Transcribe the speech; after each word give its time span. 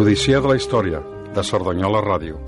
L'Odissea 0.00 0.38
de 0.40 0.48
la 0.48 0.54
Història, 0.56 0.98
de 1.36 1.42
Cerdanyola 1.44 2.00
Ràdio. 2.00 2.38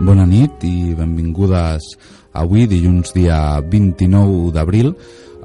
Bona 0.00 0.24
nit 0.24 0.64
i 0.64 0.94
benvingudes 0.96 1.92
avui, 2.32 2.64
dilluns 2.64 3.12
dia 3.12 3.60
29 3.60 4.54
d'abril, 4.56 4.94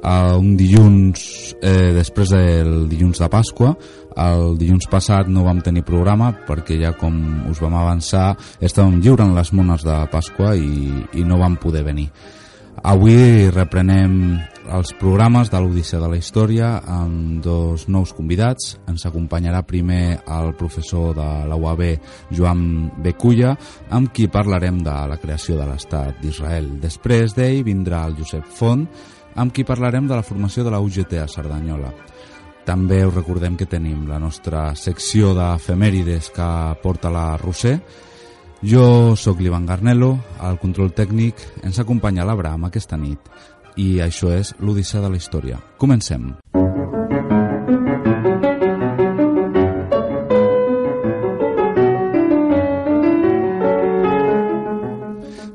a 0.00 0.36
un 0.40 0.54
dilluns 0.56 1.56
eh, 1.60 1.92
després 1.92 2.32
del 2.32 2.72
dilluns 2.88 3.20
de 3.20 3.28
Pasqua. 3.28 3.76
El 4.20 4.54
dilluns 4.60 4.86
passat 4.90 5.28
no 5.28 5.42
vam 5.46 5.60
tenir 5.64 5.82
programa 5.86 6.30
perquè 6.46 6.78
ja 6.80 6.92
com 6.98 7.18
us 7.50 7.60
vam 7.62 7.74
avançar 7.80 8.34
estàvem 8.60 9.00
lliurant 9.02 9.34
les 9.34 9.52
mones 9.52 9.82
de 9.86 9.98
Pasqua 10.12 10.54
i, 10.54 10.90
i 11.18 11.24
no 11.26 11.40
vam 11.42 11.58
poder 11.58 11.82
venir. 11.86 12.10
Avui 12.82 13.48
reprenem 13.54 14.36
els 14.74 14.90
programes 14.98 15.50
de 15.52 15.60
l'Odissea 15.60 16.00
de 16.02 16.08
la 16.10 16.18
Història 16.18 16.70
amb 16.90 17.38
dos 17.44 17.86
nous 17.88 18.12
convidats. 18.16 18.74
Ens 18.90 19.06
acompanyarà 19.06 19.62
primer 19.64 20.18
el 20.26 20.54
professor 20.58 21.14
de 21.16 21.28
la 21.48 21.56
UAB, 21.56 21.84
Joan 22.34 22.64
Beculla, 23.04 23.54
amb 23.94 24.12
qui 24.12 24.28
parlarem 24.28 24.82
de 24.84 24.96
la 25.10 25.20
creació 25.22 25.58
de 25.60 25.68
l'Estat 25.68 26.20
d'Israel. 26.22 26.74
Després 26.82 27.36
d'ell 27.36 27.62
vindrà 27.66 28.04
el 28.08 28.18
Josep 28.18 28.48
Font, 28.58 28.88
amb 29.36 29.54
qui 29.54 29.64
parlarem 29.64 30.08
de 30.08 30.18
la 30.18 30.26
formació 30.26 30.64
de 30.64 30.74
la 30.74 30.82
UGT 30.82 31.18
a 31.22 31.28
Cerdanyola. 31.28 31.92
També 32.64 33.02
us 33.04 33.12
recordem 33.12 33.58
que 33.60 33.68
tenim 33.68 34.06
la 34.08 34.18
nostra 34.18 34.70
secció 34.74 35.34
d'efemèrides 35.36 36.30
que 36.32 36.48
porta 36.82 37.12
la 37.12 37.34
Roser. 37.36 37.76
Jo 38.64 39.12
sóc 39.20 39.42
l'Ivan 39.44 39.66
Garnelo, 39.68 40.14
al 40.40 40.56
control 40.56 40.94
tècnic 40.96 41.42
ens 41.62 41.78
acompanya 41.82 42.24
l'Abraham 42.24 42.70
aquesta 42.70 42.96
nit 42.96 43.28
i 43.76 43.98
això 44.00 44.30
és 44.32 44.54
l'Odissea 44.60 45.02
de 45.04 45.10
la 45.12 45.18
Història. 45.20 45.58
Comencem. 45.76 46.30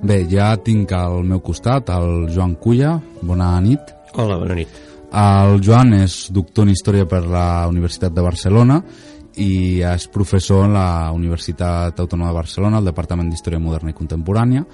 Bé, 0.10 0.24
ja 0.30 0.52
tinc 0.58 0.94
al 0.98 1.24
meu 1.24 1.42
costat 1.46 1.90
el 1.94 2.30
Joan 2.34 2.56
Culla. 2.58 2.96
Bona 3.22 3.56
nit. 3.62 3.94
Hola, 4.16 4.40
bona 4.42 4.58
nit. 4.58 4.89
El 5.12 5.62
Joan 5.66 5.94
és 5.98 6.28
doctor 6.34 6.68
en 6.68 6.74
Història 6.74 7.08
per 7.10 7.24
la 7.26 7.68
Universitat 7.70 8.14
de 8.14 8.22
Barcelona 8.22 8.82
i 9.40 9.82
és 9.86 10.08
professor 10.12 10.66
en 10.68 10.76
la 10.76 11.12
Universitat 11.16 12.00
Autònoma 12.00 12.30
de 12.30 12.38
Barcelona, 12.38 12.78
al 12.78 12.90
Departament 12.90 13.30
d'Història 13.32 13.62
Moderna 13.62 13.94
i 13.94 13.98
Contemporània. 13.98 14.66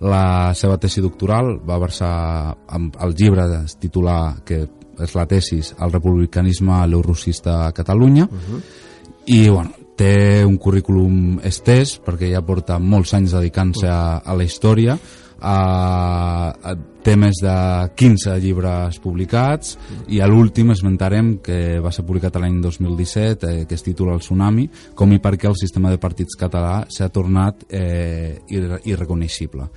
La 0.00 0.54
seva 0.58 0.78
tesi 0.82 1.02
doctoral 1.04 1.58
va 1.66 1.78
versar 1.78 2.14
amb 2.74 2.96
el 3.04 3.14
llibre 3.14 3.46
titular 3.80 4.40
que 4.44 4.64
és 5.02 5.14
la 5.14 5.26
tesis 5.26 5.72
El 5.82 5.90
republicanisme 5.90 6.84
l'eurossista 6.86 7.66
a 7.66 7.72
Catalunya 7.72 8.24
uh 8.24 8.30
-huh. 8.30 8.60
i 9.26 9.48
bueno, 9.48 9.72
té 9.96 10.44
un 10.44 10.56
currículum 10.56 11.40
estès 11.42 12.00
perquè 12.02 12.32
ja 12.32 12.42
porta 12.42 12.78
molts 12.78 13.14
anys 13.14 13.32
dedicant-se 13.32 13.88
a, 13.88 14.18
a 14.18 14.34
la 14.34 14.44
història 14.44 14.98
a, 15.44 16.54
a 16.56 16.74
té 17.04 17.14
més 17.20 17.36
de 17.44 17.54
15 18.00 18.38
llibres 18.40 18.98
publicats 19.04 19.74
i 20.08 20.22
a 20.24 20.28
l'últim 20.30 20.72
esmentarem 20.72 21.34
que 21.44 21.80
va 21.84 21.92
ser 21.92 22.06
publicat 22.08 22.38
l'any 22.40 22.62
2017 22.64 23.50
eh, 23.50 23.66
que 23.68 23.76
es 23.76 23.84
titula 23.84 24.16
El 24.16 24.24
Tsunami 24.24 24.68
com 24.96 25.12
i 25.12 25.20
per 25.20 25.36
què 25.36 25.50
el 25.50 25.58
sistema 25.60 25.92
de 25.92 26.00
partits 26.00 26.38
català 26.40 26.80
s'ha 26.88 27.10
tornat 27.12 27.68
eh, 27.68 28.40
irre 28.48 28.80
irreconeixible 28.88 29.68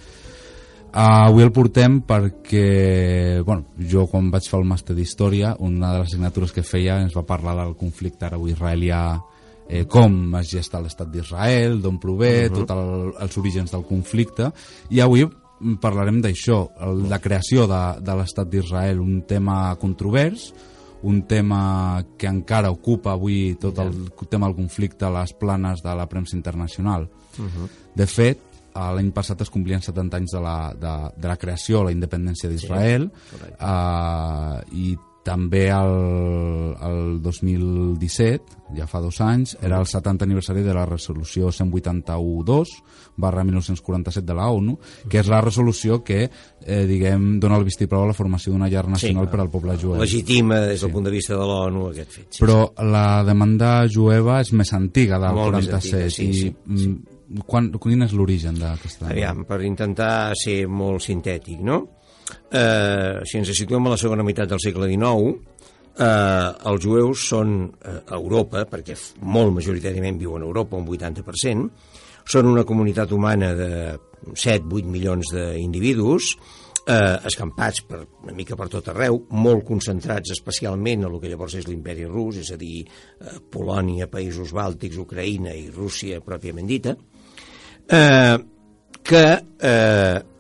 Uh, 0.88 1.28
avui 1.28 1.44
el 1.44 1.52
portem 1.54 2.00
perquè 2.08 3.42
bueno, 3.46 3.76
jo 3.92 4.06
quan 4.10 4.32
vaig 4.34 4.46
fer 4.48 4.56
el 4.58 4.64
màster 4.66 4.96
d'Història 4.96 5.52
una 5.62 5.92
de 5.92 6.00
les 6.00 6.08
assignatures 6.08 6.54
que 6.56 6.64
feia 6.66 6.96
ens 7.04 7.14
va 7.14 7.26
parlar 7.28 7.58
del 7.60 7.76
conflicte 7.78 8.26
arabo-israelià 8.26 9.02
eh, 9.68 9.84
com 9.86 10.16
es 10.40 10.48
gesta 10.56 10.82
l'estat 10.82 11.12
d'Israel, 11.12 11.82
d'on 11.84 12.00
prové, 12.00 12.48
uh 12.48 12.50
-huh. 12.50 12.56
tots 12.56 12.72
el, 12.72 13.14
els 13.28 13.38
orígens 13.38 13.72
del 13.72 13.84
conflicte 13.84 14.52
i 14.90 15.02
avui 15.02 15.28
parlarem 15.82 16.22
d'això, 16.22 16.64
la 17.10 17.20
creació 17.20 17.68
de, 17.70 17.84
de 18.06 18.18
l'estat 18.20 18.50
d'Israel, 18.50 19.00
un 19.02 19.22
tema 19.28 19.76
controvers, 19.82 20.52
un 21.08 21.22
tema 21.30 22.04
que 22.18 22.28
encara 22.30 22.72
ocupa 22.74 23.14
avui 23.14 23.56
tot 23.62 23.78
el 23.80 23.94
tema 24.30 24.48
del 24.48 24.58
conflicte 24.58 25.06
a 25.06 25.14
les 25.14 25.34
planes 25.38 25.84
de 25.86 25.94
la 25.96 26.08
premsa 26.10 26.36
internacional. 26.36 27.08
Uh 27.38 27.46
-huh. 27.46 27.68
De 27.96 28.08
fet, 28.08 28.40
l'any 28.78 29.12
passat 29.12 29.42
es 29.42 29.50
complien 29.50 29.82
70 29.82 30.18
anys 30.18 30.32
de 30.32 30.42
la, 30.42 30.74
de, 30.74 30.94
de 31.18 31.28
la 31.28 31.38
creació, 31.38 31.84
la 31.84 31.92
independència 31.92 32.50
d'Israel, 32.50 33.10
sí, 33.10 33.38
uh, 33.60 34.62
i 34.72 34.98
també 35.28 35.66
el, 35.76 36.76
el 36.88 37.18
2017, 37.24 38.62
ja 38.78 38.88
fa 38.88 39.02
dos 39.04 39.20
anys, 39.24 39.58
era 39.64 39.80
el 39.82 39.88
70 39.90 40.24
aniversari 40.24 40.64
de 40.64 40.76
la 40.76 40.86
resolució 40.88 41.52
181.2 41.52 42.72
barra 43.18 43.44
1947 43.44 44.26
de 44.28 44.38
la 44.38 44.48
ONU, 44.54 44.78
que 45.10 45.20
és 45.20 45.28
la 45.32 45.42
resolució 45.42 46.00
que, 46.06 46.28
eh, 46.28 46.86
diguem, 46.88 47.40
dona 47.42 47.58
el 47.60 47.66
vistiplau 47.68 48.06
a 48.06 48.12
la 48.12 48.16
formació 48.16 48.54
d'una 48.54 48.70
llar 48.72 48.86
nacional 48.88 49.28
sí, 49.28 49.32
per 49.34 49.42
al 49.44 49.52
poble 49.52 49.76
jueu. 49.82 49.98
Legitima 50.00 50.62
des 50.62 50.80
del 50.80 50.92
sí. 50.92 50.94
punt 50.94 51.10
de 51.10 51.16
vista 51.18 51.36
de 51.36 51.50
l'ONU 51.50 51.90
aquest 51.90 52.16
fet. 52.20 52.30
Sí, 52.30 52.46
Però 52.46 52.62
sí. 52.70 52.88
la 52.94 53.06
demanda 53.28 53.74
jueva 53.92 54.40
és 54.46 54.54
més 54.54 54.72
antiga, 54.78 55.20
del 55.20 55.36
Molt 55.36 55.58
47, 55.58 55.76
antiga, 55.76 56.10
sí, 56.14 56.30
i 56.30 56.34
sí, 56.34 56.56
sí. 56.78 56.90
Mm, 56.94 57.42
quan, 57.50 57.72
quin 57.84 58.08
és 58.08 58.16
l'origen 58.16 58.62
d'aquesta... 58.62 59.10
Aviam, 59.12 59.44
per 59.50 59.60
intentar 59.68 60.32
ser 60.40 60.62
molt 60.70 61.04
sintètic, 61.04 61.60
no? 61.66 61.82
Eh, 62.48 63.22
si 63.28 63.40
ens 63.42 63.52
situem 63.52 63.88
a 63.88 63.94
la 63.96 64.00
segona 64.00 64.24
meitat 64.24 64.50
del 64.50 64.62
segle 64.64 64.88
XIX, 64.88 65.34
eh, 65.98 66.70
els 66.72 66.84
jueus 66.84 67.26
són 67.34 67.58
eh, 67.68 67.98
a 68.08 68.16
Europa, 68.20 68.64
perquè 68.70 68.96
molt 69.28 69.58
majoritàriament 69.58 70.20
viuen 70.22 70.46
a 70.46 70.48
Europa, 70.48 70.80
un 70.80 70.88
80%, 70.88 71.68
són 72.28 72.48
una 72.52 72.64
comunitat 72.68 73.12
humana 73.16 73.54
de 73.56 73.72
7-8 74.32 74.88
milions 74.92 75.32
d'individus, 75.34 76.32
eh, 76.88 77.20
escampats 77.28 77.84
per, 77.88 78.02
una 78.24 78.36
mica 78.36 78.56
per 78.60 78.70
tot 78.72 78.88
arreu, 78.94 79.20
molt 79.36 79.66
concentrats 79.68 80.32
especialment 80.36 81.04
a 81.04 81.12
el 81.12 81.20
que 81.20 81.32
llavors 81.32 81.58
és 81.60 81.68
l'imperi 81.68 82.08
rus, 82.08 82.40
és 82.44 82.54
a 82.56 82.60
dir, 82.60 82.86
eh, 82.86 83.38
Polònia, 83.52 84.08
països 84.12 84.56
bàltics, 84.56 85.00
Ucraïna 85.04 85.56
i 85.56 85.68
Rússia 85.68 86.24
pròpiament 86.24 86.68
dita, 86.68 86.96
eh, 87.88 88.38
que 89.04 89.26
eh, 89.60 90.37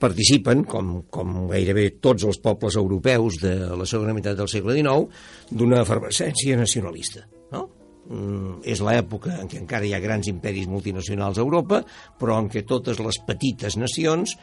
participen, 0.00 0.64
com, 0.68 1.00
com 1.12 1.46
gairebé 1.50 1.88
tots 2.04 2.26
els 2.28 2.38
pobles 2.42 2.76
europeus 2.76 3.40
de 3.42 3.54
la 3.76 3.88
segona 3.88 4.14
meitat 4.16 4.36
del 4.38 4.50
segle 4.50 4.76
XIX, 4.76 5.08
d'una 5.50 5.82
efervescència 5.84 6.58
nacionalista. 6.58 7.24
No? 7.54 7.66
Mm, 8.06 8.60
és 8.68 8.82
l'època 8.84 9.38
en 9.40 9.50
què 9.50 9.58
encara 9.62 9.86
hi 9.86 9.94
ha 9.96 10.02
grans 10.02 10.28
imperis 10.30 10.68
multinacionals 10.70 11.40
a 11.40 11.46
Europa, 11.46 11.82
però 12.20 12.38
en 12.42 12.50
què 12.52 12.66
totes 12.68 13.00
les 13.02 13.18
petites 13.26 13.78
nacions 13.80 14.36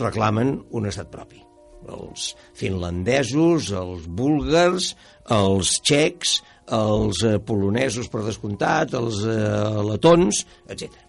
reclamen 0.00 0.56
un 0.74 0.90
estat 0.90 1.12
propi. 1.12 1.42
Els 1.84 2.30
finlandesos, 2.56 3.68
els 3.76 4.08
búlgars, 4.08 4.94
els 5.36 5.76
txecs, 5.84 6.38
els 6.72 7.20
eh, 7.28 7.38
polonesos 7.44 8.08
per 8.08 8.24
descomptat, 8.24 8.96
els 8.96 9.20
eh, 9.28 9.82
letons, 9.84 10.46
etc. 10.64 11.03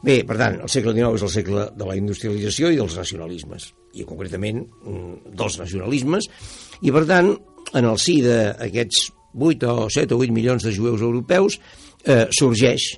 Bé, 0.00 0.22
per 0.24 0.38
tant, 0.40 0.56
el 0.64 0.70
segle 0.72 0.94
XIX 0.96 1.18
és 1.18 1.24
el 1.26 1.32
segle 1.34 1.66
de 1.76 1.86
la 1.88 1.96
industrialització 1.98 2.70
i 2.72 2.78
dels 2.80 2.96
nacionalismes, 2.96 3.66
i 4.00 4.06
concretament 4.08 4.62
mm, 4.64 5.34
dels 5.36 5.58
nacionalismes, 5.60 6.28
i 6.80 6.94
per 6.94 7.04
tant, 7.10 7.34
en 7.76 7.86
el 7.86 7.98
si 8.00 8.20
d'aquests 8.24 9.10
8 9.36 9.68
o 9.68 9.90
7 9.92 10.16
o 10.16 10.22
8 10.24 10.34
milions 10.34 10.64
de 10.64 10.72
jueus 10.74 11.04
europeus 11.04 11.60
eh, 12.04 12.26
sorgeix 12.34 12.94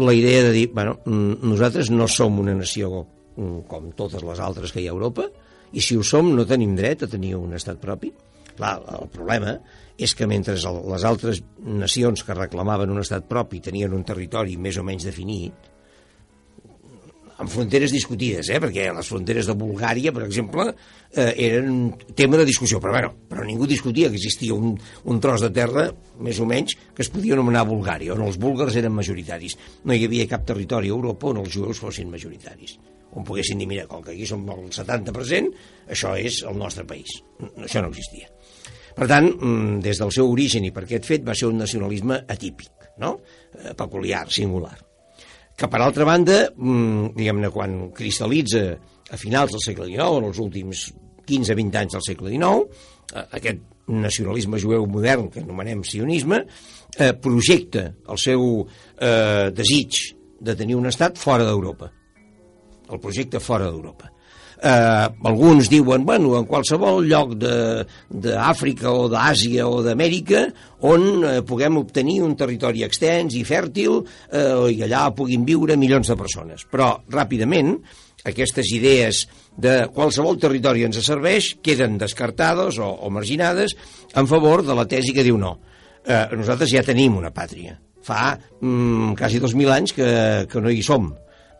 la 0.00 0.12
idea 0.12 0.42
de 0.42 0.50
dir, 0.52 0.66
bueno, 0.74 0.98
mm, 1.04 1.46
nosaltres 1.52 1.92
no 1.94 2.08
som 2.08 2.40
una 2.42 2.56
nació 2.58 3.06
mm, 3.36 3.62
com 3.70 3.92
totes 3.96 4.26
les 4.26 4.42
altres 4.42 4.74
que 4.74 4.82
hi 4.82 4.88
ha 4.88 4.94
a 4.94 4.98
Europa, 4.98 5.28
i 5.72 5.80
si 5.80 5.96
ho 5.96 6.02
som 6.02 6.32
no 6.34 6.48
tenim 6.48 6.74
dret 6.74 7.04
a 7.06 7.10
tenir 7.10 7.36
un 7.38 7.54
estat 7.54 7.78
propi. 7.78 8.10
Clar, 8.58 8.74
el 8.98 9.08
problema 9.14 9.54
és 10.00 10.16
que 10.16 10.26
mentre 10.26 10.56
les 10.58 11.04
altres 11.06 11.44
nacions 11.62 12.24
que 12.26 12.34
reclamaven 12.34 12.90
un 12.90 13.00
estat 13.04 13.28
propi 13.28 13.60
tenien 13.62 13.94
un 13.94 14.02
territori 14.04 14.56
més 14.58 14.80
o 14.80 14.84
menys 14.84 15.06
definit, 15.06 15.69
amb 17.40 17.48
fronteres 17.48 17.92
discutides, 17.94 18.50
eh? 18.52 18.58
perquè 18.60 18.90
les 18.92 19.08
fronteres 19.08 19.48
de 19.48 19.56
Bulgària, 19.56 20.12
per 20.12 20.26
exemple, 20.26 20.66
eh, 21.14 21.32
eren 21.46 21.94
tema 22.16 22.36
de 22.36 22.44
discussió, 22.48 22.80
però, 22.82 22.92
bueno, 22.92 23.14
però 23.30 23.46
ningú 23.46 23.68
discutia 23.68 24.10
que 24.10 24.20
existia 24.20 24.54
un, 24.54 24.74
un 25.08 25.20
tros 25.24 25.40
de 25.46 25.50
terra, 25.56 25.86
més 26.20 26.40
o 26.40 26.48
menys, 26.48 26.76
que 26.94 27.04
es 27.06 27.10
podia 27.12 27.38
anomenar 27.38 27.64
Bulgària, 27.68 28.12
on 28.12 28.26
els 28.26 28.36
búlgars 28.40 28.76
eren 28.76 28.92
majoritaris. 28.92 29.56
No 29.88 29.96
hi 29.96 30.04
havia 30.04 30.28
cap 30.28 30.44
territori 30.48 30.92
a 30.92 30.96
Europa 30.98 31.30
on 31.30 31.40
els 31.44 31.54
jueus 31.56 31.80
fossin 31.80 32.12
majoritaris 32.12 32.78
on 33.10 33.24
poguessin 33.26 33.58
dir, 33.58 33.66
mira, 33.66 33.88
com 33.90 34.04
que 34.06 34.12
aquí 34.12 34.22
som 34.22 34.44
el 34.54 34.68
70%, 34.70 35.48
això 35.90 36.12
és 36.14 36.44
el 36.46 36.54
nostre 36.54 36.84
país. 36.86 37.16
Això 37.58 37.82
no 37.82 37.90
existia. 37.90 38.28
Per 38.94 39.08
tant, 39.10 39.26
mm, 39.32 39.80
des 39.82 39.98
del 39.98 40.12
seu 40.14 40.30
origen 40.30 40.68
i 40.68 40.70
per 40.70 40.84
aquest 40.84 41.08
fet 41.10 41.26
va 41.26 41.34
ser 41.34 41.48
un 41.50 41.58
nacionalisme 41.58 42.20
atípic, 42.28 42.70
no? 43.02 43.16
Eh, 43.50 43.74
peculiar, 43.74 44.30
singular 44.30 44.76
que 45.60 45.68
per 45.68 45.82
altra 45.84 46.06
banda, 46.08 46.38
mm, 46.56 47.12
diguem-ne, 47.18 47.50
quan 47.52 47.90
cristal·litza 47.92 48.62
a 49.12 49.18
finals 49.20 49.52
del 49.52 49.60
segle 49.60 49.88
XIX, 49.90 50.16
en 50.18 50.28
els 50.30 50.38
últims 50.40 50.86
15-20 51.28 51.76
anys 51.82 51.96
del 51.96 52.06
segle 52.06 52.30
XIX, 52.30 52.64
eh, 53.12 53.26
aquest 53.38 53.60
nacionalisme 53.90 54.60
jueu 54.62 54.86
modern 54.86 55.28
que 55.28 55.42
anomenem 55.42 55.82
sionisme, 55.84 56.46
eh, 56.96 57.12
projecta 57.12 57.92
el 58.08 58.18
seu 58.18 58.66
eh, 58.96 59.50
desig 59.52 60.16
de 60.40 60.54
tenir 60.56 60.76
un 60.76 60.86
estat 60.86 61.18
fora 61.18 61.44
d'Europa. 61.44 61.90
El 62.90 62.98
projecte 62.98 63.38
fora 63.38 63.68
d'Europa 63.68 64.10
eh, 64.62 65.08
alguns 65.24 65.70
diuen, 65.70 66.04
bueno, 66.04 66.34
en 66.38 66.46
qualsevol 66.48 67.06
lloc 67.08 67.34
d'Àfrica 67.40 68.92
o 68.92 69.08
d'Àsia 69.10 69.66
o 69.68 69.80
d'Amèrica 69.84 70.44
on 70.88 71.24
eh, 71.24 71.40
puguem 71.46 71.80
obtenir 71.80 72.20
un 72.26 72.36
territori 72.38 72.84
extens 72.86 73.36
i 73.38 73.44
fèrtil 73.48 74.00
eh, 74.00 74.68
i 74.74 74.82
allà 74.86 75.08
puguin 75.16 75.46
viure 75.48 75.78
milions 75.80 76.12
de 76.12 76.16
persones. 76.18 76.66
Però, 76.70 76.92
ràpidament, 77.10 77.76
aquestes 78.28 78.72
idees 78.76 79.24
de 79.60 79.86
qualsevol 79.94 80.38
territori 80.40 80.84
ens 80.84 81.00
serveix 81.04 81.54
queden 81.64 81.98
descartades 82.00 82.78
o, 82.78 82.88
o 82.88 83.10
marginades 83.12 83.76
en 84.14 84.28
favor 84.28 84.64
de 84.66 84.76
la 84.76 84.86
tesi 84.88 85.14
que 85.16 85.24
diu 85.26 85.38
no. 85.40 85.56
Eh, 86.04 86.26
nosaltres 86.36 86.72
ja 86.72 86.84
tenim 86.84 87.16
una 87.20 87.32
pàtria. 87.32 87.76
Fa 88.04 88.32
mm, 88.36 89.16
quasi 89.20 89.40
2.000 89.40 89.72
anys 89.74 89.96
que, 89.96 90.10
que 90.48 90.60
no 90.60 90.72
hi 90.72 90.84
som, 90.84 91.10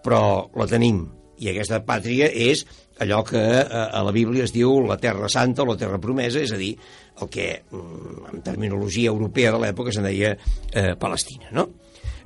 però 0.04 0.22
la 0.56 0.68
tenim. 0.68 1.04
I 1.40 1.50
aquesta 1.50 1.80
pàtria 1.86 2.28
és 2.28 2.64
allò 3.00 3.22
que 3.24 3.40
eh, 3.40 3.64
a 3.64 4.02
la 4.04 4.12
Bíblia 4.12 4.44
es 4.44 4.52
diu 4.52 4.80
la 4.84 4.98
terra 5.00 5.28
santa 5.32 5.64
o 5.64 5.70
la 5.70 5.78
terra 5.80 6.00
promesa, 6.00 6.42
és 6.42 6.52
a 6.52 6.60
dir, 6.60 6.74
el 7.20 7.30
que 7.32 7.48
mm, 7.62 8.34
en 8.34 8.42
terminologia 8.44 9.12
europea 9.12 9.54
de 9.54 9.62
l'època 9.64 9.94
se'n 9.94 10.08
deia 10.08 10.34
eh, 10.36 10.94
Palestina, 11.00 11.52
no? 11.56 11.68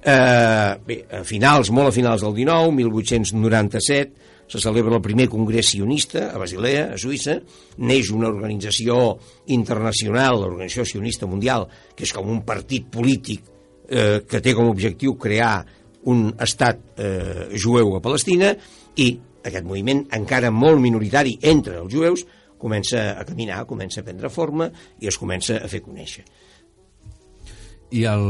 Eh, 0.04 0.72
bé, 0.84 0.98
a 1.08 1.22
finals, 1.24 1.70
molt 1.72 1.88
a 1.88 1.96
finals 1.96 2.26
del 2.26 2.34
19, 2.36 2.74
1897, 2.82 4.32
se 4.46 4.60
celebra 4.60 4.98
el 4.98 5.02
primer 5.02 5.28
congrés 5.32 5.70
sionista 5.72 6.28
a 6.34 6.38
Basilea, 6.38 6.90
a 6.92 6.98
Suïssa, 7.00 7.38
neix 7.80 8.10
una 8.12 8.28
organització 8.28 9.16
internacional, 9.54 10.42
l'Organització 10.42 10.84
Sionista 10.84 11.30
Mundial, 11.30 11.64
que 11.96 12.04
és 12.04 12.12
com 12.12 12.28
un 12.28 12.42
partit 12.44 12.90
polític 12.92 13.48
eh, 13.88 14.20
que 14.28 14.42
té 14.44 14.52
com 14.52 14.68
a 14.68 14.74
objectiu 14.74 15.16
crear 15.16 15.64
un 16.12 16.26
estat 16.44 17.00
eh, 17.00 17.46
jueu 17.56 17.96
a 17.96 18.02
Palestina 18.04 18.52
i 18.96 19.10
aquest 19.44 19.66
moviment 19.66 20.04
encara 20.16 20.50
molt 20.54 20.80
minoritari 20.80 21.36
entre 21.42 21.78
els 21.82 21.92
jueus 21.92 22.24
comença 22.64 23.12
a 23.18 23.24
caminar, 23.28 23.64
comença 23.68 24.00
a 24.00 24.06
prendre 24.06 24.30
forma 24.32 24.70
i 25.00 25.10
es 25.10 25.18
comença 25.20 25.58
a 25.60 25.68
fer 25.68 25.82
conèixer. 25.84 26.24
I 27.94 28.06
el, 28.10 28.24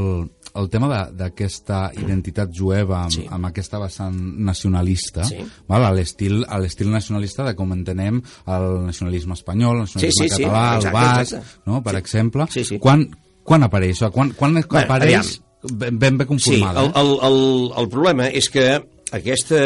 el 0.58 0.66
tema 0.68 0.88
d'aquesta 1.14 1.86
identitat 1.96 2.50
jueva 2.52 3.04
amb, 3.04 3.14
sí. 3.14 3.22
amb 3.32 3.48
aquesta 3.48 3.78
vessant 3.80 4.16
nacionalista, 4.44 5.24
sí. 5.28 5.38
val, 5.70 5.86
a 5.86 5.92
l'estil 5.94 6.90
nacionalista 6.92 7.46
de 7.46 7.54
com 7.56 7.72
entenem 7.76 8.18
el 8.56 8.66
nacionalisme 8.90 9.38
espanyol, 9.38 9.78
el 9.78 9.86
nacionalisme 9.86 10.28
sí, 10.28 10.34
sí, 10.34 10.42
català, 10.42 10.64
sí, 10.66 10.76
exacte, 10.76 10.90
el 10.90 10.98
basc, 10.98 11.36
exacte. 11.38 11.62
no, 11.70 11.80
per 11.86 11.94
sí. 11.94 12.02
exemple, 12.02 12.48
sí, 12.58 12.66
sí. 12.72 12.80
Quan, 12.82 13.06
quan 13.46 13.68
apareix? 13.68 14.02
Quan, 14.10 14.34
quan 14.36 14.58
bueno, 14.58 14.82
apareix 14.82 15.38
ben, 15.70 15.98
ben 16.02 16.18
bé 16.18 16.26
conformada? 16.26 16.82
Sí, 16.82 16.90
el, 16.90 17.06
el, 17.06 17.16
el, 17.30 17.40
el 17.84 17.90
problema 17.94 18.28
és 18.28 18.50
que 18.52 18.68
aquesta 19.14 19.58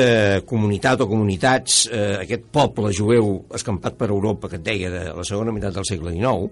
comunitat 0.49 1.01
o 1.01 1.09
comunitats, 1.09 1.87
eh, 1.89 2.17
aquest 2.23 2.49
poble 2.53 2.93
jueu 2.93 3.39
escampat 3.57 3.97
per 3.97 4.11
Europa, 4.11 4.49
que 4.49 4.59
et 4.61 4.65
deia, 4.67 4.91
de 4.93 5.05
la 5.17 5.25
segona 5.25 5.55
meitat 5.55 5.75
del 5.75 5.87
segle 5.89 6.13
XIX, 6.13 6.51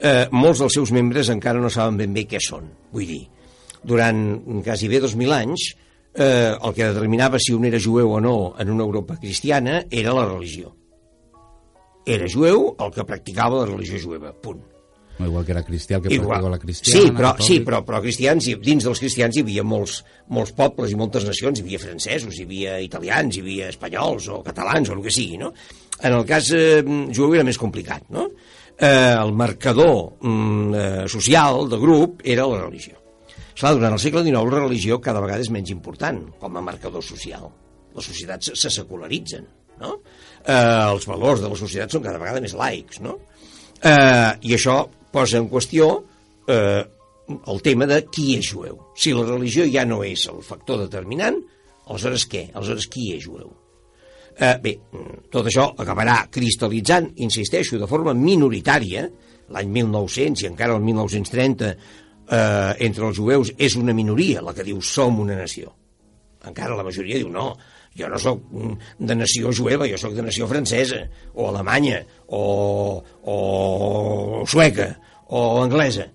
eh, 0.00 0.26
molts 0.32 0.62
dels 0.62 0.78
seus 0.78 0.92
membres 0.96 1.28
encara 1.32 1.60
no 1.60 1.70
saben 1.72 1.98
ben 2.00 2.14
bé 2.16 2.26
què 2.28 2.40
són. 2.40 2.70
Vull 2.92 3.10
dir, 3.10 3.24
durant 3.84 4.22
quasi 4.64 4.88
bé 4.88 5.00
2.000 5.04 5.36
anys, 5.36 5.66
eh, 6.14 6.54
el 6.56 6.72
que 6.74 6.88
determinava 6.88 7.38
si 7.38 7.52
un 7.52 7.66
era 7.68 7.80
jueu 7.80 8.16
o 8.16 8.20
no 8.20 8.54
en 8.58 8.70
una 8.70 8.84
Europa 8.84 9.18
cristiana 9.20 9.84
era 9.90 10.14
la 10.16 10.24
religió. 10.24 10.72
Era 12.06 12.30
jueu 12.30 12.76
el 12.78 12.92
que 12.94 13.04
practicava 13.04 13.60
la 13.60 13.66
religió 13.66 14.00
jueva, 14.00 14.32
punt 14.32 14.75
no, 15.18 15.26
igual 15.26 15.46
que 15.46 15.54
era 15.54 15.62
cristià, 15.64 15.96
el 15.96 16.02
que 16.04 16.14
igual. 16.14 16.50
la 16.50 16.58
cristiana. 16.58 17.00
Sí, 17.00 17.12
però, 17.16 17.30
sí, 17.40 17.60
però, 17.64 17.80
però 17.86 18.02
cristians, 18.04 18.50
dins 18.60 18.84
dels 18.84 19.00
cristians 19.00 19.36
hi 19.36 19.44
havia 19.46 19.64
molts, 19.64 20.02
molts 20.28 20.52
pobles 20.56 20.92
i 20.92 20.98
moltes 21.00 21.24
nacions, 21.24 21.60
hi 21.60 21.64
havia 21.64 21.80
francesos, 21.80 22.36
hi 22.36 22.44
havia 22.44 22.76
italians, 22.84 23.38
hi 23.38 23.44
havia 23.44 23.70
espanyols 23.72 24.28
o 24.28 24.42
catalans 24.44 24.90
o 24.92 24.98
el 24.98 25.00
que 25.06 25.14
sigui, 25.14 25.40
no? 25.40 25.54
En 26.04 26.12
el 26.12 26.26
cas 26.28 26.50
eh, 26.52 26.82
jueu 27.16 27.32
era 27.32 27.46
més 27.48 27.56
complicat, 27.56 28.04
no? 28.12 28.28
Eh, 28.76 29.14
el 29.16 29.32
marcador 29.32 30.18
mm, 30.20 30.74
eh, 30.76 31.04
social 31.08 31.64
de 31.72 31.80
grup 31.80 32.20
era 32.22 32.44
la 32.50 32.60
religió. 32.66 33.00
Clar, 33.56 33.72
durant 33.78 33.96
el 33.96 34.02
segle 34.02 34.20
XIX 34.20 34.52
la 34.52 34.64
religió 34.66 34.98
cada 35.00 35.22
vegada 35.24 35.40
és 35.40 35.48
menys 35.52 35.72
important 35.72 36.20
com 36.42 36.58
a 36.60 36.64
marcador 36.64 37.04
social. 37.04 37.48
Les 37.96 38.04
societats 38.04 38.52
se 38.52 38.72
secularitzen, 38.74 39.48
no? 39.80 39.94
Eh, 40.44 40.84
els 40.92 41.08
valors 41.08 41.40
de 41.40 41.48
la 41.48 41.56
societat 41.56 41.96
són 41.96 42.04
cada 42.04 42.20
vegada 42.20 42.44
més 42.44 42.52
laics, 42.52 43.00
no? 43.00 43.16
Eh, 43.80 44.32
I 44.44 44.54
això 44.56 44.76
posa 45.12 45.40
en 45.40 45.50
qüestió 45.50 45.90
eh, 46.48 46.82
el 47.36 47.62
tema 47.62 47.86
de 47.90 48.00
qui 48.12 48.36
és 48.38 48.48
jueu. 48.52 48.78
Si 48.98 49.12
la 49.14 49.26
religió 49.26 49.66
ja 49.70 49.84
no 49.88 50.02
és 50.06 50.26
el 50.30 50.42
factor 50.46 50.84
determinant, 50.84 51.38
aleshores 51.86 52.26
què? 52.30 52.48
Aleshores 52.54 52.88
qui 52.92 53.12
és 53.16 53.24
jueu? 53.26 53.50
Eh, 54.36 54.56
bé, 54.62 54.74
tot 55.32 55.46
això 55.48 55.70
acabarà 55.80 56.18
cristal·litzant, 56.32 57.08
insisteixo, 57.24 57.78
de 57.80 57.88
forma 57.88 58.12
minoritària, 58.14 59.06
l'any 59.54 59.70
1900 59.78 60.44
i 60.44 60.50
encara 60.50 60.76
el 60.76 60.84
1930, 60.84 61.70
eh, 62.26 62.72
entre 62.86 63.08
els 63.08 63.16
jueus 63.16 63.52
és 63.56 63.76
una 63.80 63.94
minoria 63.94 64.42
la 64.44 64.54
que 64.54 64.66
diu 64.66 64.82
som 64.82 65.20
una 65.22 65.38
nació. 65.38 65.72
Encara 66.46 66.76
la 66.76 66.84
majoria 66.86 67.18
diu 67.22 67.30
no, 67.32 67.54
jo 67.96 68.10
no 68.12 68.18
sóc 68.20 68.42
de 68.98 69.16
nació 69.16 69.52
jueva, 69.52 69.88
jo 69.88 69.98
sóc 70.00 70.14
de 70.16 70.26
nació 70.26 70.48
francesa, 70.50 71.04
o 71.34 71.48
alemanya, 71.50 72.02
o, 72.28 73.02
o 73.22 74.44
sueca, 74.46 74.92
o 75.28 75.46
anglesa 75.62 76.10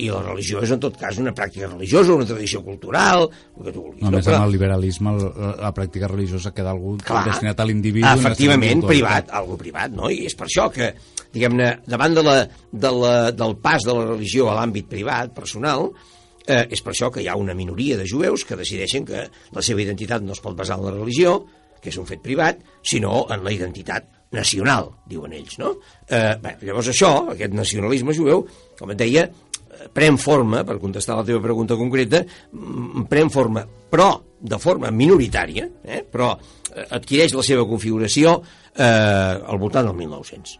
i 0.00 0.08
la 0.10 0.20
religió 0.22 0.62
és 0.64 0.72
en 0.74 0.80
tot 0.82 0.96
cas 0.98 1.18
una 1.20 1.32
pràctica 1.36 1.68
religiosa, 1.68 2.14
una 2.14 2.26
tradició 2.28 2.62
cultural, 2.64 3.26
el 3.58 3.66
que 3.66 3.72
tu 3.74 3.82
vulguis. 3.82 4.04
Només 4.04 4.22
no? 4.22 4.26
Però... 4.28 4.38
amb 4.38 4.48
el 4.48 4.54
liberalisme 4.56 5.14
la, 5.16 5.50
la 5.66 5.72
pràctica 5.76 6.08
religiosa 6.10 6.54
queda 6.56 6.72
algú 6.74 6.96
Clar, 7.02 7.24
destinat 7.28 7.60
a 7.60 7.66
l'individu. 7.68 8.08
Efectivament, 8.12 8.86
privat, 8.88 9.32
algo 9.40 9.58
privat, 9.60 9.92
no? 9.96 10.10
I 10.12 10.24
és 10.30 10.36
per 10.38 10.48
això 10.48 10.70
que, 10.72 10.92
diguem-ne, 11.34 11.72
davant 11.90 12.16
de 12.16 12.24
la, 12.26 12.38
de 12.86 12.94
la, 12.96 13.12
del 13.36 13.58
pas 13.62 13.84
de 13.86 13.96
la 13.96 14.06
religió 14.14 14.48
a 14.50 14.56
l'àmbit 14.60 14.88
privat, 14.90 15.34
personal, 15.36 15.90
eh, 15.90 16.19
és 16.46 16.80
per 16.82 16.94
això 16.94 17.10
que 17.12 17.22
hi 17.22 17.28
ha 17.28 17.36
una 17.38 17.54
minoria 17.54 17.98
de 17.98 18.06
jueus 18.08 18.46
que 18.48 18.56
decideixen 18.58 19.04
que 19.06 19.26
la 19.28 19.62
seva 19.62 19.82
identitat 19.84 20.24
no 20.24 20.32
es 20.32 20.40
pot 20.42 20.56
basar 20.56 20.78
en 20.80 20.86
la 20.86 20.94
religió, 20.94 21.36
que 21.80 21.90
és 21.92 21.98
un 22.00 22.08
fet 22.08 22.22
privat, 22.24 22.60
sinó 22.82 23.26
en 23.32 23.44
la 23.44 23.52
identitat 23.52 24.08
nacional, 24.36 24.92
diuen 25.10 25.32
ells, 25.34 25.58
no? 25.58 25.74
Eh, 26.06 26.36
bé, 26.42 26.54
llavors 26.62 26.90
això, 26.92 27.10
aquest 27.32 27.54
nacionalisme 27.56 28.14
jueu, 28.14 28.44
com 28.78 28.92
et 28.94 29.00
deia, 29.00 29.24
eh, 29.26 29.88
pren 29.92 30.18
forma, 30.18 30.62
per 30.64 30.78
contestar 30.78 31.16
la 31.18 31.26
teva 31.26 31.42
pregunta 31.42 31.76
concreta, 31.76 32.22
mm, 32.52 33.08
pren 33.10 33.30
forma, 33.30 33.66
però 33.90 34.20
de 34.40 34.58
forma 34.58 34.90
minoritària, 34.90 35.68
eh, 35.84 36.04
però 36.04 36.38
eh, 36.38 36.86
adquireix 36.90 37.34
la 37.34 37.42
seva 37.42 37.66
configuració 37.66 38.40
eh, 38.76 38.84
al 38.84 39.58
voltant 39.58 39.86
del 39.86 39.96
1900. 39.96 40.58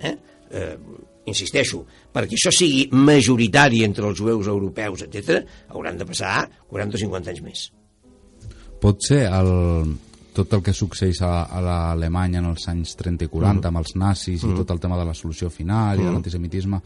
Eh? 0.00 0.16
Eh, 0.50 0.76
insisteixo, 1.28 1.84
perquè 2.14 2.38
això 2.38 2.52
sigui 2.54 2.88
majoritari 2.92 3.84
entre 3.86 4.08
els 4.08 4.18
jueus 4.20 4.48
europeus, 4.50 5.06
etc, 5.06 5.42
hauran 5.74 6.00
de 6.00 6.08
passar 6.08 6.42
40 6.68 6.98
o 6.98 7.02
50 7.06 7.34
anys 7.34 7.44
més. 7.44 7.64
Pot 8.78 9.02
ser 9.02 9.24
el, 9.26 9.50
tot 10.38 10.52
el 10.54 10.62
que 10.62 10.74
succeeix 10.76 11.20
a, 11.26 11.32
a 11.50 11.62
l'Alemanya 11.64 12.42
en 12.42 12.50
els 12.52 12.68
anys 12.70 12.94
30 12.98 13.26
i 13.26 13.30
40 13.32 13.58
mm. 13.58 13.70
amb 13.70 13.80
els 13.80 13.96
nazis 13.98 14.44
mm. 14.44 14.52
i 14.52 14.60
tot 14.60 14.74
el 14.74 14.82
tema 14.82 14.98
de 15.00 15.06
la 15.08 15.16
solució 15.18 15.50
final 15.50 15.96
mm. 15.96 15.98
i 15.98 16.04
de 16.04 16.08
mm. 16.08 16.14
l'antisemitisme 16.14 16.80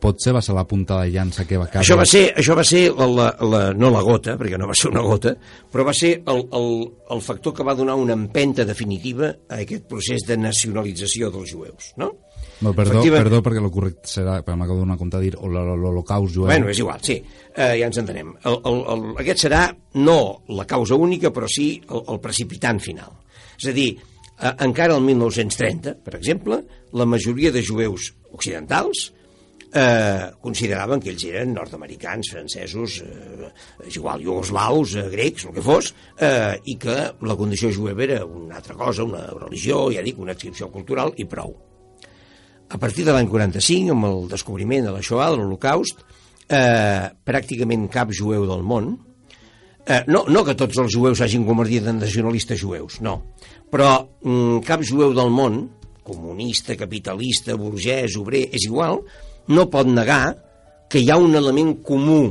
potser 0.00 0.34
va 0.36 0.42
ser 0.44 0.54
la 0.56 0.64
punta 0.68 1.00
de 1.02 1.10
llança 1.12 1.44
que 1.48 1.58
va 1.60 1.66
caure... 1.68 1.84
Això 1.84 1.98
va 1.98 2.06
ser, 2.08 2.24
això 2.40 2.56
va 2.58 2.64
ser 2.66 2.86
la, 2.96 3.06
la, 3.10 3.28
la, 3.44 3.60
no 3.76 3.92
la 3.92 4.02
gota, 4.06 4.36
perquè 4.40 4.58
no 4.60 4.68
va 4.70 4.76
ser 4.78 4.90
una 4.92 5.04
gota, 5.04 5.34
però 5.72 5.86
va 5.86 5.94
ser 5.96 6.14
el, 6.20 6.42
el, 6.56 6.72
el 7.16 7.22
factor 7.24 7.54
que 7.56 7.66
va 7.66 7.76
donar 7.78 7.98
una 8.00 8.16
empenta 8.16 8.66
definitiva 8.68 9.34
a 9.48 9.60
aquest 9.60 9.86
procés 9.90 10.26
de 10.28 10.38
nacionalització 10.40 11.30
dels 11.34 11.54
jueus, 11.54 11.92
no? 12.00 12.12
No, 12.60 12.74
perdó, 12.76 12.98
Efectiva... 12.98 13.22
perdó, 13.22 13.40
perquè 13.44 13.60
el 13.62 13.70
correcte 13.72 14.10
serà, 14.10 14.40
però 14.44 14.56
m'acabo 14.60 14.80
de 14.80 14.84
donar 14.84 14.98
compte 15.00 15.16
de 15.16 15.30
dir, 15.30 15.36
l'holocaust 15.40 16.34
jueu. 16.34 16.48
Bueno, 16.50 16.68
és 16.68 16.80
igual, 16.82 17.00
sí, 17.04 17.16
eh, 17.54 17.72
ja 17.80 17.88
ens 17.88 18.00
entenem. 18.02 18.34
El, 18.44 18.58
el, 18.68 18.80
el, 18.94 19.04
aquest 19.22 19.46
serà 19.46 19.62
no 19.96 20.18
la 20.52 20.66
causa 20.68 20.98
única, 21.00 21.32
però 21.32 21.48
sí 21.48 21.70
el, 21.88 22.04
el 22.12 22.20
precipitant 22.20 22.82
final. 22.84 23.14
És 23.56 23.70
a 23.72 23.74
dir, 23.76 23.88
eh, 23.96 24.52
encara 24.66 24.98
el 24.98 25.06
1930, 25.08 25.96
per 26.04 26.18
exemple, 26.20 26.60
la 26.92 27.08
majoria 27.08 27.52
de 27.54 27.64
jueus 27.64 28.12
occidentals 28.36 29.08
eh, 29.72 30.30
consideraven 30.42 31.02
que 31.02 31.12
ells 31.12 31.24
eren 31.28 31.54
nord-americans, 31.54 32.32
francesos, 32.34 33.00
eh, 33.04 33.50
igual, 33.94 34.22
iugoslaus, 34.22 34.94
eh, 34.96 35.08
grecs, 35.12 35.46
el 35.46 35.56
que 35.56 35.64
fos, 35.64 35.92
eh, 36.18 36.56
i 36.64 36.76
que 36.80 36.96
la 37.22 37.36
condició 37.36 37.72
jueva 37.74 38.04
era 38.04 38.24
una 38.24 38.56
altra 38.56 38.74
cosa, 38.74 39.04
una 39.04 39.26
religió, 39.32 39.88
ja 39.94 40.02
dic, 40.02 40.18
una 40.18 40.32
adscripció 40.36 40.70
cultural 40.70 41.14
i 41.16 41.28
prou 41.28 41.56
a 42.70 42.78
partir 42.78 43.02
de 43.02 43.10
l'any 43.10 43.26
45, 43.26 43.90
amb 43.96 44.06
el 44.06 44.28
descobriment 44.30 44.84
de 44.86 44.92
la 44.94 45.00
Shoah, 45.02 45.32
de 45.32 45.40
l'Holocaust, 45.40 46.04
eh, 46.46 47.08
pràcticament 47.26 47.88
cap 47.90 48.12
jueu 48.14 48.46
del 48.46 48.62
món 48.62 48.92
Eh, 49.90 50.04
no, 50.06 50.26
no 50.28 50.42
que 50.44 50.54
tots 50.54 50.76
els 50.78 50.94
jueus 50.94 51.18
s'hagin 51.18 51.46
convertit 51.48 51.86
en 51.88 51.96
nacionalistes 51.98 52.60
jueus, 52.60 53.00
no. 53.02 53.16
Però 53.72 53.88
mm, 54.22 54.60
cap 54.66 54.84
jueu 54.86 55.14
del 55.16 55.32
món, 55.32 55.56
comunista, 56.06 56.76
capitalista, 56.78 57.56
burgès, 57.58 58.14
obrer, 58.20 58.44
és 58.54 58.66
igual, 58.68 59.00
no 59.50 59.66
pot 59.72 59.88
negar 59.90 60.36
que 60.90 61.02
hi 61.02 61.10
ha 61.10 61.18
un 61.20 61.36
element 61.38 61.76
comú 61.86 62.22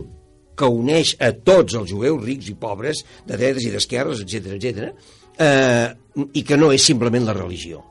que 0.59 0.67
uneix 0.67 1.13
a 1.23 1.31
tots 1.31 1.77
els 1.79 1.91
jueus, 1.91 2.19
rics 2.25 2.49
i 2.51 2.57
pobres, 2.59 3.05
de 3.27 3.37
dretes 3.39 3.65
i 3.65 3.71
d'esquerres, 3.71 4.23
etc 4.25 4.57
etc, 4.57 4.89
eh, 5.39 5.87
i 6.35 6.43
que 6.43 6.57
no 6.59 6.73
és 6.75 6.83
simplement 6.83 7.27
la 7.27 7.37
religió. 7.37 7.81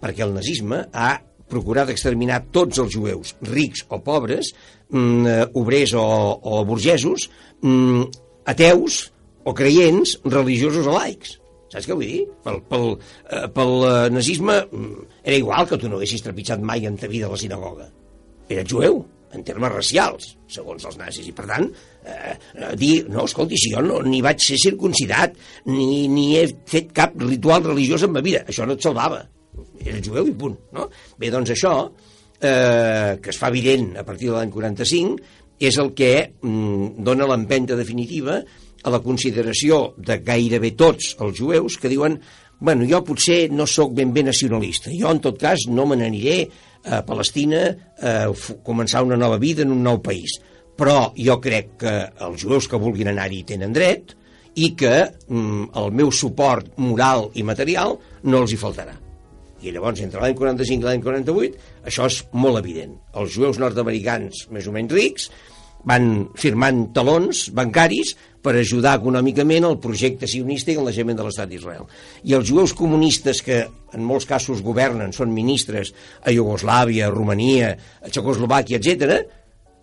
Perquè 0.00 0.24
el 0.24 0.32
nazisme 0.36 0.80
ha 0.92 1.12
procurat 1.50 1.90
exterminar 1.92 2.40
tots 2.54 2.80
els 2.80 2.94
jueus, 2.96 3.34
rics 3.50 3.84
o 3.92 4.00
pobres, 4.04 4.54
mm, 4.88 5.26
eh, 5.26 5.46
obrers 5.60 5.92
o, 6.00 6.04
o 6.40 6.64
burgesos, 6.64 7.28
mm, 7.60 8.06
ateus 8.54 9.10
o 9.44 9.52
creients, 9.52 10.18
religiosos 10.24 10.88
o 10.88 10.96
laics. 10.96 11.38
Saps 11.74 11.88
què 11.88 11.96
vull 11.96 12.06
dir? 12.06 12.22
Pel, 12.44 12.62
pel, 12.70 12.88
eh, 13.28 13.44
pel 13.52 13.76
eh, 13.90 13.92
nazisme 14.14 14.62
mm, 14.64 15.04
era 15.24 15.36
igual 15.36 15.68
que 15.68 15.78
tu 15.80 15.90
no 15.90 16.00
haguessis 16.00 16.24
trepitjat 16.24 16.64
mai 16.64 16.86
en 16.88 16.96
ta 16.96 17.10
vida 17.10 17.28
la 17.28 17.40
sinagoga. 17.40 17.90
Era 18.48 18.64
jueu, 18.68 19.02
en 19.34 19.44
termes 19.46 19.72
racials, 19.72 20.34
segons 20.50 20.84
els 20.86 20.98
nazis, 21.00 21.26
i 21.28 21.34
per 21.34 21.46
tant, 21.48 21.68
eh, 22.04 22.34
eh, 22.54 22.72
dir, 22.78 22.94
no, 23.10 23.24
escolti, 23.26 23.58
si 23.58 23.72
jo 23.74 23.82
no, 23.84 24.00
ni 24.06 24.22
vaig 24.24 24.42
ser 24.42 24.58
circuncidat, 24.62 25.36
ni, 25.70 26.06
ni 26.12 26.34
he 26.38 26.46
fet 26.70 26.92
cap 26.94 27.16
ritual 27.22 27.64
religiós 27.66 28.06
en 28.06 28.14
ma 28.14 28.22
vida, 28.24 28.44
això 28.48 28.66
no 28.68 28.78
et 28.78 28.84
salvava, 28.84 29.24
era 29.84 30.02
jueu 30.02 30.28
i 30.30 30.34
punt, 30.38 30.56
no? 30.76 30.88
Bé, 31.18 31.30
doncs 31.34 31.54
això, 31.54 31.74
eh, 32.40 33.16
que 33.22 33.32
es 33.32 33.40
fa 33.40 33.50
evident 33.52 33.94
a 34.00 34.06
partir 34.06 34.30
de 34.30 34.38
l'any 34.38 34.52
45, 34.54 35.18
és 35.64 35.78
el 35.78 35.92
que 35.96 36.12
mm, 36.42 37.02
dona 37.06 37.28
l'empenta 37.30 37.78
definitiva 37.78 38.40
a 38.84 38.92
la 38.92 39.00
consideració 39.00 39.94
de 39.96 40.18
gairebé 40.24 40.74
tots 40.76 41.14
els 41.24 41.38
jueus 41.38 41.78
que 41.80 41.88
diuen 41.88 42.18
bueno, 42.64 42.86
jo 42.88 43.00
potser 43.04 43.48
no 43.52 43.66
sóc 43.68 43.92
ben 43.96 44.12
bé 44.14 44.22
nacionalista, 44.24 44.92
jo 44.94 45.10
en 45.10 45.20
tot 45.24 45.36
cas 45.40 45.66
no 45.68 45.86
me 45.90 45.98
n'aniré 45.98 46.44
a 46.84 47.00
Palestina 47.06 47.62
a 48.00 48.14
començar 48.66 49.04
una 49.04 49.18
nova 49.20 49.38
vida 49.40 49.64
en 49.64 49.72
un 49.72 49.82
nou 49.84 50.00
país, 50.04 50.36
però 50.76 51.12
jo 51.16 51.38
crec 51.42 51.76
que 51.84 51.94
els 52.26 52.42
jueus 52.42 52.68
que 52.68 52.80
vulguin 52.80 53.12
anar-hi 53.12 53.44
tenen 53.48 53.74
dret 53.74 54.14
i 54.54 54.72
que 54.78 54.94
mm, 55.28 55.70
el 55.80 55.94
meu 55.94 56.12
suport 56.14 56.74
moral 56.78 57.28
i 57.34 57.46
material 57.46 57.96
no 58.24 58.42
els 58.42 58.54
hi 58.54 58.60
faltarà. 58.60 58.94
I 59.64 59.72
llavors, 59.72 60.02
entre 60.04 60.20
l'any 60.20 60.36
45 60.36 60.84
i 60.84 60.88
l'any 60.90 61.02
48, 61.02 61.60
això 61.88 62.06
és 62.10 62.20
molt 62.36 62.60
evident. 62.60 62.98
Els 63.16 63.32
jueus 63.32 63.58
nord-americans, 63.62 64.44
més 64.52 64.68
o 64.68 64.74
menys 64.74 64.92
rics, 64.92 65.30
van 65.88 66.28
firmant 66.40 66.86
talons 66.96 67.48
bancaris 67.54 68.14
per 68.44 68.56
ajudar 68.60 68.98
econòmicament 68.98 69.64
el 69.64 69.78
projecte 69.80 70.28
sionista 70.28 70.72
i 70.72 70.76
naixement 70.76 71.16
de 71.16 71.24
l'estat 71.26 71.48
d'Israel. 71.48 71.86
I 72.28 72.36
els 72.36 72.50
jueus 72.50 72.74
comunistes 72.76 73.40
que 73.44 73.62
en 73.94 74.04
molts 74.04 74.26
casos 74.28 74.60
governen, 74.64 75.14
són 75.16 75.32
ministres 75.32 75.94
a 76.24 76.34
Iugoslàvia, 76.34 77.08
a 77.08 77.14
Romania, 77.14 77.72
a 78.02 78.10
Txecoslovàquia, 78.10 78.80
etc., 78.82 79.16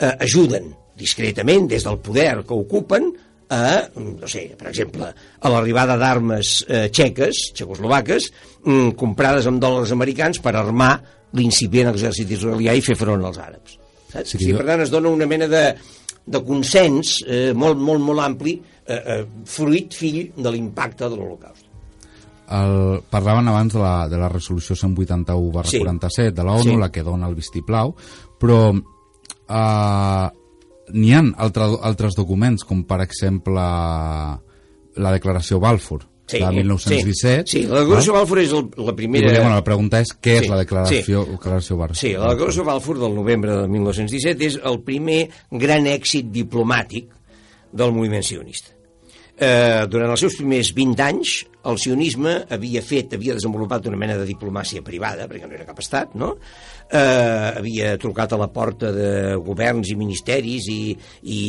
eh, 0.02 0.14
ajuden 0.28 0.72
discretament 0.98 1.70
des 1.72 1.88
del 1.88 1.98
poder 2.04 2.44
que 2.46 2.54
ocupen 2.54 3.10
a, 3.52 3.90
no 4.00 4.30
sé, 4.32 4.46
per 4.56 4.70
exemple, 4.70 5.10
a 5.12 5.52
l'arribada 5.52 5.98
d'armes 6.00 6.54
eh, 6.70 6.86
txeques, 6.94 7.50
txecoslovaques, 7.58 8.30
mm, 8.64 8.96
comprades 9.00 9.50
amb 9.50 9.60
dòlars 9.64 9.92
americans 9.92 10.40
per 10.40 10.56
armar 10.56 10.94
l'incipient 11.36 11.92
exèrcit 11.92 12.32
israelià 12.32 12.76
i 12.76 12.84
fer 12.86 12.96
front 13.00 13.28
als 13.28 13.42
àrabs. 13.44 13.81
Saps? 14.12 14.34
Sí, 14.34 14.38
o 14.38 14.44
sigui, 14.44 14.56
per 14.60 14.68
tant, 14.68 14.84
es 14.84 14.92
dona 14.94 15.12
una 15.14 15.28
mena 15.30 15.48
de, 15.52 15.64
de 16.26 16.44
consens 16.46 17.18
eh, 17.26 17.52
molt, 17.58 17.80
molt, 17.80 18.04
molt 18.04 18.24
ampli, 18.24 18.58
eh, 18.86 19.00
eh, 19.00 19.22
fruit, 19.48 19.94
fill 19.96 20.24
de 20.38 20.54
l'impacte 20.54 21.08
de 21.08 21.18
l'Holocaust. 21.18 21.68
El, 22.52 23.00
parlaven 23.08 23.48
abans 23.48 23.78
de 23.78 23.80
la, 23.80 23.96
de 24.12 24.20
la 24.20 24.28
resolució 24.28 24.76
181 24.76 25.52
barra 25.56 25.72
sí. 25.72 25.80
47 25.80 26.36
de 26.36 26.44
l'ONU, 26.44 26.74
sí. 26.74 26.78
la 26.82 26.92
que 26.92 27.06
dona 27.08 27.30
el 27.32 27.38
vistiplau, 27.38 27.96
però 28.42 28.60
eh, 28.76 30.28
n'hi 30.92 31.14
ha 31.16 31.24
altre, 31.46 31.70
altres 31.88 32.18
documents, 32.20 32.68
com 32.68 32.84
per 32.88 33.00
exemple 33.06 33.64
la 34.92 35.14
declaració 35.16 35.62
Balfour, 35.64 36.11
sí, 36.26 36.40
de 36.40 36.52
1917. 36.52 37.46
Sí, 37.46 37.62
sí 37.62 37.64
la 37.70 37.84
declaració 37.86 38.18
Balfour 38.18 38.42
és 38.44 38.58
el, 38.58 38.68
la 38.90 38.96
primera... 38.98 39.32
I, 39.32 39.40
bueno, 39.40 39.56
la 39.56 39.66
pregunta 39.68 40.02
és 40.04 40.14
què 40.18 40.38
sí, 40.38 40.44
és 40.46 40.52
la 40.52 40.60
declaració, 40.64 41.24
sí. 41.24 41.38
declaració 41.38 41.80
Balfour? 41.80 42.02
Sí, 42.02 42.14
la 42.20 42.34
declaració 42.36 42.68
Balfour 42.68 43.02
del 43.06 43.18
novembre 43.18 43.58
de 43.64 43.72
1917 43.72 44.52
és 44.52 44.60
el 44.72 44.82
primer 44.88 45.24
gran 45.66 45.90
èxit 45.92 46.30
diplomàtic 46.34 47.10
del 47.72 47.96
moviment 47.96 48.24
sionista. 48.26 48.76
Eh, 49.42 49.88
durant 49.90 50.12
els 50.14 50.22
seus 50.22 50.36
primers 50.38 50.70
20 50.78 51.02
anys, 51.02 51.32
el 51.66 51.80
sionisme 51.82 52.34
havia 52.54 52.84
fet, 52.86 53.16
havia 53.18 53.34
desenvolupat 53.34 53.88
una 53.90 53.98
mena 53.98 54.18
de 54.20 54.28
diplomàcia 54.30 54.84
privada, 54.86 55.26
perquè 55.30 55.50
no 55.50 55.58
era 55.58 55.66
cap 55.66 55.82
estat, 55.82 56.14
no? 56.14 56.36
Eh, 56.86 57.50
havia 57.58 57.96
trucat 58.02 58.36
a 58.36 58.42
la 58.42 58.52
porta 58.54 58.92
de 58.94 59.10
governs 59.42 59.90
i 59.90 59.98
ministeris 59.98 60.70
i, 60.70 60.80
i, 61.24 61.42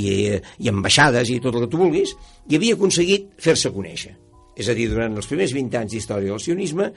i 0.64 0.72
ambaixades 0.72 1.34
i 1.34 1.40
tot 1.44 1.58
el 1.58 1.66
que 1.66 1.72
tu 1.74 1.82
vulguis, 1.82 2.14
i 2.48 2.56
havia 2.56 2.78
aconseguit 2.78 3.28
fer-se 3.36 3.74
conèixer. 3.76 4.14
És 4.56 4.68
a 4.68 4.76
dir, 4.76 4.88
durant 4.92 5.16
els 5.16 5.28
primers 5.30 5.54
20 5.56 5.78
anys 5.80 5.94
d'història 5.94 6.34
del 6.34 6.42
sionisme, 6.42 6.90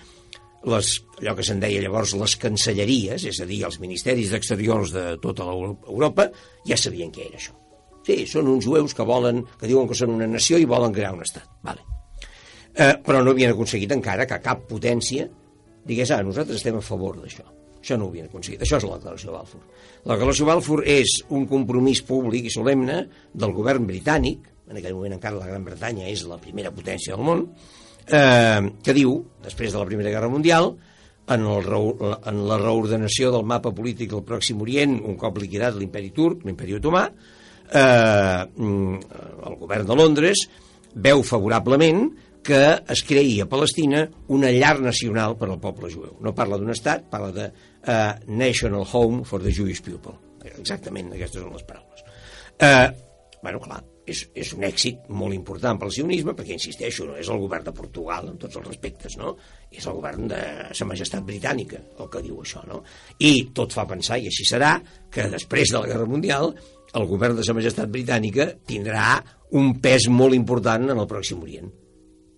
les, 0.65 0.91
allò 1.21 1.35
que 1.37 1.45
se'n 1.45 1.61
deia 1.61 1.83
llavors 1.83 2.15
les 2.17 2.35
cancelleries, 2.41 3.27
és 3.29 3.39
a 3.41 3.47
dir, 3.49 3.61
els 3.67 3.79
ministeris 3.83 4.31
d'exteriors 4.33 4.93
de 4.95 5.05
tota 5.23 5.47
Europa, 5.47 6.29
ja 6.67 6.77
sabien 6.79 7.13
què 7.13 7.29
era 7.29 7.39
això. 7.39 7.55
Sí, 8.05 8.21
són 8.29 8.49
uns 8.51 8.65
jueus 8.65 8.93
que 8.93 9.05
volen, 9.05 9.43
que 9.59 9.69
diuen 9.69 9.87
que 9.89 9.97
són 9.97 10.13
una 10.13 10.27
nació 10.29 10.59
i 10.61 10.67
volen 10.69 10.93
crear 10.93 11.13
un 11.15 11.23
estat. 11.25 11.47
Vale. 11.65 11.81
Eh, 12.75 12.93
però 13.05 13.21
no 13.23 13.31
havien 13.31 13.53
aconseguit 13.53 13.93
encara 13.95 14.27
que 14.29 14.41
cap 14.43 14.65
potència 14.69 15.29
digués, 15.85 16.11
ah, 16.11 16.23
nosaltres 16.25 16.59
estem 16.59 16.77
a 16.77 16.83
favor 16.83 17.17
d'això. 17.21 17.45
Això 17.79 17.97
no 17.97 18.07
ho 18.07 18.11
havien 18.11 18.27
aconseguit. 18.27 18.63
Això 18.65 18.79
és 18.81 18.85
la 18.89 18.97
declaració 18.97 19.33
Balfour. 19.35 19.61
La 20.09 20.17
declaració 20.17 20.47
Balfour 20.49 20.81
és 20.89 21.19
un 21.29 21.45
compromís 21.49 22.01
públic 22.05 22.49
i 22.49 22.53
solemne 22.53 23.03
del 23.33 23.53
govern 23.53 23.85
britànic, 23.85 24.49
en 24.69 24.79
aquell 24.79 24.97
moment 24.97 25.15
encara 25.17 25.39
la 25.39 25.47
Gran 25.49 25.65
Bretanya 25.65 26.09
és 26.09 26.25
la 26.29 26.39
primera 26.41 26.73
potència 26.73 27.15
del 27.15 27.25
món, 27.25 27.45
eh, 28.07 28.61
que 28.83 28.97
diu, 28.97 29.17
després 29.45 29.73
de 29.73 29.81
la 29.81 29.87
Primera 29.89 30.13
Guerra 30.13 30.31
Mundial, 30.31 30.73
en, 31.27 31.45
el, 31.49 31.71
en 32.29 32.43
la 32.49 32.59
reordenació 32.61 33.31
del 33.33 33.47
mapa 33.49 33.71
polític 33.73 34.11
del 34.11 34.25
Pròxim 34.25 34.61
Orient, 34.61 34.99
un 35.05 35.17
cop 35.21 35.39
liquidat 35.41 35.77
l'imperi 35.77 36.11
turc, 36.13 36.45
l'imperi 36.45 36.77
otomà, 36.77 37.07
eh, 37.73 38.43
el 38.45 39.57
govern 39.61 39.89
de 39.89 39.97
Londres 39.97 40.45
veu 40.95 41.23
favorablement 41.25 42.05
que 42.45 42.61
es 42.93 43.01
creï 43.01 43.39
a 43.41 43.49
Palestina 43.49 44.03
una 44.29 44.51
llar 44.53 44.77
nacional 44.83 45.33
per 45.39 45.49
al 45.49 45.57
poble 45.61 45.89
jueu. 45.89 46.13
No 46.21 46.35
parla 46.37 46.59
d'un 46.61 46.69
estat, 46.75 47.07
parla 47.09 47.31
de 47.33 47.47
uh, 47.49 48.13
National 48.29 48.85
Home 48.85 49.23
for 49.25 49.41
the 49.41 49.49
Jewish 49.49 49.81
People. 49.81 50.13
Exactament, 50.45 51.09
aquestes 51.15 51.41
són 51.41 51.55
les 51.57 51.65
paraules. 51.65 52.05
Eh, 52.61 52.85
bueno, 53.41 53.59
clar, 53.63 53.81
és, 54.05 54.21
és 54.37 54.53
un 54.53 54.65
èxit 54.67 55.09
molt 55.09 55.35
important 55.35 55.79
pel 55.81 55.93
sionisme, 55.93 56.35
perquè, 56.37 56.55
insisteixo, 56.55 57.07
no 57.09 57.17
és 57.19 57.29
el 57.31 57.41
govern 57.41 57.65
de 57.65 57.73
Portugal, 57.75 58.29
en 58.31 58.37
tots 58.41 58.59
els 58.59 58.67
respectes, 58.67 59.17
no? 59.21 59.35
És 59.73 59.87
el 59.89 59.97
govern 59.97 60.29
de 60.31 60.41
Sa 60.77 60.87
Majestat 60.87 61.25
Britànica, 61.25 61.81
el 61.99 62.11
que 62.13 62.23
diu 62.25 62.39
això, 62.43 62.61
no? 62.69 62.83
I 63.19 63.49
tot 63.57 63.73
fa 63.75 63.87
pensar, 63.89 64.19
i 64.21 64.29
així 64.29 64.45
serà, 64.47 64.75
que 65.11 65.27
després 65.33 65.73
de 65.73 65.81
la 65.81 65.89
Guerra 65.91 66.09
Mundial 66.09 66.53
el 66.95 67.07
govern 67.09 67.35
de 67.35 67.43
Sa 67.43 67.55
Majestat 67.57 67.89
Britànica 67.91 68.47
tindrà 68.67 69.17
un 69.59 69.73
pes 69.83 70.07
molt 70.11 70.37
important 70.37 70.87
en 70.91 71.01
el 71.01 71.09
Pròxim 71.09 71.41
Orient. 71.43 71.67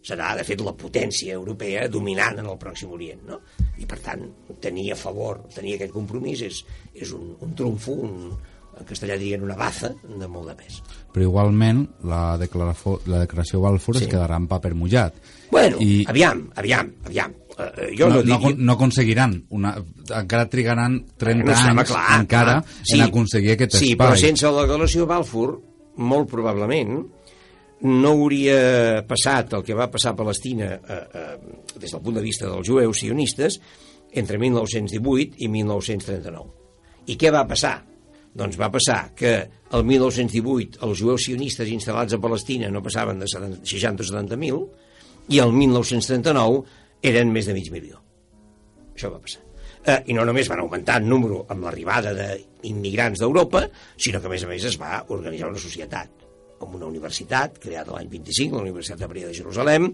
Serà, 0.07 0.31
de 0.39 0.43
fet, 0.47 0.61
la 0.63 0.73
potència 0.77 1.35
europea 1.35 1.87
dominant 1.91 2.39
en 2.39 2.47
el 2.47 2.59
Pròxim 2.61 2.93
Orient, 2.95 3.25
no? 3.27 3.41
I, 3.77 3.85
per 3.89 3.99
tant, 4.05 4.23
tenir 4.63 4.93
a 4.93 4.97
favor, 4.99 5.43
tenir 5.53 5.75
aquest 5.75 5.91
compromís 5.93 6.45
és, 6.47 6.61
és 6.95 7.11
un, 7.17 7.33
un 7.43 7.55
trumfo, 7.59 7.97
un, 8.07 8.31
en 8.79 8.85
castellà 8.87 9.17
dirien 9.17 9.43
una 9.45 9.57
baza 9.57 9.91
de 9.91 10.29
molt 10.29 10.51
de 10.51 10.55
pes. 10.59 10.79
Però 11.13 11.25
igualment 11.25 11.83
la, 12.09 12.37
declaració, 12.41 12.99
la 13.09 13.23
declaració 13.25 13.61
Balfour 13.63 13.97
sí. 13.97 14.05
es 14.05 14.11
quedarà 14.11 14.37
en 14.39 14.47
paper 14.49 14.73
mullat. 14.77 15.17
Bueno, 15.51 15.81
I... 15.83 16.03
aviam, 16.09 16.47
aviam, 16.55 16.91
aviam. 17.07 17.35
Uh, 17.57 17.87
jo 17.97 18.05
no, 18.11 18.21
no, 18.21 18.37
no, 18.37 18.51
no 18.53 18.73
aconseguiran 18.75 19.31
una, 19.57 19.71
encara 20.13 20.45
trigaran 20.45 20.99
30 21.17 21.47
no, 21.47 21.55
anys 21.55 21.89
clar, 21.89 22.03
encara 22.19 22.59
clar. 22.59 22.81
Sí, 22.83 22.99
en 22.99 23.07
aconseguir 23.07 23.55
aquest 23.55 23.73
sí, 23.73 23.77
espai. 23.77 23.89
Sí, 23.89 23.99
però 24.03 24.19
sense 24.21 24.51
la 24.53 24.67
declaració 24.67 25.07
Balfour, 25.09 25.55
molt 25.97 26.29
probablement, 26.29 26.99
no 27.81 28.13
hauria 28.13 29.03
passat 29.09 29.53
el 29.57 29.65
que 29.65 29.75
va 29.77 29.89
passar 29.93 30.13
a 30.13 30.17
Palestina 30.17 30.71
eh, 30.77 31.01
eh, 31.13 31.35
des 31.77 31.91
del 31.91 32.01
punt 32.01 32.17
de 32.17 32.23
vista 32.25 32.49
dels 32.49 32.65
jueus 32.65 33.03
sionistes 33.03 33.59
entre 34.17 34.39
1918 34.41 35.37
i 35.45 35.49
1939. 35.51 36.53
I 37.07 37.15
què 37.19 37.31
va 37.33 37.45
passar? 37.47 37.79
Doncs 38.37 38.57
va 38.59 38.69
passar 38.69 38.99
que 39.17 39.31
el 39.73 39.85
1918 39.87 40.83
els 40.85 40.99
jueus 40.99 41.25
sionistes 41.25 41.71
instal·lats 41.73 42.13
a 42.13 42.21
Palestina 42.21 42.69
no 42.69 42.83
passaven 42.85 43.23
de 43.23 43.29
60 43.29 44.05
o 44.05 44.07
70.000 44.11 44.61
i 45.33 45.41
el 45.43 45.55
1939 45.55 46.61
eren 47.11 47.33
més 47.33 47.49
de 47.49 47.55
mig 47.57 47.71
milió. 47.73 47.99
Això 48.93 49.09
va 49.13 49.21
passar. 49.23 49.41
Eh, 49.87 49.99
I 50.11 50.15
no 50.17 50.25
només 50.27 50.49
van 50.51 50.61
augmentar 50.61 50.99
el 51.01 51.09
número 51.09 51.43
amb 51.49 51.65
l'arribada 51.65 52.13
d'immigrants 52.13 53.23
d'Europa, 53.23 53.65
sinó 53.97 54.21
que 54.21 54.29
a 54.29 54.33
més 54.35 54.45
a 54.45 54.53
més 54.53 54.69
es 54.69 54.79
va 54.81 55.01
organitzar 55.15 55.49
una 55.49 55.61
societat 55.61 56.26
amb 56.63 56.75
una 56.77 56.87
universitat 56.89 57.57
creada 57.61 57.93
l'any 57.95 58.09
25, 58.11 58.55
la 58.55 58.65
Universitat 58.65 59.03
Hebrea 59.05 59.29
de 59.29 59.35
Jerusalem, 59.37 59.89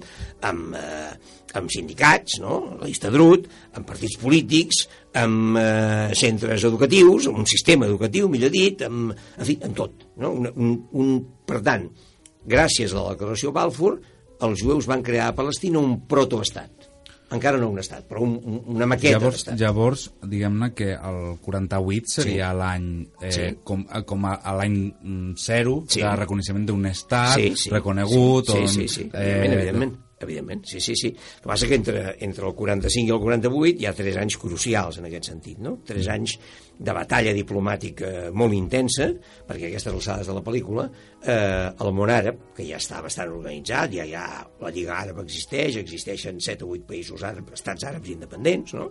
amb, 0.50 0.77
eh, 0.79 1.12
amb 1.60 1.74
sindicats, 1.74 2.39
no? 2.43 2.60
la 2.82 2.89
Istadrut, 2.91 3.50
amb 3.77 3.88
partits 3.89 4.17
polítics, 4.22 4.84
amb 5.20 5.60
eh, 5.60 6.13
centres 6.20 6.65
educatius, 6.70 7.27
amb 7.29 7.43
un 7.43 7.50
sistema 7.50 7.89
educatiu, 7.89 8.29
millor 8.32 8.53
dit, 8.53 8.86
amb, 8.88 9.13
en 9.13 9.50
fi, 9.50 9.58
amb 9.63 9.77
tot. 9.77 10.08
No? 10.24 10.34
Un, 10.39 10.50
un, 10.53 10.74
un, 11.03 11.13
per 11.48 11.62
tant, 11.65 11.89
gràcies 12.48 12.93
a 12.93 13.01
la 13.01 13.17
declaració 13.17 13.53
Balfour, 13.55 14.00
els 14.43 14.63
jueus 14.63 14.88
van 14.89 15.03
crear 15.05 15.29
a 15.29 15.38
Palestina 15.38 15.79
un 15.79 16.01
protoestat 16.10 16.83
encara 17.34 17.58
no 17.58 17.70
un 17.74 17.80
estat, 17.82 18.06
però 18.08 18.22
un, 18.22 18.36
un, 18.44 18.62
una 18.75 18.86
maqueta 18.86 19.18
llavors, 19.18 19.36
d'estat. 19.42 19.60
llavors 19.60 20.04
diguem-ne 20.24 20.72
que 20.74 20.92
el 20.94 21.38
48 21.42 22.12
seria 22.22 22.52
Sí. 22.52 22.58
l'any 22.60 22.88
eh, 23.22 23.32
Sí. 23.32 23.48
com, 23.63 23.86
eh, 23.92 24.04
com 24.06 24.25
a, 24.25 24.36
a 24.36 24.54
l'any 24.56 24.94
zero 25.38 25.84
Sí. 25.88 26.02
de 26.02 26.16
reconeixement 26.16 26.66
d'un 26.68 26.86
estat 26.86 27.36
sí, 27.36 27.54
sí, 27.56 27.70
reconegut 27.70 28.46
sí, 28.50 28.68
sí, 28.68 28.68
sí, 28.68 28.88
sí, 28.88 29.10
eh, 29.13 29.40
evidentment, 29.40 29.54
evidentment, 29.60 29.98
evidentment, 30.24 30.63
sí, 30.70 30.82
sí, 30.84 30.96
sí. 31.00 31.10
El 31.13 31.42
que 31.44 31.50
passa 31.51 31.70
que 31.70 31.80
entre, 31.80 32.03
entre 32.25 32.48
el 32.48 32.56
45 32.58 33.08
i 33.10 33.15
el 33.15 33.22
48 33.24 33.82
hi 33.82 33.88
ha 33.89 33.96
tres 33.98 34.20
anys 34.22 34.38
crucials 34.42 35.00
en 35.00 35.10
aquest 35.10 35.30
sentit, 35.32 35.60
no? 35.63 35.77
Tres 35.88 36.10
anys 36.12 36.38
de 36.74 36.96
batalla 36.96 37.34
diplomàtica 37.36 38.32
molt 38.34 38.56
intensa, 38.58 39.10
perquè 39.48 39.70
aquestes 39.70 39.94
alçades 39.94 40.30
de 40.30 40.38
la 40.38 40.44
pel·lícula, 40.46 40.88
eh, 41.22 41.70
el 41.86 41.94
món 41.96 42.12
àrab, 42.13 42.39
que 42.58 42.65
ja 42.68 42.80
està 42.82 43.01
bastant 43.03 43.32
organitzat, 43.34 43.94
ja 44.00 44.08
hi 44.08 44.15
ha, 44.18 44.25
la 44.63 44.74
Lliga 44.74 44.98
Àrab 44.98 45.22
existeix, 45.24 45.77
existeixen 45.84 46.42
7 46.42 46.65
o 46.65 46.74
8 46.74 46.89
països 46.89 47.24
àrabs, 47.24 47.53
estats 47.60 47.86
àrabs 47.92 48.10
independents, 48.15 48.74
no? 48.80 48.89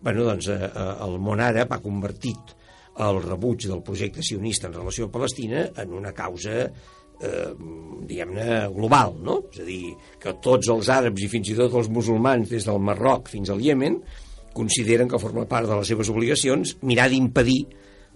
bueno, 0.00 0.24
doncs, 0.24 0.48
eh, 0.48 0.58
eh, 0.68 0.94
el 1.04 1.18
món 1.18 1.42
àrab 1.42 1.74
ha 1.74 1.82
convertit 1.82 2.54
el 2.98 3.20
rebuig 3.22 3.66
del 3.70 3.82
projecte 3.86 4.22
sionista 4.22 4.66
en 4.66 4.74
relació 4.74 5.06
a 5.06 5.12
Palestina 5.14 5.68
en 5.76 5.92
una 5.94 6.12
causa 6.12 6.66
eh, 7.24 7.50
diguem-ne, 8.08 8.62
global, 8.74 9.16
no? 9.24 9.40
És 9.52 9.60
a 9.62 9.66
dir, 9.66 9.82
que 10.22 10.34
tots 10.44 10.70
els 10.72 10.88
àrabs 10.92 11.24
i 11.24 11.28
fins 11.30 11.52
i 11.52 11.58
tot 11.58 11.74
els 11.80 11.90
musulmans, 11.92 12.48
des 12.50 12.66
del 12.68 12.80
Marroc 12.80 13.28
fins 13.32 13.52
al 13.52 13.62
Iemen, 13.64 14.00
consideren 14.56 15.10
que 15.10 15.20
forma 15.22 15.46
part 15.46 15.68
de 15.68 15.76
les 15.78 15.92
seves 15.92 16.08
obligacions 16.10 16.78
mirar 16.82 17.08
d'impedir 17.12 17.60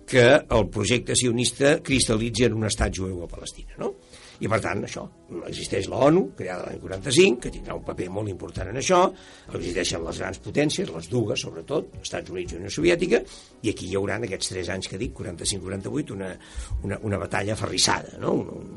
que 0.08 0.24
el 0.24 0.66
projecte 0.72 1.14
sionista 1.14 1.76
cristal·litzi 1.84 2.48
en 2.48 2.58
un 2.58 2.66
estat 2.66 2.94
jueu 2.94 3.22
a 3.22 3.30
Palestina, 3.30 3.78
no? 3.78 3.94
I, 4.42 4.48
per 4.50 4.58
tant, 4.58 4.80
això, 4.82 5.04
existeix 5.46 5.86
la 5.86 6.00
ONU, 6.08 6.24
creada 6.34 6.64
l'any 6.66 6.80
45, 6.82 7.38
que 7.44 7.52
tindrà 7.54 7.76
un 7.78 7.84
paper 7.86 8.08
molt 8.10 8.30
important 8.32 8.72
en 8.72 8.80
això, 8.80 9.04
existeixen 9.54 10.02
les 10.02 10.18
grans 10.18 10.40
potències, 10.42 10.90
les 10.90 11.06
dues, 11.12 11.44
sobretot, 11.46 11.92
Estats 12.00 12.32
Units 12.34 12.56
i 12.56 12.58
Unió 12.58 12.72
Soviètica, 12.74 13.22
i 13.62 13.70
aquí 13.70 13.86
hi 13.86 13.94
haurà, 14.00 14.16
en 14.18 14.26
aquests 14.26 14.50
tres 14.50 14.72
anys 14.74 14.90
que 14.90 14.98
dic, 14.98 15.14
45-48, 15.20 16.16
una, 16.16 16.32
una, 16.82 16.98
una 17.06 17.22
batalla 17.22 17.54
aferrissada, 17.54 18.18
no? 18.24 18.34
Un, 18.40 18.50
un, 18.58 18.72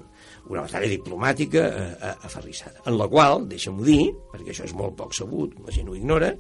una 0.50 0.66
batalla 0.66 0.90
diplomàtica 0.90 1.64
eh, 1.66 1.88
eh, 1.94 2.14
aferrissada, 2.28 2.84
en 2.86 2.98
la 3.00 3.08
qual, 3.10 3.48
deixa'm-ho 3.50 3.86
dir, 3.86 4.12
perquè 4.34 4.54
això 4.54 4.68
és 4.68 4.76
molt 4.78 4.96
poc 5.00 5.16
sabut, 5.18 5.56
la 5.66 5.74
gent 5.74 5.90
ho 5.90 5.96
ignora, 5.98 6.32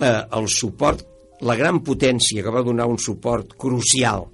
eh, 0.00 0.22
el 0.38 0.48
suport, 0.50 1.04
la 1.46 1.54
gran 1.58 1.80
potència 1.86 2.42
que 2.42 2.54
va 2.54 2.64
donar 2.66 2.88
un 2.90 2.98
suport 2.98 3.54
crucial 3.60 4.26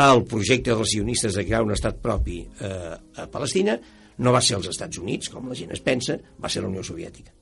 al 0.00 0.24
projecte 0.26 0.72
dels 0.74 0.96
sionistes 0.96 1.36
de 1.36 1.44
crear 1.44 1.62
un 1.62 1.74
estat 1.74 2.00
propi 2.02 2.40
eh, 2.42 2.94
a 3.20 3.28
Palestina 3.30 3.76
no 4.18 4.32
va 4.34 4.42
ser 4.42 4.58
els 4.58 4.68
Estats 4.70 4.98
Units, 5.02 5.30
com 5.30 5.48
la 5.50 5.56
gent 5.58 5.72
es 5.74 5.82
pensa, 5.82 6.16
va 6.40 6.50
ser 6.50 6.62
la 6.62 6.70
Unió 6.70 6.84
Soviètica. 6.86 7.32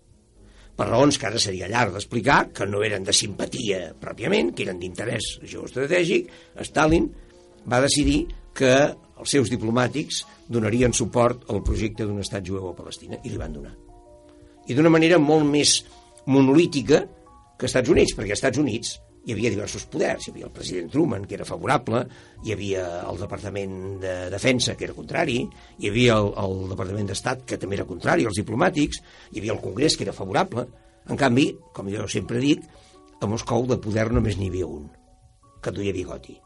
Per 0.72 0.86
raons 0.88 1.18
que 1.20 1.28
ara 1.28 1.40
seria 1.40 1.68
llarg 1.68 1.92
d'explicar, 1.92 2.46
que 2.56 2.66
no 2.66 2.80
eren 2.84 3.04
de 3.04 3.12
simpatia 3.12 3.90
pròpiament, 4.00 4.54
que 4.56 4.64
eren 4.64 4.80
d'interès 4.80 5.34
geoestratègic, 5.44 6.30
Stalin 6.64 7.10
va 7.68 7.82
decidir 7.84 8.22
que 8.56 8.72
els 9.22 9.32
seus 9.38 9.50
diplomàtics 9.52 10.24
donarien 10.50 10.94
suport 10.96 11.46
al 11.50 11.62
projecte 11.64 12.06
d'un 12.06 12.20
estat 12.22 12.44
jueu 12.46 12.68
a 12.68 12.76
Palestina, 12.76 13.20
i 13.22 13.30
li 13.30 13.40
van 13.40 13.54
donar. 13.54 13.72
I 14.66 14.76
d'una 14.78 14.92
manera 14.92 15.18
molt 15.22 15.46
més 15.48 15.80
monolítica 16.26 17.02
que 17.58 17.70
Estats 17.70 17.90
Units, 17.90 18.14
perquè 18.18 18.34
als 18.34 18.42
Estats 18.42 18.60
Units 18.62 18.92
hi 19.22 19.34
havia 19.36 19.52
diversos 19.54 19.84
poders, 19.86 20.26
hi 20.26 20.32
havia 20.32 20.48
el 20.48 20.54
president 20.54 20.90
Truman, 20.90 21.26
que 21.30 21.36
era 21.38 21.46
favorable, 21.46 22.02
hi 22.42 22.54
havia 22.54 22.84
el 23.06 23.20
Departament 23.22 23.76
de 24.02 24.14
Defensa, 24.34 24.74
que 24.78 24.88
era 24.88 24.96
contrari, 24.98 25.38
hi 25.78 25.90
havia 25.90 26.18
el, 26.18 26.32
el 26.42 26.56
Departament 26.74 27.10
d'Estat, 27.12 27.46
que 27.46 27.58
també 27.62 27.78
era 27.78 27.86
contrari, 27.86 28.26
els 28.26 28.42
diplomàtics, 28.42 29.02
hi 29.30 29.42
havia 29.42 29.54
el 29.54 29.62
Congrés, 29.62 29.96
que 29.96 30.08
era 30.08 30.16
favorable. 30.16 30.66
En 31.10 31.18
canvi, 31.18 31.52
com 31.74 31.90
jo 31.90 32.08
sempre 32.10 32.42
dic, 32.42 32.66
a 33.22 33.30
Moscou 33.30 33.68
de 33.70 33.78
poder 33.82 34.10
només 34.10 34.38
n'hi 34.38 34.50
havia 34.50 34.66
un, 34.66 34.88
que 35.62 35.74
duia 35.74 35.94
bigoti. 35.94 36.41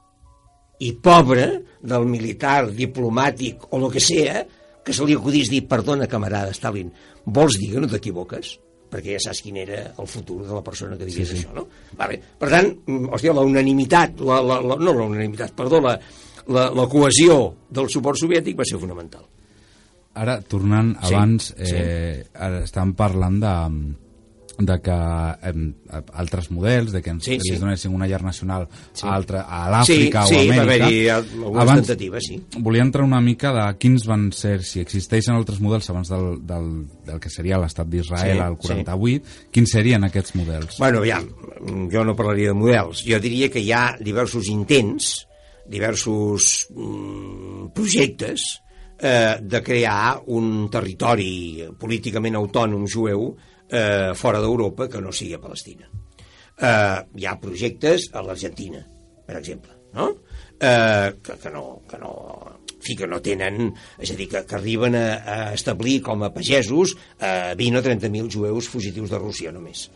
I 0.85 0.93
pobre 1.01 1.47
del 1.81 2.05
militar, 2.11 2.67
diplomàtic 2.75 3.69
o 3.71 3.81
el 3.81 3.91
que 3.93 4.03
sea, 4.03 4.45
que 4.85 4.95
se 4.95 5.07
li 5.07 5.17
acudís 5.17 5.51
dir, 5.51 5.65
perdona, 5.69 6.09
camarada 6.11 6.55
Stalin, 6.55 6.93
vols 7.25 7.59
dir 7.59 7.73
que 7.73 7.83
no 7.83 7.91
t'equivoques? 7.91 8.57
perquè 8.87 9.17
ja 9.17 9.23
saps 9.25 9.43
quin 9.43 9.57
era 9.61 9.81
el 9.99 10.07
futur 10.07 10.45
de 10.47 10.55
la 10.55 10.63
persona 10.65 10.97
que 10.99 11.09
digués 11.09 11.29
sí, 11.29 11.41
sí. 11.41 11.43
això, 11.43 11.55
no? 11.57 11.67
Vale. 11.99 12.21
Per 12.39 12.51
tant, 12.53 12.69
mm, 12.87 13.09
hòstia, 13.17 13.35
la 13.35 13.45
unanimitat, 13.47 14.21
la, 14.23 14.41
la, 14.47 14.61
la, 14.63 14.77
no 14.79 14.95
la 14.95 15.09
unanimitat, 15.11 15.53
perdó, 15.59 15.81
la, 15.83 15.97
la, 16.55 16.69
la 16.71 16.87
cohesió 16.91 17.39
del 17.69 17.91
suport 17.93 18.21
soviètic 18.21 18.59
va 18.59 18.67
ser 18.69 18.79
fonamental. 18.79 19.25
Ara, 20.17 20.39
tornant 20.49 20.95
Sí, 21.03 21.13
abans, 21.13 21.51
sí. 21.59 21.75
eh, 21.77 22.23
ara 22.33 22.63
estàvem 22.65 22.95
parlant 22.97 23.41
de, 23.43 23.55
de 24.59 24.81
que 24.81 24.91
eh, 24.93 26.03
altres 26.15 26.51
models, 26.51 26.93
de 26.93 27.03
que 27.03 27.11
ens 27.11 27.25
Sí, 27.25 27.35
sí, 27.35 27.41
sí. 27.43 27.55
sí. 27.55 27.61
donessin 27.61 27.93
una 27.95 28.07
llar 28.09 28.23
nacional 28.25 28.69
Sí. 28.93 29.07
a, 29.07 29.15
altra, 29.15 29.43
a 29.43 29.71
l'Àfrica 29.71 30.23
sí, 30.27 30.35
o 30.35 30.39
a 30.39 30.41
sí, 30.41 30.49
va 30.49 30.55
Amèrica. 30.63 30.63
haver-hi 30.87 31.09
algunes 31.09 31.75
tentatives, 31.75 32.25
sí. 32.27 32.39
Volia 32.59 32.83
entrar 32.83 33.05
una 33.05 33.21
mica 33.21 33.53
de 33.53 33.67
quins 33.79 34.07
van 34.07 34.31
ser, 34.33 34.63
si 34.65 34.81
existeixen 34.81 35.35
altres 35.37 35.61
models 35.61 35.91
abans 35.91 36.09
del, 36.09 36.39
del, 36.47 36.71
del 37.05 37.21
que 37.21 37.29
seria 37.31 37.59
l'estat 37.61 37.87
d'Israel 37.89 38.37
Sí, 38.39 38.43
al 38.43 38.57
48, 38.57 39.25
quins 39.53 39.71
serien 39.77 40.05
aquests 40.09 40.35
models? 40.37 40.79
Bueno, 40.79 40.99
aviam, 41.05 41.29
jo 41.93 42.05
no 42.05 42.17
parlaria 42.17 42.49
de 42.49 42.55
models. 42.55 43.05
Jo 43.07 43.21
diria 43.21 43.51
que 43.51 43.61
hi 43.61 43.73
ha 43.73 43.97
diversos 44.01 44.49
intents, 44.49 45.27
diversos 45.69 46.69
mm, 46.75 47.69
projectes 47.75 48.63
eh, 48.99 49.37
de 49.43 49.63
crear 49.63 50.23
un 50.33 50.69
territori 50.73 51.67
políticament 51.79 52.37
autònom 52.39 52.87
jueu 52.89 53.35
eh, 53.71 54.13
fora 54.15 54.41
d'Europa 54.41 54.89
que 54.89 55.01
no 55.03 55.13
sigui 55.13 55.37
a 55.37 55.43
Palestina. 55.43 55.89
Eh, 56.57 57.01
hi 57.21 57.27
ha 57.27 57.37
projectes 57.41 58.11
a 58.13 58.23
l'Argentina, 58.25 58.83
per 59.27 59.39
exemple, 59.41 59.75
no? 59.97 60.13
Eh, 60.59 61.13
que, 61.23 61.37
que 61.43 61.53
no, 61.53 61.83
que 61.89 61.99
no, 62.01 62.13
fi, 62.81 62.97
que 62.97 63.09
no 63.11 63.21
tenen, 63.21 63.71
és 64.01 64.13
a 64.13 64.17
dir, 64.17 64.29
que, 64.33 64.43
que 64.49 64.59
arriben 64.59 64.97
a, 64.97 65.05
a 65.21 65.39
establir 65.57 66.01
com 66.07 66.25
a 66.25 66.33
pagesos 66.33 66.97
eh, 67.21 67.53
20 67.59 67.83
o 67.83 67.85
30.000 67.85 68.33
jueus 68.39 68.71
fugitius 68.73 69.13
de 69.13 69.21
Rússia 69.21 69.53
només. 69.53 69.89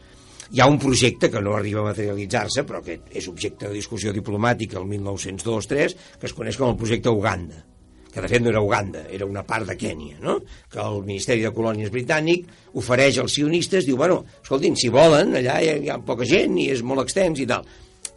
Hi 0.50 0.60
ha 0.60 0.66
un 0.66 0.80
projecte 0.82 1.30
que 1.30 1.40
no 1.40 1.54
arriba 1.54 1.84
a 1.84 1.90
materialitzar-se, 1.92 2.64
però 2.66 2.82
que 2.82 2.98
és 3.14 3.28
objecte 3.30 3.68
de 3.68 3.76
discussió 3.78 4.12
diplomàtica 4.12 4.80
el 4.80 4.88
1902-3, 4.90 5.94
que 6.18 6.26
es 6.26 6.34
coneix 6.34 6.58
com 6.58 6.72
el 6.72 6.80
projecte 6.80 7.12
Uganda 7.14 7.69
que 8.10 8.22
de 8.22 8.28
fet 8.30 8.42
no 8.42 8.50
era 8.50 8.62
Uganda, 8.62 9.04
era 9.10 9.26
una 9.26 9.44
part 9.46 9.68
de 9.68 9.76
Kènia, 9.78 10.18
no? 10.22 10.40
que 10.70 10.80
el 10.82 11.04
Ministeri 11.06 11.44
de 11.46 11.52
Colònies 11.54 11.92
britànic 11.94 12.48
ofereix 12.80 13.20
als 13.22 13.36
sionistes, 13.38 13.86
diu, 13.86 13.96
bueno, 14.00 14.24
escoltin, 14.42 14.76
si 14.78 14.90
volen, 14.90 15.36
allà 15.38 15.60
hi 15.62 15.70
ha, 15.70 15.78
hi 15.78 15.90
ha 15.92 15.98
poca 16.02 16.26
gent 16.26 16.58
i 16.58 16.70
és 16.74 16.82
molt 16.82 17.04
extens 17.04 17.42
i 17.42 17.46
tal, 17.50 17.66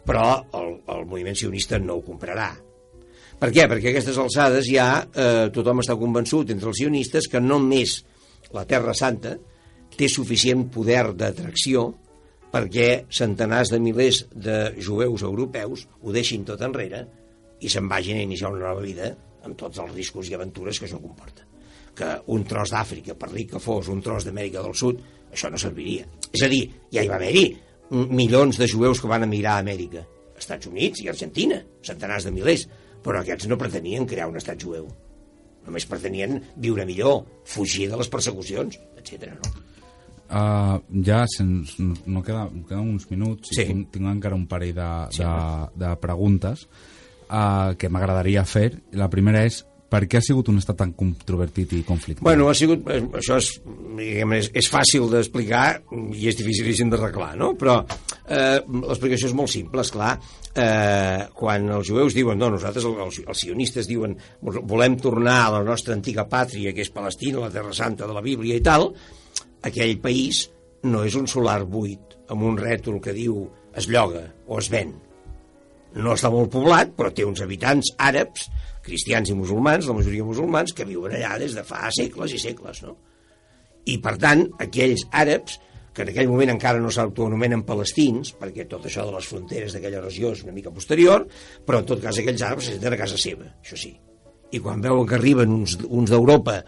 però 0.04 0.28
el, 0.58 0.70
el 0.90 1.04
moviment 1.06 1.38
sionista 1.38 1.78
no 1.78 1.98
ho 1.98 2.04
comprarà. 2.06 2.50
Per 3.38 3.50
què? 3.50 3.66
Perquè 3.70 3.90
a 3.90 3.94
aquestes 3.94 4.18
alçades 4.20 4.68
ja 4.70 4.88
eh, 5.04 5.48
tothom 5.54 5.82
està 5.82 5.96
convençut 6.00 6.50
entre 6.54 6.70
els 6.70 6.80
sionistes 6.80 7.28
que 7.30 7.42
només 7.42 7.98
la 8.54 8.64
Terra 8.68 8.94
Santa 8.94 9.34
té 9.94 10.08
suficient 10.10 10.68
poder 10.74 11.12
d'atracció 11.18 11.90
perquè 12.54 13.04
centenars 13.10 13.72
de 13.74 13.80
milers 13.82 14.24
de 14.30 14.58
jueus 14.78 15.24
europeus 15.26 15.86
ho 16.02 16.14
deixin 16.14 16.44
tot 16.46 16.62
enrere 16.62 17.02
i 17.60 17.70
se'n 17.70 17.88
vagin 17.90 18.20
a 18.20 18.26
iniciar 18.26 18.52
una 18.54 18.68
nova 18.68 18.82
vida 18.82 19.10
amb 19.44 19.56
tots 19.60 19.78
els 19.82 19.92
riscos 19.94 20.30
i 20.30 20.34
aventures 20.36 20.78
que 20.80 20.88
això 20.88 21.00
comporta. 21.02 21.44
Que 21.94 22.08
un 22.34 22.42
tros 22.48 22.72
d'Àfrica, 22.74 23.14
per 23.14 23.30
ric 23.30 23.52
que 23.52 23.60
fos, 23.62 23.88
un 23.92 24.00
tros 24.02 24.24
d'Amèrica 24.26 24.62
del 24.64 24.74
Sud, 24.74 25.00
això 25.32 25.50
no 25.50 25.58
serviria. 25.60 26.06
És 26.32 26.42
a 26.42 26.48
dir, 26.50 26.64
ja 26.92 27.04
hi 27.04 27.10
va 27.10 27.18
haver-hi 27.20 27.46
milions 28.10 28.58
de 28.58 28.66
jueus 28.70 29.00
que 29.00 29.10
van 29.10 29.22
emigrar 29.26 29.58
a 29.58 29.62
Amèrica, 29.62 30.02
Estats 30.38 30.66
Units 30.66 31.04
i 31.04 31.08
Argentina, 31.12 31.60
centenars 31.86 32.24
de 32.26 32.32
milers, 32.34 32.64
però 33.04 33.20
aquests 33.20 33.46
no 33.50 33.58
pretenien 33.60 34.06
crear 34.08 34.26
un 34.30 34.40
estat 34.40 34.58
jueu. 34.58 34.88
Només 35.64 35.86
pretenien 35.88 36.40
viure 36.60 36.84
millor, 36.88 37.22
fugir 37.48 37.86
de 37.92 38.00
les 38.00 38.10
persecucions, 38.12 38.80
etc. 38.98 39.30
No? 39.36 39.52
Uh, 40.24 40.80
ja 41.04 41.22
sens, 41.30 41.76
no 41.78 42.22
queda, 42.24 42.48
queden 42.66 42.94
uns 42.96 43.04
minuts 43.10 43.52
Sí. 43.52 43.62
i 43.62 43.66
tinc, 43.68 43.90
tinc 43.92 44.08
encara 44.08 44.34
un 44.34 44.46
parell 44.50 44.74
de, 44.74 44.88
Sí, 45.14 45.22
de, 45.22 45.84
de 45.84 45.90
preguntes 46.02 46.66
uh, 47.28 47.74
que 47.78 47.90
m'agradaria 47.92 48.44
fer. 48.48 48.70
La 48.98 49.10
primera 49.12 49.44
és 49.46 49.62
per 49.94 50.02
què 50.10 50.18
ha 50.18 50.24
sigut 50.24 50.48
un 50.50 50.58
estat 50.58 50.78
tan 50.80 50.92
controvertit 50.98 51.72
i 51.76 51.82
conflictiu? 51.86 52.24
Bueno, 52.26 52.48
ha 52.50 52.54
sigut, 52.58 52.82
eh, 52.90 53.02
això 53.20 53.36
és, 53.38 53.50
diguem, 53.98 54.32
és, 54.40 54.48
és 54.58 54.68
fàcil 54.70 55.06
d'explicar 55.12 55.66
i 56.18 56.26
és 56.30 56.38
dificilíssim 56.40 56.90
d'arreglar, 56.90 57.34
no? 57.38 57.52
Però 57.60 57.76
eh, 57.84 58.58
l'explicació 58.64 59.30
és 59.30 59.36
molt 59.38 59.52
simple, 59.52 59.84
és 59.84 59.92
clar. 59.94 60.16
Eh, 60.50 61.28
quan 61.38 61.68
els 61.76 61.86
jueus 61.90 62.16
diuen, 62.16 62.40
no, 62.40 62.50
nosaltres, 62.56 62.88
els, 62.90 63.20
els 63.22 63.44
sionistes 63.46 63.90
diuen, 63.90 64.16
volem 64.42 64.98
tornar 64.98 65.38
a 65.44 65.54
la 65.58 65.62
nostra 65.66 65.94
antiga 65.94 66.26
pàtria, 66.30 66.74
que 66.74 66.82
és 66.82 66.92
Palestina, 66.94 67.44
la 67.44 67.54
Terra 67.54 67.74
Santa 67.76 68.10
de 68.10 68.18
la 68.18 68.24
Bíblia 68.24 68.58
i 68.58 68.66
tal, 68.66 68.90
aquell 69.62 69.98
país 70.02 70.48
no 70.90 71.06
és 71.06 71.14
un 71.16 71.30
solar 71.30 71.62
buit 71.70 72.18
amb 72.34 72.42
un 72.50 72.58
rètol 72.58 72.98
que 73.04 73.14
diu 73.14 73.44
es 73.78 73.86
lloga 73.90 74.26
o 74.48 74.58
es 74.58 74.74
ven. 74.74 74.94
No 75.94 76.14
està 76.16 76.30
molt 76.32 76.50
poblat, 76.50 76.94
però 76.98 77.12
té 77.14 77.26
uns 77.26 77.42
habitants 77.44 77.92
àrabs, 78.02 78.48
cristians 78.84 79.30
i 79.30 79.36
musulmans, 79.38 79.86
la 79.88 79.96
majoria 79.96 80.26
musulmans, 80.26 80.74
que 80.74 80.86
viuen 80.88 81.14
allà 81.14 81.36
des 81.40 81.54
de 81.54 81.62
fa 81.66 81.86
segles 81.94 82.34
i 82.34 82.40
segles, 82.42 82.82
no? 82.84 82.96
I, 83.84 83.98
per 84.02 84.16
tant, 84.20 84.46
aquells 84.64 85.04
àrabs, 85.12 85.58
que 85.94 86.02
en 86.02 86.10
aquell 86.10 86.28
moment 86.28 86.50
encara 86.56 86.80
no 86.82 86.90
s'autoanomenen 86.90 87.62
palestins, 87.68 88.32
perquè 88.40 88.66
tot 88.70 88.88
això 88.88 89.04
de 89.06 89.14
les 89.14 89.28
fronteres 89.30 89.76
d'aquella 89.76 90.02
regió 90.02 90.32
és 90.34 90.42
una 90.42 90.54
mica 90.56 90.72
posterior, 90.74 91.28
però 91.64 91.80
en 91.80 91.90
tot 91.92 92.02
cas 92.02 92.18
aquells 92.18 92.42
àrabs 92.42 92.66
se 92.66 92.74
senten 92.74 92.96
a 92.96 92.98
casa 92.98 93.20
seva, 93.20 93.46
això 93.62 93.78
sí. 93.78 93.92
I 94.50 94.60
quan 94.62 94.82
veuen 94.82 95.06
que 95.06 95.14
arriben 95.18 95.54
uns, 95.54 95.76
uns 95.86 96.10
d'Europa 96.10 96.58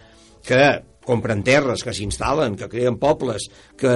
que 0.47 0.61
compren 1.07 1.43
terres, 1.43 1.83
que 1.83 1.95
s'instal·len, 1.95 2.55
que 2.59 2.71
creen 2.71 2.97
pobles, 2.99 3.49
que 3.79 3.93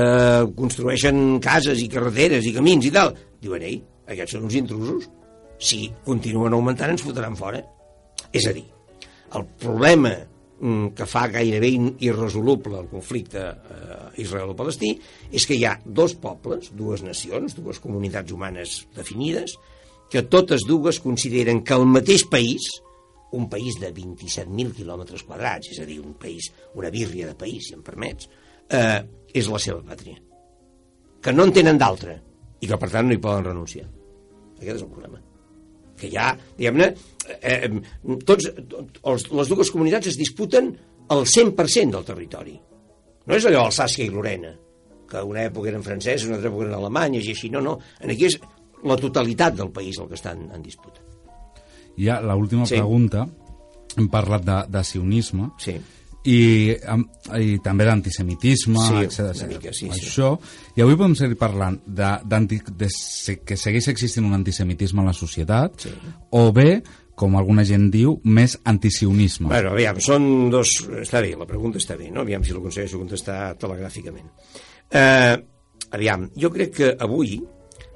construeixen 0.58 1.40
cases 1.44 1.80
i 1.84 1.90
carreteres 1.92 2.48
i 2.48 2.54
camins 2.56 2.88
i 2.88 2.94
tal. 2.96 3.16
Diuen, 3.44 3.66
ei, 3.68 3.82
aquests 4.12 4.38
són 4.38 4.48
uns 4.48 4.60
intrusos. 4.60 5.10
Si 5.62 5.86
continuen 6.06 6.56
augmentant 6.58 6.94
ens 6.94 7.06
fotran 7.06 7.38
fora. 7.38 7.62
És 8.34 8.48
a 8.50 8.54
dir, 8.56 8.66
el 9.38 9.46
problema 9.62 10.14
mm, 10.18 10.94
que 10.98 11.08
fa 11.10 11.28
gairebé 11.32 11.72
irresoluble 12.04 12.80
el 12.80 12.90
conflicte 12.92 13.44
eh, 13.44 14.00
israelo-palestí 14.24 14.94
és 15.32 15.46
que 15.48 15.58
hi 15.58 15.66
ha 15.68 15.78
dos 15.86 16.16
pobles, 16.20 16.72
dues 16.78 17.04
nacions, 17.06 17.56
dues 17.58 17.82
comunitats 17.84 18.34
humanes 18.34 18.82
definides, 18.96 19.58
que 20.12 20.24
totes 20.28 20.66
dues 20.68 21.00
consideren 21.00 21.62
que 21.64 21.78
el 21.78 21.86
mateix 21.88 22.26
país 22.28 22.68
un 23.32 23.48
país 23.50 23.78
de 23.80 23.94
27.000 23.96 24.74
quilòmetres 24.76 25.24
quadrats, 25.24 25.72
és 25.72 25.80
a 25.80 25.88
dir, 25.88 26.02
un 26.04 26.18
país, 26.20 26.52
una 26.76 26.92
bírria 26.92 27.30
de 27.30 27.38
país, 27.40 27.70
si 27.70 27.78
em 27.78 27.84
permets, 27.84 28.28
eh, 28.68 29.00
és 29.34 29.48
la 29.48 29.60
seva 29.60 29.80
pàtria. 29.88 30.20
Que 31.24 31.32
no 31.32 31.48
en 31.48 31.56
tenen 31.56 31.80
d'altra 31.80 32.18
i 32.60 32.68
que, 32.68 32.78
per 32.78 32.92
tant, 32.92 33.08
no 33.08 33.16
hi 33.16 33.24
poden 33.24 33.48
renunciar. 33.48 33.88
Aquest 34.60 34.76
és 34.76 34.84
el 34.84 34.92
problema. 34.92 35.22
Que 36.02 36.10
ja, 36.10 36.32
diguem-ne, 36.58 36.88
eh, 37.38 37.70
tots, 38.26 38.50
els, 38.50 39.28
les 39.30 39.52
dues 39.52 39.72
comunitats 39.74 40.10
es 40.12 40.18
disputen 40.18 40.72
el 41.12 41.24
100% 41.30 41.98
del 41.98 42.08
territori. 42.08 42.56
No 43.28 43.38
és 43.38 43.46
allò 43.46 43.68
Alsàcia 43.68 44.06
i 44.06 44.10
Lorena, 44.10 44.56
que 45.12 45.22
una 45.28 45.46
època 45.46 45.70
eren 45.70 45.86
francesos, 45.86 46.30
una 46.30 46.40
altra 46.40 46.50
època 46.50 46.66
eren 46.68 46.80
alemanyes 46.80 47.28
i 47.28 47.36
així. 47.36 47.52
No, 47.54 47.62
no. 47.62 47.78
Aquí 48.02 48.28
és 48.32 48.40
la 48.88 48.98
totalitat 48.98 49.58
del 49.60 49.70
país 49.76 50.00
el 50.02 50.10
que 50.10 50.18
estan 50.18 50.48
en 50.56 50.66
disputa. 50.66 51.04
Ja 52.00 52.22
l'última 52.24 52.66
sí. 52.66 52.80
pregunta, 52.80 53.28
hem 53.98 54.08
parlat 54.10 54.46
de, 54.48 54.60
de 54.72 54.84
sionisme, 54.88 55.52
sí. 55.62 55.76
I, 56.30 56.74
i 57.42 57.60
també 57.66 57.86
d'antisemitisme, 57.88 58.82
sí, 58.88 59.04
etc. 59.08 59.46
Mica, 59.50 59.74
sí, 59.74 59.90
Això, 59.90 60.34
sí. 60.38 60.74
I 60.78 60.86
avui 60.86 60.98
podem 61.00 61.16
seguir 61.18 61.38
parlant 61.40 61.80
de, 61.86 62.12
de, 62.30 62.60
de 62.84 62.90
que 63.46 63.58
segueix 63.58 63.90
existint 63.90 64.28
un 64.28 64.38
antisemitisme 64.38 65.02
a 65.02 65.10
la 65.10 65.16
societat, 65.18 65.88
sí. 65.88 65.94
o 66.38 66.50
bé 66.56 66.82
com 67.22 67.36
alguna 67.38 67.64
gent 67.68 67.90
diu, 67.94 68.16
més 68.24 68.56
antisionisme. 68.66 69.52
Bueno, 69.52 69.76
aviam, 69.76 70.00
són 70.02 70.50
dos... 70.50 70.80
Està 71.04 71.22
bé, 71.22 71.36
la 71.38 71.46
pregunta 71.46 71.78
està 71.82 71.98
bé, 72.00 72.10
no? 72.10 72.24
Aviam 72.26 72.42
si 72.46 72.56
l'aconsegueixo 72.56 73.02
contestar 73.02 73.40
telegràficament. 73.62 74.32
Eh, 74.90 75.36
aviam, 75.94 76.26
jo 76.40 76.50
crec 76.54 76.74
que 76.80 76.90
avui 76.98 77.36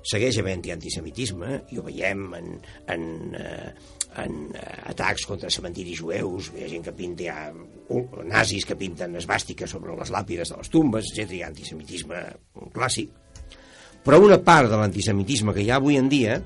segueix 0.06 0.38
havent-hi 0.40 0.74
antisemitisme, 0.76 1.60
i 1.74 1.80
ho 1.80 1.86
veiem 1.86 2.26
en, 2.38 2.52
en, 2.94 3.06
eh, 3.40 3.70
en 4.22 4.36
eh, 4.54 4.66
atacs 4.92 5.26
contra 5.30 5.52
cementiris 5.54 6.02
jueus, 6.04 6.52
hi 6.54 6.66
ha 6.66 6.72
gent 6.72 6.86
que 6.86 6.94
pinta, 6.96 7.26
hi 7.26 7.32
ha 7.34 8.26
nazis 8.30 8.68
que 8.70 8.78
pinten 8.80 9.18
esbàstiques 9.20 9.72
sobre 9.76 9.98
les 9.98 10.14
làpides 10.14 10.54
de 10.54 10.60
les 10.62 10.72
tumbes, 10.74 11.10
etc. 11.12 11.34
Hi 11.34 11.44
ha 11.44 11.52
antisemitisme 11.52 12.22
clàssic. 12.76 13.12
Però 14.06 14.22
una 14.22 14.38
part 14.38 14.70
de 14.70 14.78
l'antisemitisme 14.78 15.54
que 15.54 15.66
hi 15.66 15.72
ha 15.74 15.80
avui 15.82 15.98
en 15.98 16.10
dia 16.12 16.38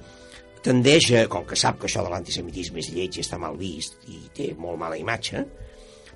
tendeix 0.63 1.09
a, 1.15 1.25
com 1.31 1.45
que 1.47 1.57
sap 1.59 1.79
que 1.79 1.87
això 1.87 2.03
de 2.03 2.11
l'antisemitisme 2.11 2.79
és 2.79 2.91
lleig 2.95 3.17
i 3.17 3.23
està 3.23 3.39
mal 3.39 3.57
vist 3.59 3.99
i 4.11 4.21
té 4.35 4.53
molt 4.59 4.79
mala 4.79 4.99
imatge, 4.99 5.43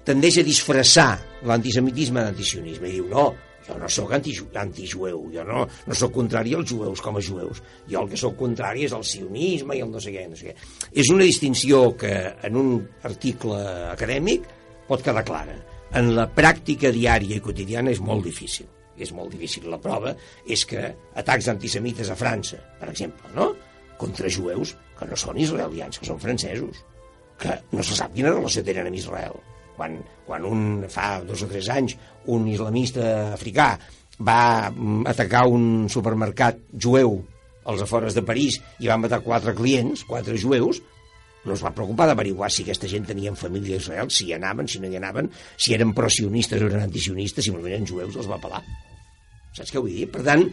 tendeix 0.08 0.40
a 0.40 0.46
disfressar 0.48 1.12
l'antisemitisme 1.48 2.24
d'antisionisme 2.24 2.90
i 2.90 2.98
diu, 2.98 3.08
no, 3.12 3.30
jo 3.68 3.78
no 3.80 3.90
sóc 3.90 4.12
antijueu, 4.14 5.20
jo 5.34 5.44
no, 5.48 5.64
no 5.88 5.96
sóc 5.96 6.14
contrari 6.16 6.54
als 6.58 6.72
jueus 6.72 7.02
com 7.02 7.18
a 7.18 7.24
jueus. 7.24 7.62
Jo 7.90 8.04
el 8.04 8.10
que 8.12 8.20
sóc 8.20 8.36
contrari 8.40 8.86
és 8.88 8.96
el 8.96 9.06
sionisme 9.08 9.78
i 9.78 9.84
el 9.86 9.92
no 9.92 10.02
sé 10.04 10.14
què, 10.16 10.26
no 10.30 10.40
sé 10.40 10.52
què. 10.52 10.56
És 10.92 11.12
una 11.14 11.28
distinció 11.28 11.86
que 12.00 12.14
en 12.44 12.60
un 12.60 12.74
article 13.08 13.60
acadèmic 13.94 14.48
pot 14.90 15.04
quedar 15.06 15.24
clara. 15.28 15.56
En 15.96 16.14
la 16.18 16.28
pràctica 16.28 16.92
diària 16.92 17.38
i 17.38 17.44
quotidiana 17.44 17.94
és 17.94 18.02
molt 18.04 18.26
difícil. 18.28 18.68
És 18.98 19.14
molt 19.16 19.32
difícil. 19.34 19.70
La 19.72 19.80
prova 19.82 20.14
és 20.46 20.66
que 20.70 20.84
atacs 21.18 21.50
antisemites 21.54 22.12
a 22.12 22.18
França, 22.20 22.60
per 22.82 22.92
exemple, 22.92 23.32
no? 23.38 23.54
contra 23.98 24.30
jueus 24.30 24.74
que 24.98 25.08
no 25.08 25.18
són 25.18 25.40
israelians, 25.40 26.00
que 26.02 26.10
són 26.10 26.20
francesos, 26.20 26.84
que 27.40 27.56
no 27.72 27.86
se 27.86 27.96
sap 27.96 28.14
quina 28.14 28.34
relació 28.34 28.66
tenen 28.66 28.90
amb 28.90 29.00
Israel 29.00 29.40
quan, 29.76 29.98
quan 30.28 30.46
un 30.46 30.86
fa 30.92 31.18
dos 31.26 31.44
o 31.46 31.50
tres 31.50 31.70
anys 31.74 31.96
un 32.32 32.48
islamista 32.52 33.34
africà 33.34 33.74
va 34.20 34.70
mm, 34.70 35.06
atacar 35.10 35.46
un 35.50 35.90
supermercat 35.90 36.60
jueu 36.74 37.20
als 37.66 37.84
afores 37.84 38.16
de 38.16 38.24
París 38.26 38.60
i 38.84 38.90
va 38.92 39.00
matar 39.00 39.24
quatre 39.24 39.54
clients, 39.56 40.04
quatre 40.08 40.38
jueus, 40.38 40.82
no 41.44 41.56
es 41.56 41.64
va 41.64 41.74
preocupar 41.76 42.08
d'averiguar 42.08 42.50
si 42.52 42.64
aquesta 42.64 42.88
gent 42.88 43.08
tenien 43.10 43.36
família 43.40 43.76
a 43.78 43.84
Israel, 43.84 44.12
si 44.12 44.30
hi 44.30 44.38
anaven, 44.38 44.70
si 44.70 44.80
no 44.80 44.88
hi 44.88 45.00
anaven, 45.00 45.30
si 45.58 45.76
eren 45.76 45.92
prosionistes 45.96 46.62
o 46.62 46.70
eren 46.70 46.86
antisionistes, 46.86 47.46
simplement 47.46 47.74
eren 47.74 47.88
jueus, 47.90 48.16
els 48.16 48.30
va 48.32 48.40
pelar. 48.44 48.64
Saps 49.54 49.74
què 49.74 49.82
vull 49.82 49.94
dir? 49.94 50.08
Per 50.12 50.24
tant, 50.26 50.46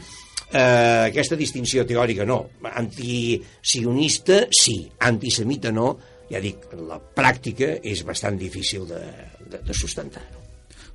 eh, 0.50 1.06
aquesta 1.06 1.38
distinció 1.38 1.86
teòrica 1.88 2.26
no. 2.28 2.42
Antisionista 2.72 4.42
sí, 4.50 4.82
antisemita 5.06 5.72
no, 5.72 5.94
ja 6.30 6.42
dic, 6.42 6.68
la 6.90 6.98
pràctica 6.98 7.76
és 7.86 8.04
bastant 8.06 8.38
difícil 8.38 8.86
de, 8.90 9.00
de, 9.46 9.62
de 9.66 9.74
sustentar. 9.74 10.39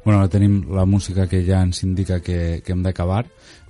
No? 0.06 0.12
Bueno, 0.12 0.20
ara 0.22 0.30
tenim 0.30 0.60
la 0.70 0.86
música 0.86 1.26
que 1.26 1.42
ja 1.46 1.64
ens 1.66 1.82
indica 1.84 2.20
que, 2.22 2.62
que 2.62 2.74
hem 2.74 2.84
d'acabar. 2.86 3.24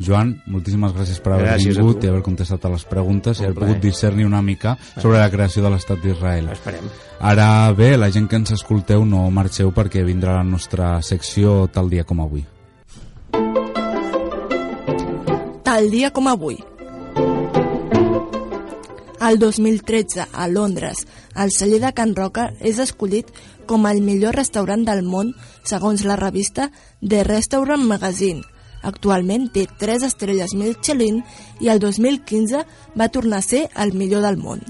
Joan, 0.03 0.33
moltíssimes 0.51 0.91
gràcies 0.91 1.21
per 1.23 1.31
haver 1.31 1.47
gràcies 1.53 1.79
vingut 1.79 2.03
i 2.03 2.11
haver 2.11 2.25
contestat 2.25 2.67
a 2.67 2.73
les 2.73 2.83
preguntes 2.89 3.39
i 3.39 3.47
haver 3.47 3.55
pogut 3.61 3.79
discernir 3.79 4.27
una 4.27 4.41
mica 4.43 4.75
sobre 4.97 5.21
la 5.21 5.31
creació 5.31 5.63
de 5.63 5.71
l'estat 5.71 6.03
d'Israel. 6.03 6.51
Esperem. 6.51 6.91
Ara 7.23 7.47
bé, 7.71 7.93
la 7.95 8.11
gent 8.11 8.27
que 8.27 8.35
ens 8.35 8.51
escolteu 8.51 9.07
no 9.07 9.23
marxeu 9.31 9.71
perquè 9.71 10.03
vindrà 10.03 10.35
la 10.41 10.43
nostra 10.43 10.97
secció 11.01 11.69
tal 11.71 11.89
dia 11.89 12.03
com 12.03 12.19
avui. 12.19 12.43
Tal 15.63 15.89
dia 15.89 16.11
com 16.11 16.27
avui. 16.27 16.59
El 19.25 19.39
2013, 19.39 20.27
a 20.31 20.47
Londres, 20.47 21.07
el 21.35 21.49
celler 21.51 21.79
de 21.81 21.89
Can 21.97 22.11
Roca 22.13 22.43
és 22.61 22.77
escollit 22.77 23.31
com 23.65 23.87
el 23.89 24.03
millor 24.05 24.35
restaurant 24.37 24.83
del 24.85 24.99
món 25.01 25.31
segons 25.65 26.03
la 26.05 26.17
revista 26.19 26.67
The 27.01 27.23
Restaurant 27.25 27.81
Magazine. 27.89 28.43
Actualment 28.85 29.47
té 29.55 29.63
3 29.81 30.03
estrelles 30.05 30.53
Michelin 30.53 31.23
i 31.57 31.71
el 31.73 31.81
2015 31.81 32.61
va 33.01 33.07
tornar 33.15 33.39
a 33.41 33.45
ser 33.47 33.63
el 33.73 33.95
millor 33.97 34.21
del 34.27 34.37
món. 34.37 34.61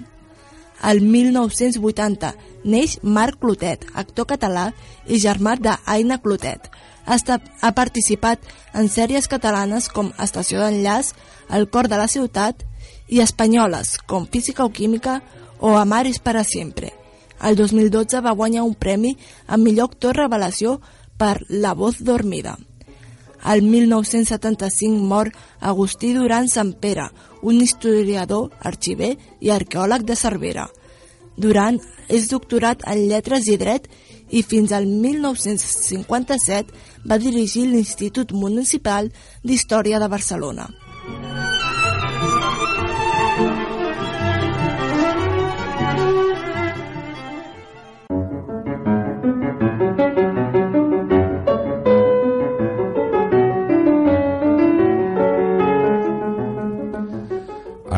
El 0.87 1.01
1980 1.03 2.29
neix 2.63 2.93
Marc 3.03 3.41
Clotet, 3.41 3.83
actor 3.93 4.29
català 4.29 4.69
i 5.05 5.19
germà 5.19 5.57
d'Aina 5.59 6.21
Clotet. 6.23 6.69
Estat, 7.11 7.43
ha 7.59 7.73
participat 7.75 8.47
en 8.71 8.87
sèries 8.87 9.27
catalanes 9.27 9.89
com 9.91 10.13
Estació 10.15 10.63
d'enllaç, 10.63 11.11
El 11.49 11.67
cor 11.69 11.91
de 11.91 11.99
la 11.99 12.07
ciutat 12.07 12.63
i 13.07 13.21
espanyoles 13.21 13.97
com 14.05 14.25
Física 14.25 14.65
o 14.65 14.71
Química 14.71 15.21
o 15.59 15.77
Amaris 15.77 16.19
para 16.19 16.43
siempre. 16.43 16.93
El 17.41 17.55
2012 17.55 18.21
va 18.21 18.31
guanyar 18.31 18.63
un 18.63 18.75
premi 18.75 19.17
a 19.47 19.57
millor 19.57 19.91
actor 19.91 20.15
revelació 20.15 20.79
per 21.17 21.41
La 21.49 21.73
voz 21.73 22.03
dormida. 22.03 22.57
El 23.45 23.61
1975 23.61 25.03
mor 25.03 25.31
Agustí 25.59 26.13
Duran 26.13 26.47
Pere, 26.79 27.09
un 27.43 27.61
historiador, 27.61 28.51
arxiver 28.59 29.17
i 29.39 29.51
arqueòleg 29.51 30.01
de 30.03 30.15
Cervera. 30.15 30.69
Duran 31.37 31.79
és 32.09 32.29
doctorat 32.29 32.81
en 32.87 33.07
Lletres 33.09 33.47
i 33.47 33.57
Dret 33.57 33.87
i 34.31 34.41
fins 34.41 34.71
al 34.71 34.87
1957 34.87 36.73
va 37.05 37.17
dirigir 37.17 37.67
l'Institut 37.67 38.31
Municipal 38.31 39.11
d'Història 39.43 39.99
de 39.99 40.07
Barcelona. 40.07 40.69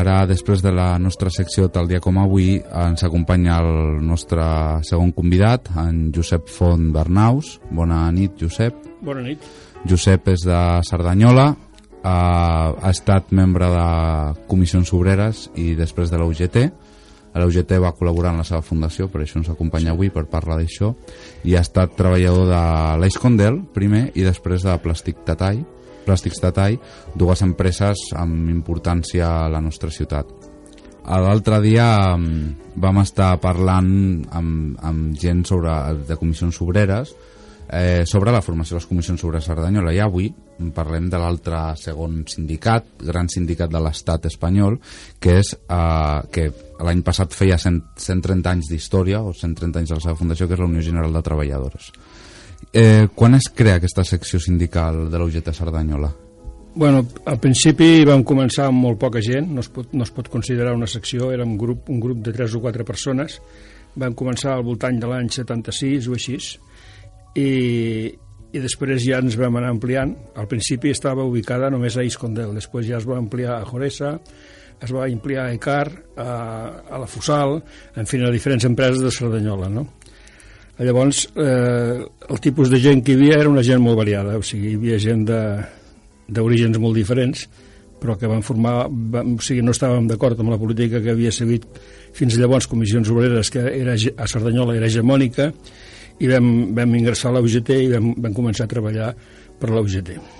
Ja 0.04 0.26
després 0.28 0.62
de 0.62 0.72
la 0.74 0.98
nostra 1.00 1.30
secció 1.30 1.68
tal 1.72 1.88
dia 1.88 2.00
com 2.02 2.18
avui 2.20 2.58
ens 2.58 3.04
acompanya 3.06 3.58
el 3.62 4.02
nostre 4.04 4.42
segon 4.86 5.12
convidat, 5.16 5.70
en 5.76 6.10
Josep 6.14 6.48
Font 6.52 6.90
Bernaus. 6.92 7.56
Bona 7.70 8.04
nit, 8.12 8.36
Josep. 8.38 8.76
Bona 9.02 9.24
nit. 9.24 9.42
Josep 9.88 10.28
és 10.34 10.44
de 10.46 10.58
Cerdanyola, 10.86 11.48
ha, 12.02 12.18
ha 12.74 12.90
estat 12.90 13.32
membre 13.34 13.70
de 13.72 13.88
Comissions 14.50 14.92
Obreres 14.94 15.48
i 15.56 15.72
després 15.78 16.12
de 16.12 16.20
la 16.20 16.26
UGT. 16.28 16.60
A 17.34 17.40
la 17.42 17.46
UGT 17.46 17.76
va 17.82 17.94
col·laborar 17.94 18.32
en 18.32 18.42
la 18.42 18.46
seva 18.46 18.62
fundació, 18.64 19.08
per 19.12 19.22
això 19.22 19.38
ens 19.38 19.50
acompanya 19.52 19.92
avui 19.94 20.10
per 20.10 20.26
parlar 20.30 20.58
d'això, 20.58 20.92
i 21.44 21.54
ha 21.54 21.62
estat 21.64 21.96
treballador 21.98 22.48
de 22.50 22.62
l'Eix 23.02 23.18
Condel, 23.20 23.60
primer, 23.74 24.08
i 24.14 24.24
després 24.26 24.64
de 24.66 24.78
Plàstic 24.82 25.20
Tatall, 25.26 25.60
Plàstics 26.08 26.40
Tatall, 26.40 26.78
dues 27.14 27.44
empreses 27.44 28.08
amb 28.16 28.48
importància 28.50 29.28
a 29.44 29.48
la 29.52 29.60
nostra 29.60 29.92
ciutat. 29.92 30.30
L'altre 31.08 31.62
dia 31.64 31.88
mm, 32.16 32.74
vam 32.82 33.00
estar 33.00 33.34
parlant 33.40 33.92
amb, 34.36 34.76
amb 34.84 35.16
gent 35.16 35.44
sobre, 35.48 35.72
de 36.08 36.16
comissions 36.20 36.60
obreres 36.64 37.14
eh, 37.70 38.04
sobre 38.04 38.32
la 38.32 38.42
formació 38.42 38.76
de 38.76 38.82
les 38.82 38.88
comissions 38.88 39.20
sobre 39.20 39.40
Cerdanyola 39.44 39.94
i 39.96 40.02
avui 40.04 40.28
parlem 40.74 41.08
de 41.08 41.20
l'altre 41.20 41.60
segon 41.78 42.24
sindicat, 42.28 42.86
gran 43.06 43.28
sindicat 43.30 43.70
de 43.70 43.80
l'estat 43.82 44.26
espanyol, 44.28 44.78
que 45.20 45.38
és 45.40 45.54
eh, 45.54 46.20
que 46.34 46.48
l'any 46.84 47.04
passat 47.06 47.36
feia 47.36 47.58
100, 47.60 47.80
130 47.96 48.54
anys 48.56 48.72
d'història 48.72 49.22
o 49.22 49.32
130 49.32 49.80
anys 49.80 49.94
de 49.94 50.00
la 50.00 50.06
seva 50.08 50.18
fundació, 50.18 50.48
que 50.48 50.58
és 50.58 50.62
la 50.64 50.70
Unió 50.70 50.84
General 50.84 51.14
de 51.14 51.24
Treballadores. 51.24 51.92
Eh, 52.72 53.08
quan 53.14 53.34
es 53.34 53.48
crea 53.54 53.78
aquesta 53.78 54.04
secció 54.04 54.40
sindical 54.40 55.06
de 55.10 55.18
la 55.18 55.24
UGT 55.24 55.52
Cerdanyola? 55.56 56.10
Bueno, 56.78 57.00
al 57.26 57.40
principi 57.42 58.04
vam 58.06 58.22
començar 58.22 58.68
amb 58.68 58.78
molt 58.84 59.00
poca 59.00 59.22
gent, 59.24 59.48
no 59.50 59.64
es 59.64 59.70
pot, 59.72 59.94
no 59.96 60.04
es 60.04 60.12
pot 60.14 60.28
considerar 60.30 60.76
una 60.76 60.86
secció, 60.86 61.32
era 61.32 61.46
un 61.46 61.56
grup, 61.58 61.88
un 61.90 61.98
grup 61.98 62.20
de 62.22 62.32
3 62.36 62.54
o 62.54 62.60
4 62.62 62.84
persones. 62.86 63.40
Vam 63.98 64.14
començar 64.14 64.52
al 64.54 64.62
voltant 64.62 65.00
de 65.00 65.08
l'any 65.10 65.30
76 65.32 66.06
o 66.06 66.14
així, 66.14 66.36
i, 67.34 67.48
i 68.52 68.62
després 68.62 69.02
ja 69.02 69.18
ens 69.24 69.38
vam 69.40 69.58
anar 69.58 69.72
ampliant. 69.74 70.14
Al 70.38 70.46
principi 70.46 70.92
estava 70.94 71.26
ubicada 71.26 71.72
només 71.72 71.96
a 71.96 72.06
Iscondel, 72.06 72.54
després 72.54 72.86
ja 72.86 73.00
es 73.00 73.08
va 73.08 73.18
ampliar 73.18 73.56
a 73.56 73.66
Joresa, 73.66 74.14
es 74.78 74.94
va 74.94 75.08
ampliar 75.08 75.48
a 75.48 75.54
Ecar, 75.56 75.88
a, 76.14 76.30
a 76.86 77.02
la 77.02 77.08
Fusal, 77.10 77.58
en 77.96 78.06
fi, 78.06 78.22
a 78.22 78.30
diferents 78.30 78.68
empreses 78.68 79.02
de 79.02 79.10
Cerdanyola, 79.10 79.72
no? 79.72 79.88
Llavors, 80.78 81.24
eh, 81.34 82.06
el 82.30 82.40
tipus 82.40 82.70
de 82.70 82.78
gent 82.78 83.02
que 83.02 83.12
hi 83.12 83.18
havia 83.18 83.40
era 83.40 83.50
una 83.50 83.64
gent 83.66 83.82
molt 83.82 83.98
variada, 83.98 84.36
o 84.38 84.44
sigui, 84.46 84.70
hi 84.72 84.78
havia 84.78 85.00
gent 85.02 85.24
d'orígens 85.26 86.78
molt 86.78 86.94
diferents, 86.94 87.48
però 87.98 88.14
que 88.14 88.30
van 88.30 88.44
formar, 88.46 88.86
van, 88.88 89.34
o 89.34 89.42
sigui, 89.42 89.64
no 89.66 89.74
estàvem 89.74 90.06
d'acord 90.06 90.38
amb 90.38 90.54
la 90.54 90.60
política 90.60 91.02
que 91.02 91.16
havia 91.16 91.34
seguit 91.34 91.66
fins 92.14 92.38
llavors 92.38 92.70
comissions 92.70 93.10
obreres, 93.10 93.50
que 93.50 93.66
era, 93.74 93.98
a 93.98 94.30
Cerdanyola 94.30 94.78
era 94.78 94.86
hegemònica, 94.86 95.50
i 96.18 96.30
vam, 96.30 96.74
vam 96.74 96.98
ingressar 96.98 97.32
a 97.32 97.38
la 97.38 97.42
UGT 97.42 97.74
i 97.74 97.94
vam, 97.96 98.12
vam 98.14 98.34
començar 98.34 98.66
a 98.66 98.70
treballar 98.70 99.14
per 99.58 99.74
la 99.74 99.82
UGT. 99.82 100.37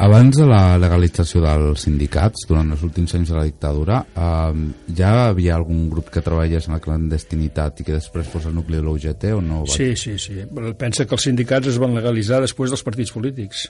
Abans 0.00 0.32
de 0.32 0.46
la 0.48 0.78
legalització 0.80 1.42
dels 1.44 1.82
sindicats, 1.84 2.46
durant 2.48 2.70
els 2.72 2.80
últims 2.86 3.12
anys 3.18 3.28
de 3.28 3.36
la 3.36 3.42
dictadura, 3.44 3.98
eh, 4.16 4.62
ja 4.96 5.10
havia 5.26 5.58
algun 5.58 5.90
grup 5.92 6.08
que 6.14 6.22
treballés 6.24 6.70
en 6.70 6.78
la 6.78 6.80
clandestinitat 6.80 7.82
i 7.82 7.84
que 7.84 7.98
després 7.98 8.30
fos 8.32 8.46
el 8.48 8.54
nucli 8.56 8.78
de 8.78 8.86
l'UGT 8.86 9.26
o 9.36 9.42
no? 9.44 9.66
Sí, 9.68 9.90
sí, 10.00 10.16
sí. 10.16 10.38
Pensa 10.80 11.04
que 11.04 11.18
els 11.18 11.28
sindicats 11.28 11.68
es 11.68 11.76
van 11.82 11.92
legalitzar 11.98 12.40
després 12.40 12.72
dels 12.72 12.86
partits 12.86 13.12
polítics. 13.12 13.66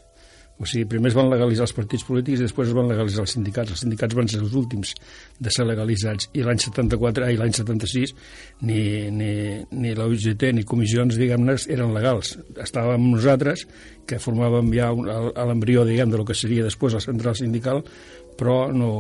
O 0.61 0.66
sigui, 0.68 0.85
primer 0.92 1.09
es 1.09 1.16
van 1.16 1.31
legalitzar 1.33 1.64
els 1.64 1.73
partits 1.73 2.05
polítics 2.05 2.42
i 2.42 2.44
després 2.44 2.68
es 2.68 2.77
van 2.77 2.90
legalitzar 2.90 3.25
els 3.25 3.33
sindicats. 3.33 3.73
Els 3.73 3.81
sindicats 3.87 4.16
van 4.18 4.29
ser 4.29 4.42
els 4.42 4.53
últims 4.61 4.92
de 5.40 5.55
ser 5.55 5.64
legalitzats. 5.64 6.29
I 6.37 6.44
l'any 6.44 6.61
74 6.61 7.31
i 7.33 7.40
l'any 7.40 7.57
76 7.57 8.12
ni, 8.68 8.83
ni, 9.16 9.33
ni 9.73 9.94
la 9.96 10.09
UGT 10.11 10.51
ni 10.59 10.66
comissions, 10.68 11.16
diguem-ne, 11.16 11.57
eren 11.73 11.96
legals. 11.96 12.37
Estàvem 12.61 13.09
nosaltres, 13.14 13.64
que 14.05 14.20
formàvem 14.20 14.68
ja 14.77 14.92
l'embrió, 14.92 15.88
diguem, 15.88 16.12
de 16.12 16.20
lo 16.20 16.29
que 16.29 16.37
seria 16.37 16.68
després 16.68 16.99
la 16.99 17.05
central 17.09 17.40
sindical, 17.40 17.81
però 18.37 18.66
no, 18.77 18.94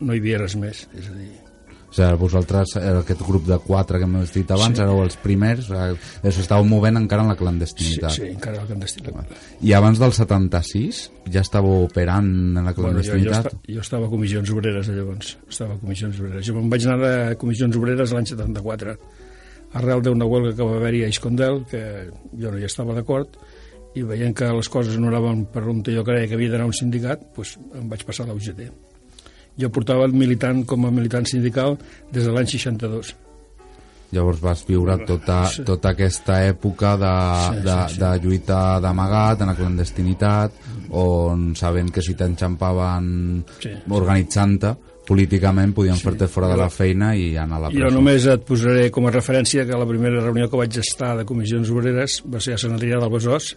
no 0.00 0.12
hi 0.12 0.20
havia 0.20 0.44
res 0.44 0.60
més. 0.60 0.84
És 0.92 1.08
a 1.08 1.16
dir, 1.16 1.47
o 1.88 1.94
sigui, 1.94 2.16
vosaltres, 2.20 2.74
eh, 2.76 2.90
aquest 3.00 3.22
grup 3.24 3.46
de 3.48 3.56
quatre 3.64 3.98
que 3.98 4.04
hem 4.04 4.16
dit 4.28 4.50
abans, 4.52 4.76
sí. 4.76 4.82
éreu 4.84 5.00
els 5.00 5.16
primers, 5.22 5.70
eh, 5.72 5.94
estàveu 6.28 6.66
movent 6.68 7.00
encara 7.00 7.24
en 7.24 7.30
la 7.32 7.36
clandestinitat. 7.36 8.12
Sí, 8.12 8.26
sí 8.26 8.32
encara 8.34 8.58
en 8.58 8.66
la 8.66 8.68
clandestinitat. 8.68 9.32
I 9.64 9.72
abans 9.72 10.00
del 10.02 10.12
76 10.12 11.00
ja 11.32 11.40
estàveu 11.40 11.86
operant 11.86 12.28
en 12.58 12.60
la 12.68 12.74
clandestinitat? 12.76 13.48
Bueno, 13.48 13.62
jo, 13.62 13.72
jo, 13.72 13.76
jo 13.78 13.86
estava 13.86 14.06
a 14.06 14.12
comissions 14.12 14.52
obreres, 14.52 14.90
llavors. 14.92 15.36
Estava 15.48 15.78
a 15.78 15.80
comissions 15.80 16.20
obreres. 16.20 16.44
Jo 16.46 16.58
em 16.60 16.68
vaig 16.74 16.88
anar 16.88 17.12
a 17.14 17.38
comissions 17.40 17.80
obreres 17.80 18.12
l'any 18.12 18.28
74, 18.34 18.98
arrel 19.80 20.04
d'una 20.04 20.28
huelga 20.28 20.52
que 20.58 20.68
va 20.68 20.76
haver-hi 20.76 21.06
a 21.06 21.08
Iscondel, 21.14 21.62
que 21.70 21.80
jo 22.36 22.52
no 22.52 22.60
hi 22.60 22.68
estava 22.68 22.96
d'acord, 22.96 23.40
i 23.96 24.04
veient 24.04 24.36
que 24.36 24.52
les 24.52 24.68
coses 24.68 25.00
no 25.00 25.08
anaven 25.08 25.46
per 25.48 25.64
on 25.64 25.80
jo 25.82 26.04
creia 26.04 26.28
que 26.28 26.36
havia 26.36 26.52
d'anar 26.52 26.68
un 26.68 26.76
sindicat, 26.76 27.24
doncs 27.32 27.56
em 27.80 27.88
vaig 27.88 28.04
passar 28.04 28.28
a 28.28 28.30
la 28.32 28.36
UGT 28.36 28.87
jo 29.58 29.70
portava 29.74 30.06
el 30.08 30.14
militant 30.16 30.64
com 30.68 30.86
a 30.86 30.92
militant 30.94 31.26
sindical 31.28 31.78
des 32.12 32.24
de 32.24 32.34
l'any 32.34 32.48
62. 32.48 33.14
Llavors 34.08 34.40
vas 34.40 34.62
viure 34.64 34.94
tota, 35.04 35.42
sí. 35.52 35.62
tota 35.68 35.90
aquesta 35.92 36.38
època 36.46 36.94
de, 36.96 37.14
sí, 37.44 37.64
de, 37.66 37.74
sí, 37.76 37.94
sí. 37.94 38.00
de 38.00 38.12
lluita 38.22 38.60
d'amagat, 38.80 39.42
en 39.44 39.52
la 39.52 39.56
clandestinitat, 39.58 40.62
on 40.96 41.50
sabent 41.58 41.90
que 41.92 42.04
si 42.04 42.16
t'enxampaven 42.16 43.10
sí. 43.60 43.74
organitzant-te, 43.98 44.72
políticament 45.08 45.74
podien 45.76 45.96
sí. 45.96 46.06
fer-te 46.08 46.28
fora 46.28 46.48
de 46.52 46.56
la 46.60 46.70
feina 46.72 47.12
i 47.16 47.34
anar 47.36 47.58
a 47.58 47.62
la 47.66 47.70
presó. 47.72 47.84
Jo 47.84 47.92
només 47.92 48.28
et 48.32 48.48
posaré 48.48 48.88
com 48.94 49.08
a 49.08 49.12
referència 49.12 49.64
que 49.68 49.76
la 49.76 49.88
primera 49.88 50.24
reunió 50.24 50.48
que 50.48 50.60
vaig 50.60 50.80
estar 50.80 51.14
de 51.20 51.28
comissions 51.28 51.68
obreres 51.72 52.22
va 52.28 52.40
ser 52.44 52.56
a 52.56 52.60
Sant 52.60 52.76
Adrià 52.76 53.00
del 53.00 53.12
Besòs, 53.12 53.54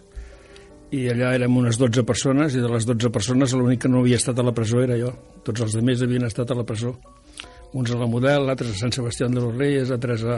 i 0.92 1.06
allà 1.08 1.32
érem 1.38 1.56
unes 1.56 1.78
12 1.80 2.04
persones 2.04 2.54
i 2.54 2.60
de 2.60 2.68
les 2.68 2.84
12 2.88 3.08
persones 3.12 3.54
l'únic 3.56 3.84
que 3.84 3.90
no 3.90 4.02
havia 4.02 4.18
estat 4.20 4.38
a 4.38 4.44
la 4.44 4.52
presó 4.52 4.82
era 4.84 4.98
jo. 5.00 5.12
Tots 5.46 5.64
els 5.64 5.76
altres 5.78 6.04
havien 6.04 6.26
estat 6.28 6.52
a 6.52 6.58
la 6.58 6.66
presó. 6.68 6.92
Uns 7.72 7.88
a 7.94 7.96
la 7.96 8.04
Model, 8.04 8.50
altres 8.52 8.74
a 8.74 8.80
Sant 8.82 8.92
Sebastià 8.92 9.30
de 9.32 9.40
los 9.40 9.54
Reyes, 9.56 9.90
altres 9.94 10.26
a, 10.28 10.36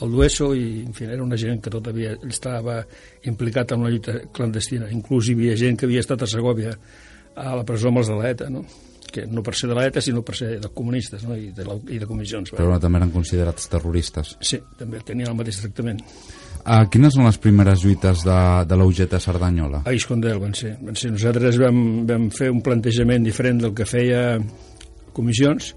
al 0.00 0.14
Dueso 0.14 0.54
i 0.56 0.86
en 0.86 0.96
fi, 0.96 1.04
era 1.04 1.20
una 1.20 1.36
gent 1.36 1.60
que 1.60 1.72
tot 1.74 1.90
havia, 1.92 2.14
estava 2.24 2.78
implicat 3.28 3.76
en 3.76 3.84
la 3.84 3.92
lluita 3.92 4.16
clandestina. 4.32 4.88
Inclús 4.88 5.28
hi 5.28 5.36
havia 5.36 5.58
gent 5.60 5.76
que 5.76 5.84
havia 5.90 6.00
estat 6.00 6.24
a 6.24 6.30
Segòvia 6.32 6.72
a 7.36 7.58
la 7.58 7.66
presó 7.68 7.92
amb 7.92 8.00
els 8.00 8.08
de 8.08 8.16
l'ETA 8.16 8.48
no? 8.52 8.64
que 9.10 9.26
no 9.26 9.42
per 9.44 9.52
ser 9.58 9.68
de 9.68 9.76
l'ETA 9.76 10.00
sinó 10.04 10.22
per 10.26 10.36
ser 10.38 10.54
de 10.62 10.70
comunistes 10.72 11.24
no? 11.26 11.36
I, 11.36 11.50
de 11.54 11.66
la, 11.66 11.76
i 11.90 11.98
de 12.00 12.08
comissions 12.08 12.52
però 12.54 12.68
no, 12.70 12.78
també 12.82 13.00
eren 13.00 13.12
considerats 13.14 13.68
terroristes. 13.70 14.36
Sí, 14.40 14.60
també 14.78 15.02
tenien 15.06 15.32
el 15.32 15.38
mateix 15.38 15.60
tractament 15.62 16.00
Uh, 16.60 16.84
quines 16.92 17.14
són 17.16 17.24
les 17.24 17.38
primeres 17.40 17.84
lluites 17.84 18.24
de, 18.26 18.40
de 18.68 18.76
la 18.76 18.86
UGT 18.88 19.16
a 19.16 19.22
Cerdanyola? 19.22 19.82
A 19.88 19.94
Iscondel 19.96 20.40
van 20.42 20.52
ser. 20.56 20.74
Van 20.84 20.98
ser. 20.98 21.12
Nosaltres 21.14 21.60
vam, 21.60 21.78
vam 22.08 22.28
fer 22.34 22.50
un 22.52 22.60
plantejament 22.64 23.24
diferent 23.24 23.62
del 23.64 23.72
que 23.76 23.88
feia 23.88 24.36
comissions 25.16 25.72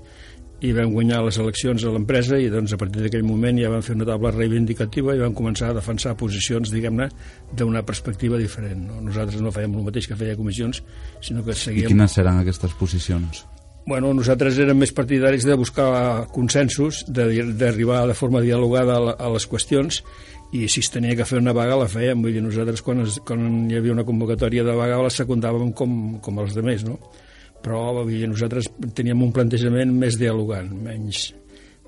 i 0.64 0.72
vam 0.72 0.94
guanyar 0.96 1.20
les 1.26 1.38
eleccions 1.44 1.84
a 1.84 1.92
l'empresa 1.92 2.38
i 2.40 2.48
doncs 2.52 2.76
a 2.76 2.80
partir 2.80 3.04
d'aquell 3.04 3.26
moment 3.28 3.58
ja 3.60 3.72
vam 3.72 3.84
fer 3.84 3.98
una 3.98 4.08
taula 4.08 4.32
reivindicativa 4.32 5.16
i 5.16 5.20
vam 5.20 5.34
començar 5.36 5.72
a 5.72 5.76
defensar 5.76 6.16
posicions, 6.20 6.72
diguem-ne, 6.72 7.10
d'una 7.52 7.84
perspectiva 7.84 8.40
diferent. 8.40 8.86
No? 8.88 9.02
Nosaltres 9.04 9.44
no 9.44 9.52
fèiem 9.52 9.76
el 9.76 9.90
mateix 9.90 10.08
que 10.08 10.20
feia 10.20 10.38
comissions, 10.40 10.80
sinó 11.20 11.44
que 11.44 11.56
seguíem... 11.56 11.90
I 11.90 11.92
quines 11.92 12.16
eren 12.22 12.40
aquestes 12.40 12.76
posicions? 12.80 13.44
Bueno, 13.84 14.14
nosaltres 14.16 14.56
érem 14.64 14.80
més 14.80 14.94
partidaris 14.96 15.44
de 15.44 15.58
buscar 15.60 16.30
consensos, 16.32 17.02
d'arribar 17.12 18.06
de, 18.06 18.14
de 18.14 18.16
forma 18.16 18.40
dialogada 18.40 18.96
a, 18.96 19.18
a 19.20 19.34
les 19.34 19.48
qüestions 19.52 20.00
i 20.54 20.68
si 20.70 20.84
es 20.84 20.92
tenia 20.94 21.16
que 21.18 21.26
fer 21.26 21.40
una 21.42 21.54
vaga 21.56 21.80
la 21.80 21.90
fèiem, 21.90 22.22
vull 22.22 22.36
dir, 22.36 22.44
nosaltres 22.46 22.84
quan, 22.86 23.02
es, 23.08 23.18
quan 23.26 23.44
hi 23.72 23.78
havia 23.80 23.96
una 23.96 24.06
convocatòria 24.06 24.66
de 24.68 24.76
vaga 24.78 25.02
la 25.02 25.14
secundàvem 25.14 25.72
com, 25.78 25.96
com 26.22 26.42
els 26.44 26.54
demés, 26.58 26.86
no? 26.86 27.00
Però 27.64 27.82
vull 28.04 28.12
dir, 28.14 28.28
nosaltres 28.30 28.70
teníem 28.94 29.24
un 29.26 29.32
plantejament 29.34 29.94
més 29.98 30.20
dialogant, 30.22 30.70
menys, 30.86 31.32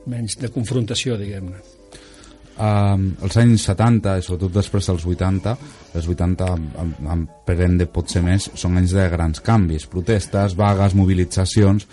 menys 0.09 0.39
de 0.41 0.49
confrontació, 0.53 1.19
diguem-ne. 1.21 1.61
Uh, 2.55 3.11
els 3.27 3.37
anys 3.41 3.67
70 3.67 4.13
i 4.17 4.23
sobretot 4.23 4.53
després 4.55 4.87
dels 4.87 5.05
80 5.11 5.57
els 5.95 6.07
80 6.11 6.47
amb, 6.51 6.97
amb 7.11 7.35
perende 7.47 7.87
potser 7.91 8.23
més 8.25 8.49
són 8.57 8.79
anys 8.79 8.95
de 8.97 9.05
grans 9.11 9.41
canvis 9.45 9.87
protestes, 9.91 10.55
vagues, 10.57 10.95
mobilitzacions 10.97 11.87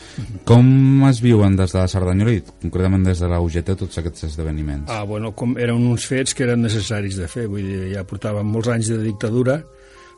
com 0.49 1.07
es 1.09 1.23
viuen 1.25 1.57
des 1.59 1.75
de 1.77 1.85
Cerdanyola 1.95 2.37
i 2.37 2.43
concretament 2.65 3.07
des 3.07 3.23
de 3.23 3.31
la 3.31 3.41
UGT 3.43 3.77
tots 3.85 4.01
aquests 4.01 4.31
esdeveniments? 4.33 4.91
Ah, 4.93 5.05
bueno, 5.09 5.33
com 5.37 5.57
eren 5.61 5.87
uns 5.93 6.07
fets 6.09 6.35
que 6.35 6.47
eren 6.49 6.65
necessaris 6.65 7.21
de 7.21 7.31
fer 7.31 7.49
vull 7.51 7.65
dir, 7.67 7.93
ja 7.95 8.07
portàvem 8.09 8.49
molts 8.49 8.73
anys 8.75 8.93
de 8.95 9.01
dictadura 9.05 9.61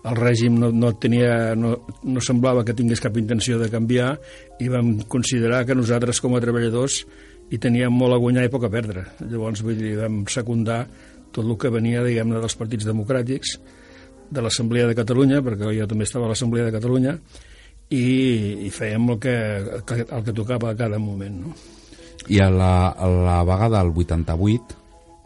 el 0.05 0.19
règim 0.19 0.59
no, 0.61 0.69
no, 0.73 0.93
tenia, 1.01 1.55
no, 1.57 1.79
no 2.05 2.23
semblava 2.25 2.65
que 2.65 2.77
tingués 2.77 3.01
cap 3.01 3.17
intenció 3.17 3.57
de 3.61 3.71
canviar 3.73 4.15
i 4.61 4.69
vam 4.69 4.99
considerar 5.09 5.65
que 5.65 5.77
nosaltres 5.77 6.21
com 6.21 6.37
a 6.37 6.43
treballadors 6.45 7.01
i 7.53 7.61
teníem 7.61 7.93
molt 7.93 8.17
a 8.17 8.21
guanyar 8.21 8.47
i 8.47 8.53
poc 8.53 8.67
a 8.67 8.73
perdre. 8.73 9.05
Llavors, 9.29 9.63
vull 9.65 9.77
dir, 9.79 9.95
vam 10.01 10.23
secundar 10.33 10.85
tot 11.35 11.47
el 11.47 11.57
que 11.61 11.73
venia, 11.75 12.05
diguem-ne, 12.07 12.43
dels 12.43 12.59
partits 12.61 12.87
democràtics, 12.89 13.59
de 14.35 14.43
l'Assemblea 14.43 14.87
de 14.89 14.97
Catalunya, 14.99 15.43
perquè 15.45 15.75
jo 15.77 15.89
també 15.91 16.07
estava 16.09 16.29
a 16.29 16.33
l'Assemblea 16.33 16.69
de 16.69 16.75
Catalunya, 16.75 17.19
i, 17.93 18.05
i 18.67 18.71
fèiem 18.73 19.11
el 19.13 19.21
que, 19.23 19.35
el 20.05 20.25
que 20.25 20.37
tocava 20.37 20.73
a 20.73 20.79
cada 20.79 20.99
moment. 21.03 21.43
No? 21.45 21.53
I 22.33 22.41
a 22.41 22.49
la, 22.51 22.73
a 22.97 23.11
la 23.11 23.43
vaga 23.45 23.69
del 23.77 23.93
88, 23.93 24.81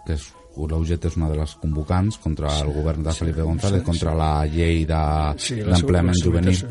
que 0.07 0.17
és 0.19 0.33
la 0.59 0.75
UGT 0.75 1.05
és 1.07 1.15
una 1.15 1.29
de 1.31 1.37
les 1.39 1.53
convocants 1.63 2.17
contra 2.19 2.51
el 2.65 2.73
govern 2.75 3.05
de 3.07 3.13
Felipe 3.15 3.45
González, 3.47 3.85
contra 3.87 4.15
la 4.19 4.31
llei 4.51 4.83
d'empleament 4.89 6.17
de, 6.17 6.19
sí, 6.19 6.25
juvenil. 6.27 6.63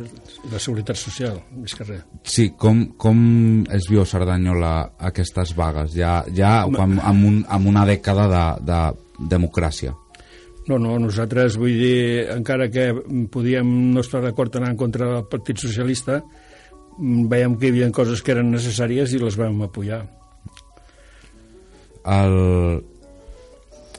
La 0.51 0.59
seguretat 0.59 0.99
social, 0.99 1.39
més 1.55 1.75
que 1.77 1.87
res. 1.87 2.03
Sí, 2.27 2.49
com, 2.59 2.83
com 2.99 3.21
es 3.71 3.87
viu 3.87 4.03
a 4.03 4.07
Cerdanyola 4.09 4.73
aquestes 5.09 5.55
vagues, 5.55 5.95
ja, 5.95 6.19
ja 6.35 6.65
amb, 6.65 6.99
amb, 6.99 7.27
un, 7.29 7.39
amb 7.47 7.71
una 7.71 7.85
dècada 7.87 8.27
de, 8.33 8.43
de 8.67 8.81
democràcia? 9.19 9.93
No, 10.67 10.75
no, 10.81 10.97
nosaltres, 10.99 11.55
vull 11.59 11.77
dir, 11.79 12.27
encara 12.33 12.67
que 12.69 12.89
podíem 13.31 13.69
no 13.93 14.03
estar 14.03 14.19
d'acord 14.23 14.57
anar 14.59 14.73
en 14.73 14.79
contra 14.79 15.07
del 15.13 15.25
Partit 15.31 15.63
Socialista, 15.63 16.19
veiem 16.99 17.55
que 17.55 17.69
hi 17.69 17.71
havia 17.71 17.89
coses 17.95 18.21
que 18.21 18.35
eren 18.35 18.51
necessàries 18.51 19.13
i 19.15 19.21
les 19.21 19.39
vam 19.39 19.61
apoyar. 19.63 20.01
El, 22.07 22.35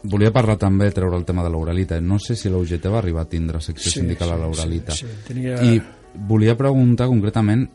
Volia 0.09 0.31
parlar 0.31 0.55
també, 0.61 0.93
treure 0.95 1.17
el 1.19 1.25
tema 1.27 1.43
de 1.43 1.51
l'Uralita. 1.51 1.99
No 2.01 2.21
sé 2.23 2.37
si 2.39 2.51
l'UGT 2.53 2.87
va 2.87 3.01
arribar 3.01 3.25
a 3.25 3.31
tindre 3.31 3.61
secció 3.61 3.91
sí, 3.91 4.01
sindical 4.01 4.31
sí, 4.31 4.35
a 4.35 4.39
l'Uralita. 4.45 4.95
Sí, 4.95 5.07
sí, 5.09 5.23
tenia... 5.27 5.57
I 5.65 5.81
volia 6.27 6.57
preguntar 6.59 7.07
concretament, 7.09 7.67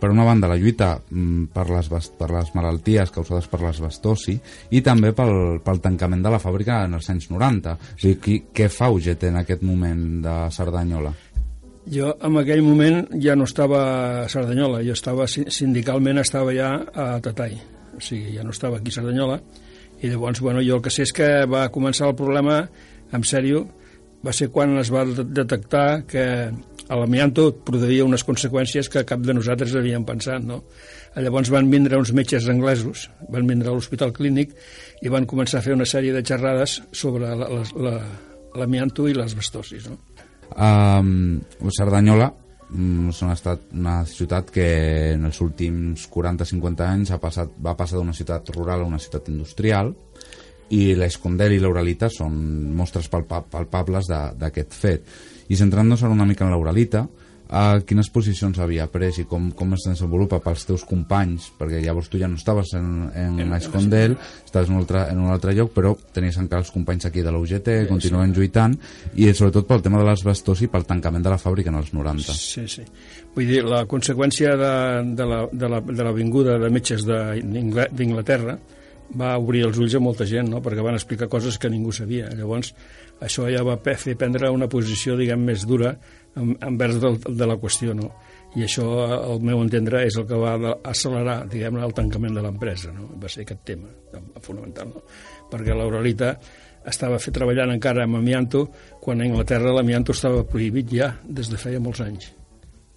per 0.00 0.10
una 0.10 0.24
banda, 0.24 0.48
la 0.48 0.56
lluita 0.58 0.94
mm, 0.98 1.50
per 1.54 1.68
les, 1.70 1.90
per 2.18 2.30
les 2.32 2.54
malalties 2.56 3.12
causades 3.14 3.46
per 3.50 3.60
l'asbestosi 3.62 4.34
i 4.74 4.80
també 4.82 5.12
pel, 5.14 5.60
pel 5.64 5.82
tancament 5.84 6.24
de 6.24 6.32
la 6.32 6.40
fàbrica 6.42 6.82
en 6.86 6.96
els 6.98 7.10
anys 7.12 7.28
90. 7.30 7.74
O 7.74 8.00
sigui, 8.00 8.16
qui, 8.22 8.40
què 8.54 8.70
fa 8.72 8.90
UGT 8.94 9.28
en 9.30 9.42
aquest 9.42 9.62
moment 9.66 10.02
de 10.24 10.38
Cerdanyola? 10.54 11.12
Jo 11.94 12.14
en 12.24 12.40
aquell 12.40 12.64
moment 12.64 13.02
ja 13.20 13.36
no 13.36 13.44
estava 13.44 13.82
a 14.24 14.28
Cerdanyola, 14.32 14.80
jo 14.86 14.96
estava 14.96 15.28
sindicalment 15.28 16.22
estava 16.22 16.54
ja 16.56 16.78
a 16.80 17.08
Tatai, 17.20 17.58
o 17.98 18.00
sigui, 18.00 18.38
ja 18.38 18.44
no 18.46 18.54
estava 18.56 18.80
aquí 18.80 18.88
a 18.88 18.98
Cerdanyola, 18.98 19.38
i 20.00 20.08
llavors, 20.08 20.40
bueno, 20.40 20.64
jo 20.64 20.78
el 20.78 20.84
que 20.84 20.92
sé 20.92 21.04
és 21.04 21.12
que 21.14 21.28
va 21.44 21.68
començar 21.72 22.08
el 22.08 22.16
problema, 22.16 22.62
en 23.12 23.26
sèrio, 23.28 23.66
va 24.24 24.32
ser 24.32 24.48
quan 24.50 24.78
es 24.80 24.90
va 24.92 25.04
detectar 25.04 26.06
que 26.08 26.24
l'amianto 26.88 27.48
produïa 27.64 28.04
unes 28.04 28.24
conseqüències 28.26 28.90
que 28.92 29.04
cap 29.08 29.22
de 29.24 29.34
nosaltres 29.36 29.74
havíem 29.78 30.04
pensat, 30.04 30.44
no? 30.44 30.62
Llavors 31.16 31.50
van 31.54 31.70
vindre 31.70 31.96
uns 31.96 32.12
metges 32.12 32.48
anglesos, 32.50 33.08
van 33.30 33.46
vindre 33.48 33.70
a 33.70 33.74
l'Hospital 33.74 34.12
Clínic 34.12 34.54
i 35.02 35.12
van 35.12 35.28
començar 35.30 35.60
a 35.60 35.64
fer 35.64 35.76
una 35.76 35.86
sèrie 35.88 36.12
de 36.12 36.24
xerrades 36.26 36.80
sobre 36.92 37.34
l'amianto 37.34 39.06
la, 39.06 39.08
la, 39.08 39.14
i 39.14 39.20
les 39.22 39.36
bastosis, 39.38 39.90
no? 39.90 40.00
Um, 40.54 41.40
Cerdanyola 41.72 42.32
Mm, 42.74 43.12
una, 43.22 43.34
estat, 43.36 43.68
una 43.76 44.00
ciutat 44.08 44.48
que 44.50 44.64
en 45.14 45.28
els 45.28 45.38
últims 45.44 46.08
40-50 46.10 46.86
anys 46.88 47.12
ha 47.12 47.20
passat, 47.22 47.52
va 47.62 47.76
passar 47.78 48.00
d'una 48.00 48.14
ciutat 48.16 48.48
rural 48.56 48.82
a 48.82 48.88
una 48.88 48.98
ciutat 48.98 49.28
industrial 49.30 49.92
i 50.72 50.94
l'Escondel 50.96 51.56
i 51.56 51.60
l'Uralita 51.60 52.08
són 52.12 52.38
mostres 52.76 53.10
palpables 53.10 54.08
d'aquest 54.08 54.72
fet. 54.72 55.12
I 55.52 55.58
centrant-nos 55.60 56.06
una 56.08 56.24
mica 56.24 56.46
en 56.46 56.54
l'Uralita, 56.54 57.04
a 57.54 57.80
quines 57.84 58.08
posicions 58.10 58.56
havia 58.58 58.86
pres 58.88 59.18
i 59.20 59.26
com, 59.28 59.50
com 59.54 59.74
es 59.76 59.84
desenvolupa 59.86 60.40
pels 60.42 60.64
teus 60.66 60.84
companys, 60.88 61.50
perquè 61.58 61.82
llavors 61.84 62.08
tu 62.10 62.18
ja 62.18 62.28
no 62.30 62.38
estaves 62.40 62.72
en, 62.78 63.10
en, 63.12 63.36
en 63.44 63.52
Escondel, 63.58 64.16
estaves 64.44 64.70
en 64.70 64.74
un, 64.74 64.80
altre, 64.80 65.04
en 65.12 65.20
un 65.20 65.32
altre 65.32 65.52
lloc, 65.56 65.74
però 65.76 65.92
tenies 66.16 66.38
encara 66.40 66.64
els 66.64 66.72
companys 66.74 67.06
aquí 67.10 67.22
de 67.22 67.30
la 67.34 67.38
UGT, 67.38 67.70
sí, 67.84 67.88
continuen 67.90 68.32
sí. 68.32 68.38
lluitant, 68.40 68.78
i 69.20 69.28
sobretot 69.32 69.68
pel 69.68 69.84
tema 69.84 70.00
de 70.00 70.08
l'asbestos 70.08 70.64
i 70.64 70.70
pel 70.72 70.88
tancament 70.88 71.26
de 71.26 71.34
la 71.34 71.40
fàbrica 71.40 71.70
en 71.70 71.78
els 71.82 71.92
90. 71.94 72.38
Sí, 72.38 72.64
sí. 72.70 72.86
Vull 73.36 73.50
dir, 73.50 73.60
la 73.68 73.84
conseqüència 73.90 74.56
de, 74.56 74.72
de, 75.14 75.28
la, 75.28 75.44
de, 75.52 75.70
la, 75.76 75.82
de 75.84 76.08
la 76.08 76.14
vinguda 76.16 76.56
de 76.62 76.72
metges 76.72 77.04
d'Inglaterra 77.04 78.56
va 79.12 79.34
obrir 79.38 79.64
els 79.68 79.78
ulls 79.78 79.94
a 79.94 80.00
molta 80.02 80.26
gent, 80.28 80.48
no? 80.50 80.60
perquè 80.64 80.82
van 80.84 80.96
explicar 80.96 81.28
coses 81.30 81.58
que 81.60 81.70
ningú 81.70 81.92
sabia. 81.92 82.30
Llavors, 82.34 82.72
això 83.22 83.46
ja 83.52 83.62
va 83.66 83.76
fer 83.78 84.16
prendre 84.18 84.50
una 84.50 84.68
posició, 84.70 85.16
diguem, 85.18 85.44
més 85.44 85.66
dura 85.68 85.94
envers 86.34 86.98
del, 87.02 87.20
de 87.22 87.46
la 87.46 87.58
qüestió, 87.60 87.94
no? 87.94 88.10
I 88.54 88.64
això, 88.66 88.84
al 89.16 89.42
meu 89.42 89.60
entendre, 89.62 90.04
és 90.06 90.16
el 90.18 90.26
que 90.30 90.38
va 90.38 90.54
accelerar, 90.76 91.40
diguem 91.50 91.78
el 91.82 91.94
tancament 91.94 92.36
de 92.38 92.42
l'empresa, 92.42 92.92
no? 92.94 93.08
Va 93.20 93.30
ser 93.30 93.42
aquest 93.42 93.64
tema 93.66 93.90
fonamental, 94.42 94.92
no? 94.94 95.02
Perquè 95.50 95.74
l'Auralita 95.74 96.36
estava 96.90 97.18
fet 97.22 97.34
treballant 97.38 97.72
encara 97.72 98.04
amb 98.04 98.18
amianto 98.18 98.66
quan 99.02 99.20
a 99.20 99.26
Anglaterra 99.26 99.72
l'amianto 99.74 100.14
estava 100.14 100.44
prohibit 100.46 100.90
ja 100.92 101.14
des 101.24 101.50
de 101.50 101.60
feia 101.60 101.80
molts 101.82 102.02
anys. 102.04 102.30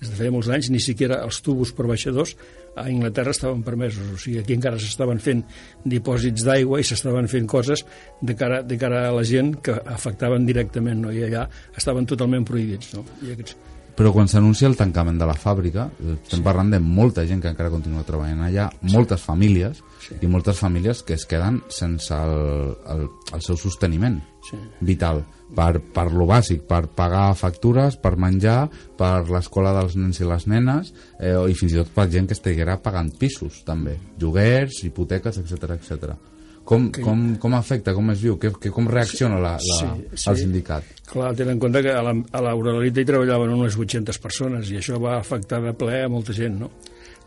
Des 0.02 0.12
de 0.12 0.18
feia 0.20 0.34
molts 0.34 0.50
anys 0.54 0.70
ni 0.70 0.82
siquiera 0.84 1.22
els 1.26 1.40
tubos 1.42 1.72
per 1.74 1.88
baixadors 1.90 2.36
a 2.78 2.88
Inglaterra 2.90 3.34
estaven 3.34 3.64
permesos, 3.66 4.12
o 4.14 4.18
sigui, 4.22 4.42
aquí 4.44 4.56
encara 4.58 4.80
s'estaven 4.82 5.22
fent 5.24 5.44
dipòsits 5.86 6.46
d'aigua 6.48 6.82
i 6.82 6.86
s'estaven 6.88 7.30
fent 7.32 7.48
coses 7.50 7.84
de 8.22 8.36
cara, 8.38 8.62
de 8.64 8.78
cara 8.78 9.08
a 9.10 9.16
la 9.16 9.26
gent 9.28 9.56
que 9.66 9.76
afectaven 9.98 10.46
directament, 10.48 11.02
no? 11.08 11.14
i 11.14 11.26
allà 11.28 11.48
estaven 11.76 12.06
totalment 12.10 12.46
prohibits. 12.48 12.94
No? 12.98 13.06
I 13.26 13.34
aquests... 13.36 13.58
Però 13.98 14.12
quan 14.14 14.28
s'anuncia 14.30 14.68
el 14.70 14.76
tancament 14.78 15.18
de 15.18 15.26
la 15.26 15.34
fàbrica, 15.34 15.88
eh, 15.98 16.14
estem 16.20 16.44
sí. 16.44 16.46
parlant 16.46 16.70
de 16.70 16.80
molta 16.84 17.26
gent 17.26 17.42
que 17.42 17.50
encara 17.50 17.74
continua 17.74 18.06
treballant 18.06 18.44
allà, 18.46 18.68
sí. 18.76 18.92
moltes 18.94 19.24
famílies, 19.26 19.82
sí. 20.06 20.20
i 20.22 20.30
moltes 20.30 20.62
famílies 20.62 21.02
que 21.08 21.18
es 21.18 21.26
queden 21.26 21.64
sense 21.74 22.14
el, 22.14 22.76
el, 22.94 23.08
el 23.34 23.42
seu 23.42 23.58
sosteniment 23.58 24.20
sí. 24.50 24.60
vital 24.82 25.24
per, 25.56 25.80
per 25.94 26.08
lo 26.12 26.28
bàsic, 26.28 26.64
per 26.68 26.86
pagar 26.96 27.32
factures, 27.40 27.98
per 28.02 28.16
menjar, 28.20 28.68
per 29.00 29.28
l'escola 29.32 29.74
dels 29.80 29.96
nens 30.00 30.20
i 30.22 30.28
les 30.28 30.48
nenes, 30.52 30.94
eh, 31.20 31.36
i 31.36 31.56
fins 31.58 31.76
i 31.76 31.80
tot 31.82 31.94
per 31.96 32.08
gent 32.12 32.28
que 32.28 32.36
estiguera 32.38 32.80
pagant 32.84 33.12
pisos, 33.20 33.62
també, 33.68 33.98
lloguers, 34.20 34.84
hipoteques, 34.88 35.40
etc 35.44 35.78
etc. 35.78 36.18
Com, 36.68 36.90
que... 36.92 37.00
com, 37.00 37.22
com 37.40 37.54
afecta, 37.56 37.94
com 37.96 38.12
es 38.12 38.20
viu, 38.20 38.36
que, 38.42 38.52
que 38.60 38.74
com 38.76 38.90
reacciona 38.92 39.38
la, 39.40 39.54
la, 39.56 39.78
sí, 39.78 39.88
sí. 40.12 40.30
el 40.34 40.40
sindicat? 40.42 40.90
Clar, 41.08 41.32
tenen 41.40 41.56
en 41.56 41.62
compte 41.64 41.80
que 41.86 41.94
a 41.96 42.42
l'Auralita 42.44 43.00
hi 43.00 43.08
treballaven 43.08 43.54
unes 43.56 43.78
800 43.80 44.20
persones 44.20 44.74
i 44.74 44.82
això 44.82 45.00
va 45.00 45.16
afectar 45.22 45.62
de 45.64 45.72
ple 45.80 46.02
a 46.04 46.12
molta 46.12 46.36
gent, 46.36 46.60
no? 46.66 46.72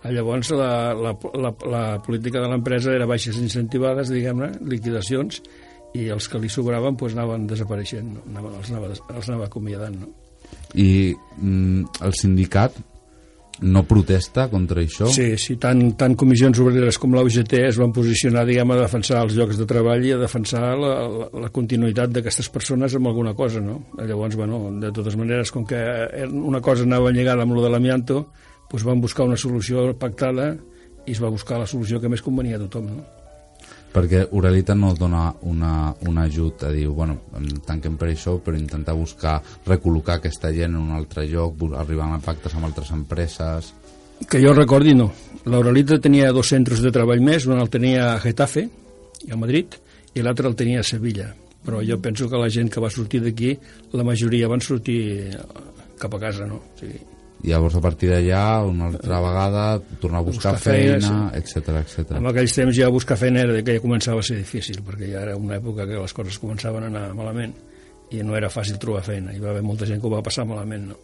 Llavors, 0.00 0.52
la, 0.56 0.92
la, 0.96 1.10
la, 1.36 1.50
la 1.68 1.82
política 2.04 2.40
de 2.40 2.48
l'empresa 2.48 2.92
era 2.92 3.08
baixes 3.08 3.36
incentivades, 3.40 4.12
diguem-ne, 4.12 4.54
liquidacions, 4.68 5.42
i 5.98 6.06
els 6.14 6.28
que 6.30 6.38
li 6.38 6.50
sobraven 6.52 6.96
pues, 6.96 7.16
anaven 7.16 7.48
desapareixent, 7.50 8.14
no? 8.14 8.26
anaven, 8.30 8.60
els, 8.60 8.70
anava, 8.70 8.92
els 8.92 9.30
anava 9.30 9.48
acomiadant. 9.50 9.98
No? 10.04 10.12
I 10.78 10.90
mm, 11.14 12.02
el 12.06 12.16
sindicat 12.18 12.78
no 13.60 13.82
protesta 13.84 14.46
contra 14.48 14.80
això? 14.80 15.08
Sí, 15.12 15.34
sí 15.36 15.56
tant, 15.60 15.82
tant 16.00 16.14
comissions 16.18 16.58
obreres 16.62 16.96
com 17.00 17.12
la 17.12 17.24
UGT 17.26 17.58
es 17.66 17.80
van 17.80 17.92
posicionar 17.92 18.46
diguem, 18.48 18.72
a 18.72 18.78
defensar 18.80 19.20
els 19.26 19.36
llocs 19.36 19.60
de 19.60 19.66
treball 19.68 20.06
i 20.06 20.14
a 20.14 20.20
defensar 20.22 20.62
la, 20.80 20.94
la, 21.12 21.28
la 21.44 21.52
continuïtat 21.52 22.14
d'aquestes 22.14 22.48
persones 22.54 22.96
amb 22.96 23.10
alguna 23.10 23.34
cosa. 23.36 23.60
No? 23.60 23.82
Llavors, 23.98 24.38
bueno, 24.38 24.62
de 24.80 24.92
totes 24.96 25.18
maneres, 25.20 25.52
com 25.52 25.66
que 25.68 25.80
una 26.24 26.62
cosa 26.64 26.88
anava 26.88 27.12
lligada 27.12 27.44
amb 27.44 27.56
lo 27.58 27.66
de 27.66 27.72
l'amianto, 27.72 28.24
doncs 28.70 28.86
van 28.86 29.02
buscar 29.02 29.28
una 29.28 29.38
solució 29.40 29.90
pactada 29.98 30.54
i 31.06 31.12
es 31.12 31.20
va 31.20 31.32
buscar 31.32 31.58
la 31.60 31.68
solució 31.68 32.00
que 32.00 32.08
més 32.08 32.22
convenia 32.24 32.56
a 32.56 32.64
tothom. 32.64 32.92
No? 32.94 33.19
Perquè 33.92 34.22
Uralita 34.36 34.74
no 34.78 34.92
dona 34.94 35.28
una, 35.46 35.90
un 36.06 36.18
ajut 36.22 36.64
a 36.68 36.70
dir, 36.74 36.86
bueno, 36.88 37.18
tanquem 37.66 37.96
per 37.98 38.10
això, 38.10 38.36
però 38.42 38.58
intentar 38.58 38.94
buscar 38.98 39.40
recol·locar 39.66 40.18
aquesta 40.18 40.52
gent 40.54 40.76
en 40.76 40.80
un 40.82 40.94
altre 40.96 41.26
lloc, 41.30 41.58
arribar 41.78 42.08
a 42.14 42.20
pactes 42.22 42.54
amb 42.54 42.70
altres 42.70 42.92
empreses... 42.94 43.74
Que 44.28 44.40
jo 44.42 44.52
recordi, 44.52 44.92
no. 44.94 45.08
L'Uralita 45.48 45.96
tenia 45.98 46.32
dos 46.36 46.50
centres 46.52 46.82
de 46.84 46.92
treball 46.92 47.22
més, 47.24 47.46
un 47.48 47.58
el 47.58 47.70
tenia 47.72 48.10
a 48.12 48.18
Getafe, 48.20 48.66
a 49.32 49.38
Madrid, 49.40 49.78
i 50.14 50.24
l'altre 50.24 50.50
el 50.50 50.58
tenia 50.58 50.82
a 50.82 50.86
Sevilla. 50.86 51.30
Però 51.64 51.80
jo 51.84 51.96
penso 52.00 52.28
que 52.28 52.40
la 52.40 52.50
gent 52.52 52.68
que 52.72 52.82
va 52.84 52.92
sortir 52.92 53.22
d'aquí, 53.24 53.54
la 53.96 54.04
majoria 54.04 54.48
van 54.48 54.60
sortir 54.64 55.00
cap 56.00 56.14
a 56.16 56.20
casa, 56.20 56.46
no? 56.48 56.60
O 56.60 56.78
sigui, 56.80 57.00
llavors 57.42 57.76
a 57.78 57.80
partir 57.80 58.10
d'allà 58.10 58.42
una 58.66 58.90
altra 58.90 59.20
vegada 59.24 59.64
tornar 60.00 60.20
a 60.20 60.26
buscar, 60.26 60.54
buscar 60.54 60.74
feina, 60.74 61.30
etc 61.36 61.76
etc. 61.80 62.16
En 62.18 62.28
aquells 62.30 62.56
temps 62.56 62.76
ja 62.76 62.90
buscar 62.92 63.16
feina 63.20 63.44
era 63.46 63.62
que 63.62 63.78
ja 63.78 63.82
començava 63.82 64.20
a 64.20 64.26
ser 64.26 64.36
difícil 64.40 64.82
perquè 64.86 65.08
ja 65.12 65.24
era 65.24 65.36
una 65.36 65.56
època 65.56 65.88
que 65.88 66.00
les 66.00 66.16
coses 66.16 66.40
començaven 66.42 66.84
a 66.84 66.90
anar 66.92 67.06
malament 67.16 67.54
i 68.10 68.24
no 68.26 68.36
era 68.36 68.50
fàcil 68.52 68.78
trobar 68.82 69.04
feina 69.06 69.32
hi 69.32 69.40
va 69.40 69.54
haver 69.54 69.64
molta 69.64 69.88
gent 69.88 70.02
que 70.02 70.10
ho 70.10 70.12
va 70.16 70.24
passar 70.26 70.46
malament 70.48 70.90
no? 70.90 70.98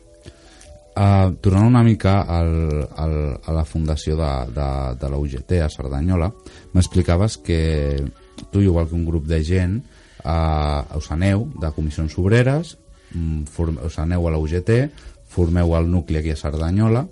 Uh, 0.97 1.35
tornant 1.45 1.67
una 1.69 1.83
mica 1.85 2.23
al, 2.25 2.55
al, 2.97 3.17
a 3.45 3.53
la 3.53 3.67
fundació 3.69 4.17
de, 4.17 4.31
de, 4.57 4.69
de 4.97 5.11
la 5.13 5.19
UGT 5.21 5.59
a 5.61 5.69
Cerdanyola 5.69 6.31
m'explicaves 6.73 7.37
que 7.45 7.61
tu 8.51 8.63
igual 8.65 8.89
que 8.89 8.97
un 8.97 9.05
grup 9.05 9.27
de 9.29 9.43
gent 9.45 9.83
uh, 10.25 10.97
us 10.97 11.11
aneu 11.13 11.51
de 11.61 11.71
comissions 11.77 12.17
obreres 12.17 12.79
mm, 13.13 13.45
us 13.85 13.99
aneu 14.01 14.25
a 14.25 14.33
la 14.33 14.41
UGT 14.41 14.73
formeu 15.37 15.77
el 15.77 15.91
nucli 15.93 16.19
aquí 16.23 16.33
a 16.33 16.41
Cerdanyola. 16.41 17.05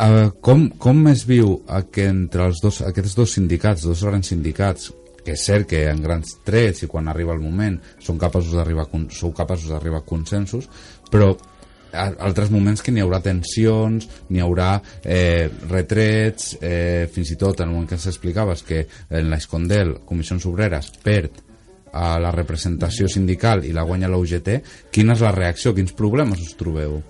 Uh, 0.00 0.30
com, 0.40 0.62
com 0.80 1.02
es 1.10 1.26
viu 1.28 1.58
que 1.92 2.06
entre 2.08 2.46
els 2.48 2.62
dos, 2.64 2.78
aquests 2.88 3.12
dos 3.18 3.34
sindicats, 3.36 3.84
dos 3.84 4.00
grans 4.08 4.30
sindicats, 4.32 4.88
que 5.20 5.34
és 5.36 5.42
cert 5.44 5.66
que 5.68 5.82
en 5.90 6.00
grans 6.00 6.38
trets 6.48 6.86
i 6.86 6.88
quan 6.88 7.10
arriba 7.12 7.34
el 7.36 7.42
moment 7.44 7.76
són 8.00 8.16
capaços 8.18 8.54
d'arribar 8.56 8.86
sou 9.12 9.34
capaços 9.36 9.68
d'arribar 9.68 10.00
a 10.00 10.06
consensos, 10.08 10.70
però 11.12 11.34
a- 11.92 12.14
altres 12.24 12.48
moments 12.50 12.80
que 12.80 12.94
n'hi 12.96 13.02
haurà 13.04 13.20
tensions, 13.20 14.08
n'hi 14.30 14.40
haurà 14.40 14.70
eh, 15.04 15.50
retrets, 15.68 16.54
eh, 16.62 17.04
fins 17.12 17.34
i 17.34 17.36
tot 17.36 17.60
en 17.60 17.68
el 17.68 17.74
moment 17.74 17.90
que 17.92 17.98
s'explicaves 18.00 18.64
que 18.64 18.86
en 19.10 19.28
l'Escondel, 19.28 19.98
Comissions 20.08 20.48
Obreres, 20.48 20.88
perd 21.04 21.44
a 21.92 22.18
la 22.22 22.32
representació 22.34 23.08
sindical 23.08 23.64
i 23.64 23.72
la 23.76 23.86
guanya 23.86 24.10
la 24.10 24.20
UGT, 24.20 24.60
quina 24.94 25.16
és 25.16 25.24
la 25.24 25.34
reacció, 25.36 25.74
quins 25.74 25.96
problemes 25.96 26.42
us 26.42 26.54
trobeu? 26.58 27.00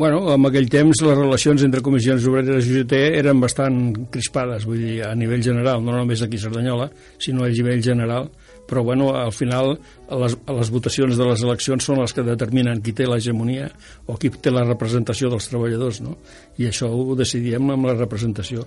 Bueno, 0.00 0.22
en 0.32 0.46
aquell 0.48 0.70
temps 0.72 1.02
les 1.04 1.18
relacions 1.18 1.60
entre 1.66 1.82
comissions 1.84 2.24
obreres 2.30 2.64
i 2.64 2.78
UGT 2.78 2.94
eren 3.18 3.40
bastant 3.42 3.74
crispades, 4.14 4.64
vull 4.64 4.80
dir, 4.80 5.02
a 5.04 5.10
nivell 5.18 5.42
general, 5.44 5.82
no 5.84 5.92
només 5.92 6.22
aquí 6.24 6.40
a 6.40 6.44
Cerdanyola, 6.46 6.86
sinó 7.20 7.44
a 7.44 7.50
nivell 7.52 7.82
general, 7.84 8.30
però 8.70 8.84
bueno, 8.86 9.10
al 9.18 9.32
final 9.34 9.74
les, 9.74 10.38
les 10.46 10.70
votacions 10.70 11.18
de 11.18 11.26
les 11.26 11.42
eleccions 11.42 11.84
són 11.84 11.98
les 12.00 12.14
que 12.14 12.22
determinen 12.22 12.80
qui 12.86 12.94
té 12.96 13.04
l'hegemonia 13.08 13.66
o 14.06 14.14
qui 14.14 14.30
té 14.30 14.52
la 14.54 14.62
representació 14.62 15.28
dels 15.32 15.50
treballadors, 15.50 15.98
no? 16.06 16.16
I 16.62 16.70
això 16.70 16.88
ho 16.94 17.16
decidíem 17.18 17.74
amb 17.74 17.90
la 17.90 17.96
representació. 17.98 18.64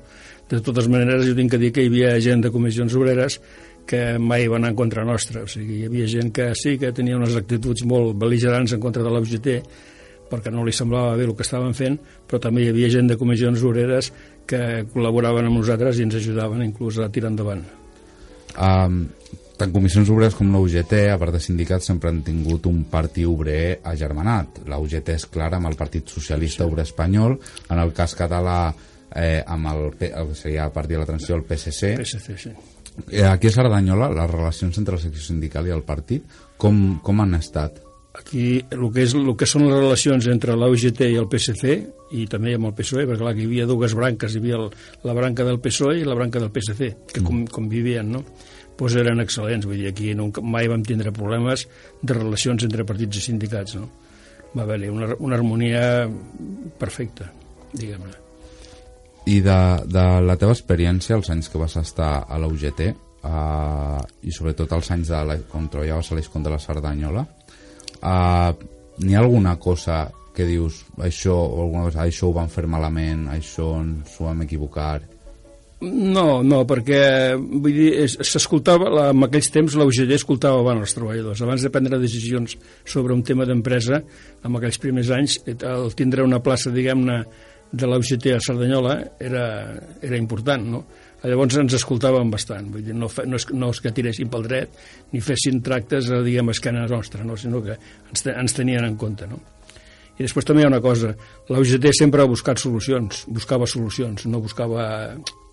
De 0.52 0.60
totes 0.60 0.92
maneres, 0.92 1.24
jo 1.26 1.38
tinc 1.40 1.56
que 1.56 1.62
dir 1.62 1.72
que 1.72 1.88
hi 1.88 1.90
havia 1.90 2.18
gent 2.22 2.44
de 2.44 2.52
comissions 2.52 2.94
obreres 3.00 3.40
que 3.88 4.18
mai 4.20 4.48
van 4.48 4.66
en 4.70 4.76
contra 4.76 5.04
nostra, 5.06 5.44
o 5.44 5.50
sigui, 5.50 5.82
hi 5.82 5.88
havia 5.90 6.08
gent 6.08 6.32
que 6.36 6.52
sí 6.56 6.78
que 6.80 6.94
tenia 6.96 7.18
unes 7.20 7.36
actituds 7.40 7.84
molt 7.90 8.16
beligerants 8.20 8.76
en 8.76 8.84
contra 8.84 9.04
de 9.04 9.12
la 9.12 9.22
UGT, 9.24 9.50
perquè 10.32 10.52
no 10.54 10.64
li 10.66 10.74
semblava 10.74 11.18
bé 11.20 11.28
el 11.28 11.36
que 11.38 11.46
estaven 11.46 11.76
fent, 11.78 12.00
però 12.28 12.40
també 12.42 12.64
hi 12.64 12.72
havia 12.72 12.90
gent 12.94 13.12
de 13.12 13.20
comissions 13.20 13.64
obreres 13.68 14.12
que 14.50 14.84
col·laboraven 14.94 15.50
amb 15.50 15.60
nosaltres 15.60 16.00
i 16.00 16.08
ens 16.08 16.18
ajudaven 16.20 16.64
inclús 16.66 17.00
a 17.00 17.10
tirar 17.14 17.32
endavant. 17.34 17.64
Um, 18.54 19.06
tant 19.58 19.74
Comissions 19.74 20.10
Obreres 20.14 20.36
com 20.38 20.52
la 20.54 20.62
UGT, 20.62 20.96
a 21.14 21.20
part 21.22 21.36
de 21.36 21.42
sindicats, 21.44 21.88
sempre 21.90 22.12
han 22.12 22.22
tingut 22.26 22.68
un 22.70 22.84
partit 22.90 23.30
obrer 23.30 23.80
agermanat. 23.94 24.64
La 24.70 24.80
UGT 24.82 25.14
és 25.16 25.28
clara 25.32 25.60
amb 25.60 25.72
el 25.72 25.78
Partit 25.80 26.10
Socialista 26.10 26.64
sí. 26.64 26.70
Obrer 26.70 26.88
Espanyol, 26.88 27.38
en 27.70 27.82
el 27.82 27.94
cas 27.98 28.18
català 28.18 28.60
eh, 29.16 29.42
amb 29.46 29.74
el, 29.74 29.90
el 30.10 30.32
que 30.34 30.38
seria 30.38 30.68
el 30.68 30.76
Partit 30.76 30.98
de 30.98 31.04
la 31.04 31.10
Transició, 31.10 31.40
el 31.40 31.48
PSC. 31.50 31.96
PSC, 32.02 32.38
sí. 32.48 32.56
Eh, 33.10 33.24
aquí 33.26 33.50
a 33.50 33.56
Cerdanyola, 33.56 34.12
les 34.14 34.30
relacions 34.30 34.78
entre 34.78 34.98
la 34.98 35.02
secció 35.02 35.24
sindical 35.24 35.68
i 35.68 35.74
el 35.74 35.82
partit, 35.86 36.28
com, 36.62 37.00
com 37.04 37.24
han 37.24 37.34
estat? 37.40 37.82
Aquí 38.14 38.62
el 38.70 38.84
que, 38.94 39.02
és, 39.08 39.16
el 39.18 39.32
que 39.34 39.48
són 39.50 39.66
les 39.66 39.80
relacions 39.80 40.28
entre 40.30 40.54
la 40.60 40.70
UGT 40.70 41.08
i 41.10 41.18
el 41.18 41.26
PSC 41.32 41.72
i 42.14 42.28
també 42.30 42.54
amb 42.54 42.70
el 42.70 42.76
PSOE, 42.78 43.08
perquè 43.10 43.24
clar, 43.24 43.34
hi 43.34 43.48
havia 43.50 43.66
dues 43.70 43.96
branques, 43.98 44.36
hi 44.36 44.42
havia 44.44 44.60
el, 44.62 44.68
la 45.10 45.18
branca 45.18 45.48
del 45.48 45.58
PSOE 45.64 46.04
i 46.04 46.06
la 46.06 46.18
branca 46.20 46.42
del 46.44 46.54
PSC, 46.54 46.92
que 47.10 47.26
com, 47.26 47.42
convivien, 47.50 48.14
no? 48.14 48.22
Pues 48.78 48.98
eren 49.02 49.22
excel·lents, 49.22 49.66
vull 49.70 49.82
dir, 49.82 49.90
aquí 49.90 50.14
no, 50.18 50.30
mai 50.46 50.70
vam 50.70 50.86
tindre 50.86 51.14
problemes 51.14 51.66
de 52.02 52.18
relacions 52.20 52.70
entre 52.70 52.86
partits 52.86 53.18
i 53.18 53.30
sindicats, 53.32 53.80
no? 53.82 53.90
Va 54.54 54.68
haver-hi 54.68 54.94
una, 54.94 55.16
una 55.18 55.40
harmonia 55.40 55.82
perfecta, 56.78 57.34
diguem-ne. 57.74 58.23
I 59.26 59.40
de, 59.40 59.58
de 59.88 60.04
la 60.28 60.36
teva 60.36 60.52
experiència, 60.56 61.16
els 61.16 61.30
anys 61.32 61.48
que 61.50 61.62
vas 61.62 61.78
estar 61.80 62.26
a 62.28 62.40
la 62.42 62.50
UGT, 62.52 62.82
uh, 63.24 64.02
i 64.28 64.34
sobretot 64.36 64.74
els 64.76 64.90
anys 64.92 65.14
de 65.14 65.22
la, 65.30 65.38
quan 65.52 65.70
treballaves 65.72 66.12
a 66.12 66.18
l'Escon 66.18 66.44
de 66.44 66.52
la 66.52 66.60
Cerdanyola, 66.60 67.24
uh, 68.04 68.52
n'hi 69.00 69.16
ha 69.16 69.22
alguna 69.24 69.56
cosa 69.60 70.04
que 70.36 70.48
dius, 70.50 70.82
això, 71.06 71.36
o 71.38 71.62
alguna 71.64 71.86
cosa, 71.88 72.04
això 72.08 72.28
ho 72.28 72.36
van 72.36 72.50
fer 72.52 72.66
malament, 72.68 73.28
això 73.32 73.76
ens 73.80 74.16
ho 74.20 74.28
vam 74.28 74.42
equivocar... 74.48 75.00
No, 75.84 76.40
no, 76.48 76.62
perquè 76.64 77.36
vull 77.38 77.74
dir, 77.76 77.90
es- 78.06 78.16
s'escoltava, 78.30 78.88
en 79.12 79.26
aquells 79.28 79.50
temps 79.52 79.74
la 79.76 79.84
UGT 79.88 80.14
escoltava 80.16 80.62
abans 80.64 80.86
els 80.86 80.94
treballadors. 80.96 81.42
Abans 81.44 81.66
de 81.66 81.72
prendre 81.74 82.00
decisions 82.00 82.56
sobre 82.88 83.12
un 83.12 83.20
tema 83.28 83.44
d'empresa, 83.46 84.00
en 84.48 84.56
aquells 84.56 84.80
primers 84.80 85.12
anys, 85.12 85.42
eh, 85.44 85.58
el 85.68 85.92
tindre 86.00 86.24
una 86.24 86.40
plaça, 86.44 86.72
diguem-ne, 86.72 87.18
de 87.74 87.90
la 87.90 87.98
UGT 87.98 88.36
a 88.36 88.42
Cerdanyola 88.44 89.00
era, 89.20 89.48
era 90.02 90.18
important, 90.18 90.68
no? 90.76 90.84
Llavors 91.24 91.56
ens 91.58 91.74
escoltaven 91.78 92.30
bastant, 92.30 92.68
vull 92.70 92.84
dir, 92.84 92.94
no, 93.00 93.08
fe, 93.10 93.24
no, 93.26 93.40
és, 93.40 93.48
no 93.56 93.70
és 93.72 93.80
que 93.80 93.94
tiressin 93.96 94.30
pel 94.30 94.44
dret 94.44 94.74
ni 95.14 95.22
fessin 95.24 95.62
tractes, 95.64 96.12
a, 96.12 96.20
diguem, 96.26 96.52
a 96.52 96.56
esquena 96.56 96.84
nostra, 96.92 97.24
no? 97.24 97.38
sinó 97.40 97.64
que 97.64 97.78
ens, 97.78 98.26
ens 98.28 98.56
tenien 98.58 98.86
en 98.86 98.98
compte, 99.00 99.30
no? 99.32 99.40
I 100.14 100.28
després 100.28 100.46
també 100.46 100.62
hi 100.62 100.68
ha 100.68 100.70
una 100.70 100.82
cosa, 100.84 101.16
la 101.50 101.62
UGT 101.64 101.88
sempre 101.98 102.22
ha 102.22 102.30
buscat 102.30 102.62
solucions, 102.62 103.24
buscava 103.34 103.66
solucions, 103.66 104.28
no 104.30 104.44
buscava 104.44 104.84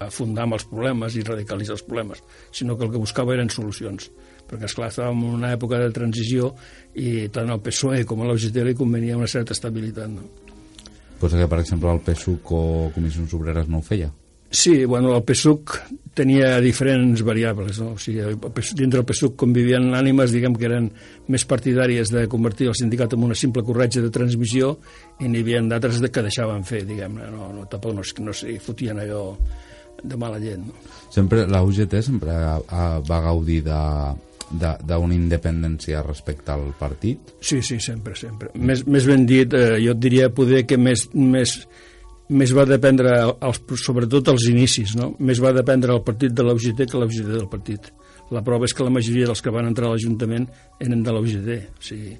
afundar 0.04 0.44
amb 0.44 0.58
els 0.58 0.66
problemes 0.68 1.16
i 1.16 1.24
radicalitzar 1.24 1.78
els 1.78 1.86
problemes, 1.86 2.20
sinó 2.52 2.76
que 2.76 2.84
el 2.84 2.92
que 2.92 3.00
buscava 3.00 3.32
eren 3.38 3.48
solucions. 3.48 4.10
Perquè, 4.50 4.66
esclar, 4.66 4.90
estàvem 4.90 5.24
en 5.30 5.38
una 5.38 5.54
època 5.54 5.78
de 5.80 5.88
transició 5.94 6.52
i 6.98 7.30
tant 7.32 7.48
al 7.48 7.62
PSOE 7.64 8.02
com 8.04 8.20
a 8.20 8.28
la 8.28 8.36
UGT 8.36 8.64
li 8.66 8.76
convenia 8.76 9.16
una 9.16 9.30
certa 9.30 9.56
estabilitat. 9.56 10.10
No? 10.12 10.49
Cosa 11.20 11.36
que, 11.38 11.46
per 11.52 11.60
exemple, 11.60 11.92
el 11.92 12.00
PSUC 12.00 12.52
o 12.56 12.62
Comissions 12.94 13.32
Obreres 13.36 13.68
no 13.68 13.78
ho 13.78 13.84
feia. 13.84 14.08
Sí, 14.50 14.84
bueno, 14.84 15.12
el 15.14 15.22
PSUC 15.22 15.76
tenia 16.16 16.56
diferents 16.58 17.20
variables, 17.22 17.76
no? 17.78 17.92
O 17.94 17.98
sigui, 18.02 18.24
dintre 18.74 18.98
del 18.98 19.06
PSUC 19.06 19.36
convivien 19.38 19.92
ànimes, 19.94 20.32
diguem 20.34 20.56
que 20.58 20.66
eren 20.66 20.88
més 21.30 21.44
partidàries 21.46 22.10
de 22.10 22.24
convertir 22.26 22.66
el 22.66 22.74
sindicat 22.74 23.14
en 23.14 23.22
una 23.28 23.36
simple 23.38 23.62
corretja 23.62 24.02
de 24.02 24.10
transmissió 24.10 24.72
i 25.20 25.28
n'hi 25.30 25.44
havia 25.44 25.60
d'altres 25.70 26.00
de 26.02 26.10
que 26.10 26.24
deixaven 26.26 26.64
fer, 26.66 26.82
diguem-ne, 26.88 27.28
no, 27.30 27.52
no, 27.54 27.68
tampoc 27.70 27.94
no, 27.94 28.02
no 28.26 28.34
s'hi 28.34 28.56
fotien 28.58 28.98
allò 28.98 29.36
de 30.02 30.16
mala 30.18 30.40
gent, 30.42 30.66
no? 30.66 30.74
Sempre, 31.14 31.46
la 31.46 31.62
UGT 31.62 32.00
sempre 32.02 32.34
ha, 32.34 32.56
ha, 32.72 32.84
va 33.06 33.20
gaudir 33.28 33.60
de- 33.68 34.29
d'una 34.50 35.14
independència 35.14 36.02
respecte 36.02 36.50
al 36.52 36.72
partit 36.78 37.34
Sí, 37.40 37.60
sí, 37.62 37.78
sempre, 37.80 38.16
sempre. 38.18 38.50
Més, 38.54 38.84
més 38.86 39.06
ben 39.06 39.24
dit, 39.26 39.52
eh, 39.54 39.78
jo 39.84 39.92
et 39.94 40.00
diria 40.02 40.30
poder 40.34 40.64
que 40.66 40.76
més, 40.78 41.06
més, 41.14 41.54
més 42.28 42.52
va 42.56 42.64
dependre, 42.66 43.14
els, 43.46 43.60
sobretot 43.82 44.28
als 44.32 44.48
inicis, 44.50 44.96
no? 44.98 45.12
més 45.18 45.40
va 45.42 45.52
dependre 45.54 45.94
el 45.94 46.02
partit 46.02 46.34
de 46.34 46.42
la 46.46 46.54
UGT 46.58 46.84
que 46.90 46.98
la 46.98 47.06
UGT 47.06 47.30
del 47.30 47.48
partit. 47.50 47.92
La 48.30 48.42
prova 48.46 48.64
és 48.68 48.74
que 48.74 48.84
la 48.86 48.90
majoria 48.94 49.26
dels 49.26 49.40
que 49.42 49.50
van 49.50 49.66
entrar 49.66 49.88
a 49.88 49.94
l'Ajuntament 49.96 50.44
eren 50.78 51.00
de 51.02 51.10
la 51.14 51.18
UGT. 51.22 51.48
O 51.78 51.82
sigui, 51.82 52.12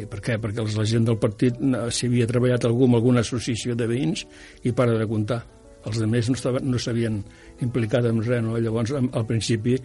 i 0.00 0.06
per 0.08 0.22
què? 0.24 0.38
Perquè 0.40 0.62
els- 0.62 0.76
la 0.78 0.86
gent 0.88 1.04
del 1.04 1.18
partit 1.20 1.58
eh, 1.60 1.90
s'hi 1.92 2.06
havia 2.08 2.26
treballat 2.30 2.64
algú 2.64 2.86
amb 2.88 2.96
alguna 2.96 3.20
associació 3.20 3.74
de 3.76 3.86
veïns 3.90 4.24
i 4.64 4.72
para 4.72 4.96
de 4.96 5.04
comptar. 5.06 5.42
Els 5.84 5.98
altres 6.00 6.28
no 6.30 6.36
estaven- 6.38 6.64
no 6.70 6.78
s'havien 6.78 7.18
implicat 7.60 8.06
en 8.08 8.22
res, 8.22 8.40
no? 8.42 8.56
Llavors, 8.56 8.92
al 8.96 9.26
principi, 9.26 9.76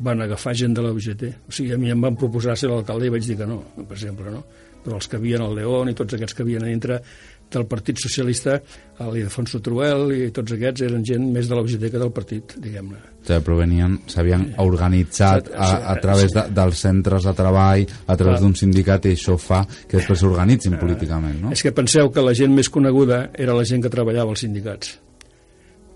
van 0.00 0.24
agafar 0.24 0.54
gent 0.56 0.74
de 0.76 0.84
la 0.84 0.92
UGT. 0.96 1.26
O 1.48 1.52
sigui, 1.52 1.74
a 1.76 1.78
mi 1.80 1.92
em 1.92 2.00
van 2.00 2.16
proposar 2.18 2.56
ser 2.58 2.70
l'alcalde 2.70 3.08
i 3.08 3.12
vaig 3.12 3.26
dir 3.26 3.36
que 3.40 3.48
no, 3.48 3.60
per 3.82 3.96
exemple, 3.98 4.32
no? 4.32 4.44
Però 4.80 4.96
els 4.96 5.10
que 5.12 5.18
havien 5.20 5.42
al 5.44 5.52
León 5.58 5.90
i 5.92 5.96
tots 5.96 6.16
aquests 6.16 6.36
que 6.36 6.44
havien 6.46 6.64
a 6.64 6.70
dintre 6.70 7.02
del 7.50 7.66
Partit 7.66 7.98
Socialista, 7.98 8.54
l'Ildefonso 9.00 9.58
Truel 9.64 10.12
i 10.14 10.28
tots 10.34 10.54
aquests 10.54 10.84
eren 10.86 11.02
gent 11.04 11.26
més 11.34 11.50
de 11.50 11.58
la 11.58 11.64
UGT 11.64 11.90
que 11.90 12.00
del 12.00 12.12
partit, 12.14 12.54
diguem-ne. 12.62 13.00
o 13.00 13.26
sigui, 13.26 13.40
provenien, 13.44 13.98
s'havien 14.08 14.46
organitzat 14.62 15.50
a, 15.50 15.70
a 15.92 15.98
través 16.00 16.32
de, 16.36 16.46
dels 16.56 16.86
centres 16.86 17.26
de 17.26 17.34
treball, 17.36 17.84
a 18.06 18.16
través 18.16 18.40
d'un 18.44 18.54
sindicat 18.56 19.10
i 19.10 19.16
això 19.18 19.36
fa 19.40 19.64
que 19.66 19.98
després 19.98 20.22
s'organitzin 20.22 20.78
políticament, 20.80 21.40
no? 21.42 21.52
És 21.56 21.66
que 21.66 21.74
penseu 21.74 22.12
que 22.14 22.24
la 22.24 22.36
gent 22.38 22.54
més 22.54 22.70
coneguda 22.72 23.26
era 23.34 23.56
la 23.58 23.66
gent 23.68 23.82
que 23.84 23.92
treballava 23.92 24.30
als 24.36 24.46
sindicats. 24.46 25.00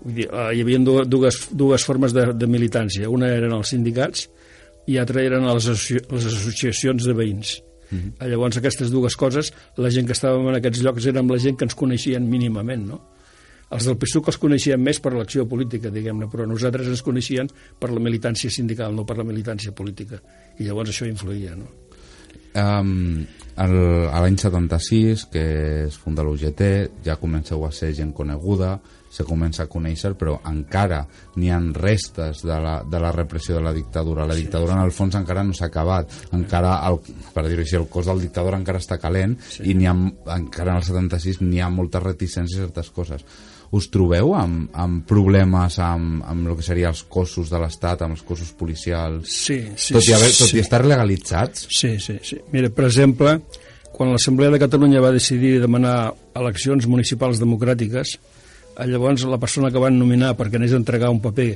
Vull 0.05 0.15
dir, 0.21 0.27
eh, 0.29 0.49
hi 0.55 0.61
havia 0.61 0.79
du- 0.85 1.05
dues, 1.09 1.39
dues 1.51 1.85
formes 1.85 2.13
de, 2.13 2.27
de 2.33 2.47
militància. 2.47 3.09
Una 3.09 3.31
eren 3.33 3.53
els 3.57 3.73
sindicats 3.73 4.27
i 4.87 4.99
altra 5.01 5.23
eren 5.25 5.47
les, 5.49 5.65
associ 5.65 5.97
les 6.11 6.27
associacions 6.29 7.07
de 7.09 7.13
veïns. 7.17 7.57
Mm 7.89 7.97
-hmm. 7.97 8.29
Llavors, 8.29 8.57
aquestes 8.57 8.91
dues 8.91 9.15
coses, 9.15 9.51
la 9.77 9.89
gent 9.89 10.05
que 10.07 10.13
estàvem 10.13 10.47
en 10.49 10.55
aquests 10.55 10.81
llocs 10.81 11.05
érem 11.05 11.29
la 11.29 11.37
gent 11.39 11.57
que 11.57 11.65
ens 11.65 11.75
coneixien 11.75 12.29
mínimament, 12.29 12.87
no? 12.87 13.01
Els 13.71 13.85
del 13.85 13.97
PSUC 13.97 14.27
els 14.27 14.37
coneixien 14.37 14.81
més 14.81 14.99
per 14.99 15.13
l'acció 15.13 15.47
política, 15.47 15.89
diguem-ne, 15.89 16.27
però 16.27 16.45
nosaltres 16.47 16.87
ens 16.87 17.01
coneixien 17.01 17.49
per 17.79 17.89
la 17.89 17.99
militància 17.99 18.49
sindical, 18.49 18.93
no 18.95 19.05
per 19.05 19.17
la 19.17 19.23
militància 19.23 19.71
política. 19.71 20.21
I 20.59 20.63
llavors 20.63 20.89
això 20.89 21.07
influïa, 21.07 21.55
no? 21.55 21.65
Um, 22.55 23.25
el, 23.57 23.73
a 24.07 24.21
l'any 24.21 24.37
76, 24.37 25.25
que 25.31 25.85
es 25.87 25.97
funda 25.97 26.23
l'UGT, 26.23 26.61
ja 27.03 27.17
comenceu 27.19 27.65
a 27.65 27.71
ser 27.71 27.93
gent 27.93 28.13
coneguda, 28.13 28.79
se 29.15 29.25
comença 29.27 29.63
a 29.63 29.71
conèixer, 29.71 30.13
però 30.19 30.35
encara 30.49 31.01
n'hi 31.39 31.51
han 31.53 31.71
restes 31.75 32.43
de 32.45 32.59
la, 32.61 32.75
de 32.83 33.01
la 33.01 33.13
repressió 33.15 33.55
de 33.55 33.63
la 33.63 33.73
dictadura. 33.75 34.27
La 34.27 34.37
dictadura, 34.37 34.75
en 34.75 34.83
el 34.83 34.93
fons, 34.95 35.15
encara 35.15 35.43
no 35.47 35.55
s'ha 35.55 35.69
acabat. 35.71 36.11
Encara, 36.35 36.77
el, 36.89 36.99
per 37.33 37.47
dir-ho 37.47 37.63
així, 37.63 37.79
el 37.79 37.89
cos 37.91 38.09
del 38.11 38.23
dictador 38.25 38.57
encara 38.59 38.81
està 38.83 38.99
calent 39.01 39.37
i 39.63 39.75
n'hi 39.77 39.87
ha, 39.89 39.95
encara 40.35 40.75
en 40.75 40.81
el 40.81 40.87
76 40.87 41.43
n'hi 41.45 41.61
ha 41.63 41.71
moltes 41.71 42.03
reticències 42.03 42.59
a 42.59 42.67
certes 42.67 42.91
coses. 42.95 43.25
Us 43.75 43.87
trobeu 43.91 44.35
amb, 44.37 44.69
amb 44.77 45.03
problemes 45.09 45.79
amb, 45.83 46.21
amb 46.29 46.47
el 46.47 46.59
que 46.59 46.65
serien 46.67 46.93
els 46.93 47.01
cossos 47.11 47.49
de 47.51 47.59
l'Estat, 47.59 48.03
amb 48.05 48.15
els 48.15 48.23
cossos 48.27 48.51
policials? 48.55 49.31
Sí, 49.31 49.57
sí. 49.73 49.95
tot, 49.95 50.05
i 50.05 50.13
haver, 50.15 50.31
tot 50.35 50.51
sí. 50.51 50.59
i 50.59 50.63
estar 50.63 50.83
legalitzats? 50.85 51.65
Sí, 51.73 51.95
sí, 52.03 52.19
sí. 52.23 52.39
Mira, 52.53 52.69
per 52.75 52.85
exemple, 52.87 53.39
quan 53.95 54.11
l'Assemblea 54.11 54.53
de 54.53 54.61
Catalunya 54.61 55.03
va 55.03 55.13
decidir 55.15 55.57
demanar 55.63 56.13
eleccions 56.35 56.87
municipals 56.91 57.41
democràtiques, 57.41 58.17
llavors 58.83 59.25
la 59.29 59.39
persona 59.39 59.71
que 59.71 59.81
van 59.81 59.97
nominar 59.99 60.35
perquè 60.35 60.59
anés 60.59 60.75
a 60.75 60.79
entregar 60.81 61.11
un 61.13 61.21
paper 61.23 61.49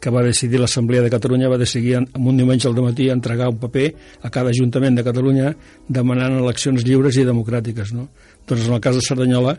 que 0.00 0.10
va 0.12 0.22
decidir 0.22 0.60
l'Assemblea 0.60 1.02
de 1.02 1.10
Catalunya 1.10 1.48
va 1.48 1.58
decidir 1.58 1.96
en, 2.00 2.08
un 2.18 2.36
diumenge 2.36 2.68
al 2.68 2.76
matí 2.82 3.08
entregar 3.08 3.48
un 3.48 3.58
paper 3.58 3.86
a 4.22 4.30
cada 4.30 4.50
Ajuntament 4.50 4.98
de 4.98 5.04
Catalunya 5.06 5.54
demanant 5.88 6.36
eleccions 6.36 6.84
lliures 6.84 7.16
i 7.16 7.24
democràtiques. 7.24 7.94
No? 7.96 8.08
Doncs 8.46 8.68
en 8.68 8.76
el 8.76 8.82
cas 8.84 8.98
de 8.98 9.02
Cerdanyola 9.06 9.56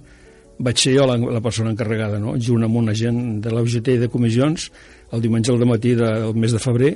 vaig 0.59 0.77
ser 0.81 0.95
jo 0.95 1.05
la, 1.09 1.17
la 1.17 1.41
persona 1.41 1.71
encarregada, 1.73 2.19
no? 2.19 2.35
junt 2.41 2.65
amb 2.65 2.77
un 2.77 2.89
agent 2.89 3.41
de 3.41 3.53
la 3.53 3.61
UGT 3.65 3.93
i 3.93 3.99
de 4.05 4.09
comissions, 4.13 4.71
el 5.13 5.21
diumenge 5.21 5.53
al 5.53 5.65
matí 5.69 5.93
del 5.97 6.33
mes 6.35 6.53
de 6.53 6.61
febrer 6.61 6.95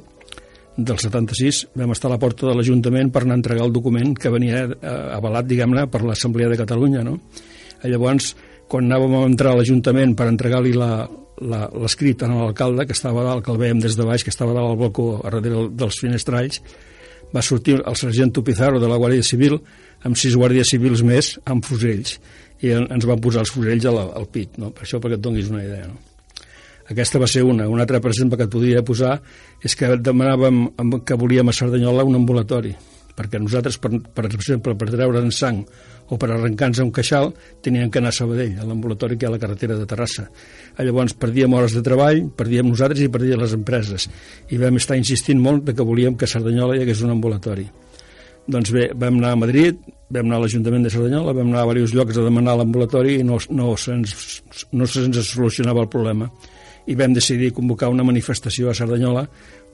del 0.78 0.98
76 0.98 1.66
vam 1.76 1.92
estar 1.92 2.10
a 2.10 2.14
la 2.14 2.20
porta 2.20 2.48
de 2.48 2.56
l'Ajuntament 2.56 3.12
per 3.12 3.26
anar 3.26 3.36
a 3.36 3.42
entregar 3.42 3.66
el 3.68 3.74
document 3.76 4.16
que 4.18 4.32
venia 4.32 4.64
eh, 4.66 4.96
avalat, 5.18 5.46
diguem-ne, 5.50 5.86
per 5.92 6.02
l'Assemblea 6.06 6.50
de 6.50 6.58
Catalunya. 6.58 7.04
No? 7.04 7.18
I 7.84 7.92
llavors, 7.92 8.32
quan 8.72 8.88
anàvem 8.88 9.18
a 9.18 9.26
entrar 9.28 9.52
a 9.52 9.60
l'Ajuntament 9.60 10.16
per 10.16 10.30
entregar-li 10.32 10.72
l'escrit 10.72 12.24
a 12.24 12.30
l'alcalde, 12.32 12.86
que 12.88 12.96
estava 12.96 13.26
dalt, 13.26 13.44
que 13.44 13.52
el 13.52 13.60
veiem 13.60 13.82
des 13.84 13.98
de 14.00 14.06
baix, 14.08 14.24
que 14.24 14.32
estava 14.32 14.56
dalt 14.56 14.72
al 14.72 14.80
balcó, 14.80 15.08
a 15.20 15.28
darrere 15.28 15.68
dels 15.76 16.00
finestralls, 16.00 16.62
va 17.36 17.44
sortir 17.44 17.80
el 17.80 17.96
sargento 17.96 18.44
Pizarro 18.44 18.80
de 18.80 18.88
la 18.92 19.00
Guàrdia 19.00 19.24
Civil 19.24 19.58
amb 20.08 20.18
sis 20.20 20.36
guàrdies 20.36 20.72
civils 20.74 21.04
més 21.06 21.36
amb 21.46 21.66
fusells 21.66 22.18
i 22.62 22.72
ens 22.76 23.06
van 23.08 23.22
posar 23.22 23.46
els 23.46 23.52
fusells 23.54 23.86
al, 23.90 24.00
al 24.18 24.28
pit, 24.32 24.58
no? 24.62 24.72
per 24.76 24.86
això 24.86 25.00
perquè 25.02 25.18
et 25.20 25.24
donis 25.24 25.52
una 25.52 25.64
idea. 25.64 25.88
No? 25.88 26.00
Aquesta 26.92 27.22
va 27.22 27.28
ser 27.30 27.44
una. 27.48 27.70
Una 27.72 27.86
altra, 27.86 28.02
per 28.04 28.12
exemple, 28.12 28.38
que 28.38 28.50
et 28.50 28.52
podria 28.52 28.84
posar 28.84 29.16
és 29.64 29.76
que 29.80 29.94
demanàvem 29.96 30.66
que 31.08 31.18
volíem 31.20 31.48
a 31.48 31.56
Cerdanyola 31.56 32.04
un 32.08 32.20
ambulatori, 32.20 32.74
perquè 33.22 33.40
nosaltres, 33.42 33.78
per, 33.78 33.94
per 34.02 34.26
exemple, 34.32 34.74
per 34.76 34.90
treure'n 34.90 35.32
sang 35.36 35.62
o 36.12 36.18
per 36.20 36.32
arrencar-nos 36.34 36.82
un 36.84 36.90
queixal, 36.92 37.30
tenien 37.64 37.92
que 37.92 38.02
anar 38.02 38.12
a 38.12 38.16
Sabadell, 38.18 38.58
a 38.60 38.66
l'ambulatori 38.68 39.16
que 39.16 39.24
hi 39.24 39.30
ha 39.30 39.32
a 39.32 39.36
la 39.38 39.40
carretera 39.40 39.78
de 39.80 39.86
Terrassa. 39.88 40.26
Llavors 40.82 41.16
perdíem 41.16 41.54
hores 41.56 41.78
de 41.78 41.84
treball, 41.86 42.26
perdíem 42.36 42.68
nosaltres 42.68 43.06
i 43.06 43.12
perdien 43.14 43.40
les 43.40 43.56
empreses. 43.56 44.10
I 44.52 44.60
vam 44.60 44.82
estar 44.82 45.00
insistint 45.00 45.40
molt 45.40 45.70
de 45.70 45.78
que 45.78 45.88
volíem 45.88 46.18
que 46.18 46.28
a 46.28 46.34
Cerdanyola 46.34 46.76
hi 46.76 46.84
hagués 46.84 47.06
un 47.06 47.16
ambulatori. 47.16 47.70
Doncs 48.52 48.74
bé, 48.74 48.90
vam 48.98 49.22
anar 49.22 49.36
a 49.38 49.40
Madrid, 49.40 49.80
vam 50.12 50.28
anar 50.28 50.42
a 50.42 50.44
l'Ajuntament 50.44 50.84
de 50.84 50.92
Cerdanyola, 50.92 51.38
vam 51.38 51.54
anar 51.54 51.64
a 51.64 51.70
diversos 51.70 51.96
llocs 51.96 52.18
a 52.18 52.26
demanar 52.26 52.58
l'ambulatori 52.60 53.20
i 53.22 53.24
no, 53.24 53.38
no 53.54 53.72
se'ns 53.78 54.42
no 54.74 54.90
se 54.90 55.08
solucionava 55.22 55.86
el 55.86 55.92
problema. 55.94 56.28
I 56.90 56.98
vam 56.98 57.14
decidir 57.14 57.54
convocar 57.54 57.94
una 57.94 58.04
manifestació 58.04 58.72
a 58.72 58.76
Cerdanyola 58.76 59.28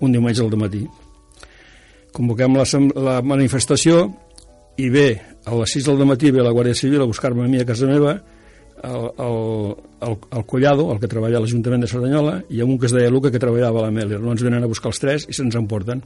un 0.03 0.13
diumenge 0.13 0.43
al 0.43 0.57
matí. 0.59 0.85
Convoquem 2.18 2.57
la, 2.57 2.65
la 2.97 3.20
manifestació 3.22 4.07
i 4.82 4.89
bé, 4.93 5.09
a 5.45 5.53
les 5.57 5.78
6 5.78 5.91
del 5.91 6.03
matí 6.09 6.34
ve 6.34 6.41
la 6.45 6.53
Guàrdia 6.53 6.78
Civil 6.78 7.05
a 7.05 7.09
buscar-me 7.09 7.45
a 7.45 7.51
mi 7.51 7.61
a 7.61 7.65
casa 7.65 7.89
meva, 7.89 8.18
el, 8.84 9.05
el, 9.26 9.38
el, 10.05 10.18
el 10.38 10.45
Collado, 10.45 10.89
el 10.93 10.99
que 11.01 11.09
treballa 11.09 11.39
a 11.39 11.43
l'Ajuntament 11.43 11.86
de 11.86 11.89
Cerdanyola, 11.89 12.41
i 12.53 12.61
amb 12.61 12.76
un 12.76 12.82
que 12.82 12.89
es 12.89 12.93
deia 12.93 13.13
Luca, 13.13 13.32
que 13.34 13.41
treballava 13.41 13.82
a 13.82 13.88
la 13.88 13.93
Mèlia. 13.93 14.20
No 14.22 14.34
ens 14.34 14.45
venen 14.45 14.65
a 14.65 14.70
buscar 14.70 14.91
els 14.93 15.01
tres 15.01 15.26
i 15.30 15.38
se'ns 15.38 15.57
emporten 15.57 16.03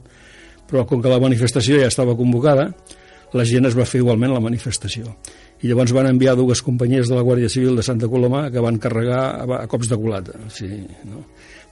però 0.72 0.86
com 0.88 1.02
que 1.04 1.10
la 1.12 1.20
manifestació 1.20 1.76
ja 1.82 1.88
estava 1.92 2.16
convocada, 2.16 2.70
la 3.36 3.44
gent 3.48 3.68
es 3.68 3.76
va 3.76 3.84
fer 3.88 4.00
igualment 4.00 4.32
la 4.32 4.40
manifestació. 4.40 5.10
I 5.62 5.68
llavors 5.68 5.92
van 5.94 6.08
enviar 6.08 6.34
dues 6.36 6.62
companyies 6.64 7.10
de 7.10 7.16
la 7.16 7.24
Guàrdia 7.24 7.50
Civil 7.52 7.76
de 7.76 7.84
Santa 7.84 8.08
Coloma 8.08 8.46
que 8.50 8.60
van 8.64 8.80
carregar 8.80 9.20
a, 9.44 9.58
a 9.60 9.66
cops 9.70 9.90
de 9.92 9.98
culata. 10.00 10.38
Sí, 10.52 10.68
no? 11.08 11.26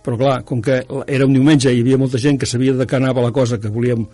Però 0.05 0.17
clar, 0.21 0.37
com 0.49 0.61
que 0.65 0.79
era 1.07 1.27
un 1.27 1.35
diumenge 1.37 1.73
i 1.73 1.81
hi 1.81 1.83
havia 1.85 1.99
molta 2.01 2.21
gent 2.21 2.39
que 2.41 2.49
sabia 2.49 2.77
de 2.77 2.87
què 2.89 2.97
anava 2.97 3.25
la 3.25 3.33
cosa, 3.37 3.59
que 3.61 3.73
volíem 3.73 4.07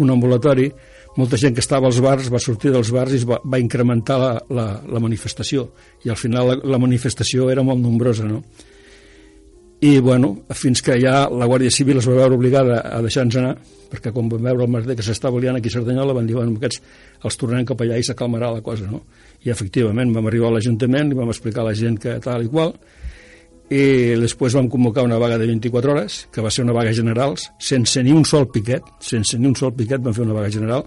un 0.00 0.10
ambulatori, 0.10 0.68
molta 1.16 1.38
gent 1.38 1.54
que 1.54 1.62
estava 1.62 1.86
als 1.86 2.00
bars 2.02 2.30
va 2.32 2.42
sortir 2.42 2.72
dels 2.74 2.90
bars 2.94 3.14
i 3.14 3.22
va, 3.28 3.40
va 3.44 3.60
incrementar 3.62 4.18
la, 4.18 4.30
la, 4.50 4.68
la 4.90 5.02
manifestació. 5.02 5.68
I 6.04 6.10
al 6.10 6.18
final 6.18 6.50
la, 6.50 6.56
la 6.74 6.80
manifestació 6.82 7.50
era 7.52 7.62
molt 7.66 7.82
nombrosa, 7.82 8.26
no? 8.26 8.42
i 9.84 9.98
bueno, 10.00 10.30
fins 10.56 10.80
que 10.80 10.94
ja 11.02 11.26
la 11.28 11.46
Guàrdia 11.50 11.72
Civil 11.74 11.98
es 12.00 12.06
va 12.08 12.14
veure 12.16 12.38
obligada 12.38 12.78
a 12.88 13.02
deixar-nos 13.04 13.36
anar 13.36 13.54
perquè 13.90 14.12
quan 14.14 14.30
vam 14.32 14.46
veure 14.46 14.64
el 14.64 14.70
merder 14.72 14.96
que 14.96 15.04
s'estava 15.04 15.40
liant 15.42 15.58
aquí 15.58 15.68
a 15.68 15.74
Cerdanyola 15.74 16.14
van 16.16 16.26
dir, 16.26 16.36
bueno, 16.38 16.54
aquests 16.56 16.80
els 17.28 17.36
tornem 17.38 17.66
cap 17.68 17.82
allà 17.84 17.98
i 18.00 18.06
s'acalmarà 18.06 18.50
la 18.54 18.62
cosa, 18.64 18.88
no? 18.90 19.02
I 19.44 19.52
efectivament 19.52 20.14
vam 20.14 20.30
arribar 20.30 20.48
a 20.48 20.54
l'Ajuntament 20.56 21.12
i 21.12 21.18
vam 21.18 21.30
explicar 21.34 21.62
a 21.62 21.68
la 21.68 21.74
gent 21.78 21.98
que 22.00 22.16
tal 22.24 22.46
i 22.46 22.50
qual 22.50 22.72
i 23.72 24.14
després 24.20 24.54
vam 24.58 24.68
convocar 24.68 25.04
una 25.06 25.18
vaga 25.18 25.38
de 25.40 25.48
24 25.48 25.92
hores, 25.92 26.20
que 26.32 26.44
va 26.44 26.52
ser 26.52 26.64
una 26.66 26.76
vaga 26.76 26.92
general, 26.92 27.36
sense 27.58 28.02
ni 28.04 28.12
un 28.12 28.24
sol 28.28 28.50
piquet, 28.52 28.84
sense 29.00 29.38
ni 29.38 29.48
un 29.48 29.56
sol 29.56 29.72
piquet 29.76 30.02
vam 30.04 30.16
fer 30.16 30.26
una 30.26 30.36
vaga 30.36 30.52
general, 30.52 30.84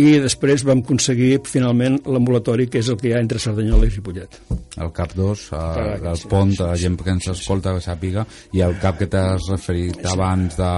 i 0.00 0.16
després 0.18 0.64
vam 0.66 0.80
aconseguir 0.82 1.36
finalment 1.46 2.00
l'ambulatori 2.10 2.66
que 2.66 2.80
és 2.82 2.88
el 2.90 2.96
que 2.98 3.10
hi 3.10 3.12
ha 3.14 3.20
entre 3.22 3.38
Cerdanyola 3.38 3.86
i 3.86 3.92
Ripollet. 3.92 4.40
El 4.82 4.90
CAP 4.96 5.14
2 5.14 5.44
el, 5.60 6.08
el 6.10 6.24
pont, 6.32 6.50
sí, 6.56 6.62
la 6.64 6.74
gent 6.80 6.98
que 6.98 7.14
ens 7.14 7.30
escolta 7.30 7.76
que 7.76 7.84
sàpiga, 7.84 8.26
i 8.56 8.64
el 8.66 8.74
CAP 8.82 9.04
que 9.04 9.10
t'has 9.12 9.52
referit 9.52 10.00
sí. 10.00 10.10
abans 10.10 10.58
de, 10.58 10.72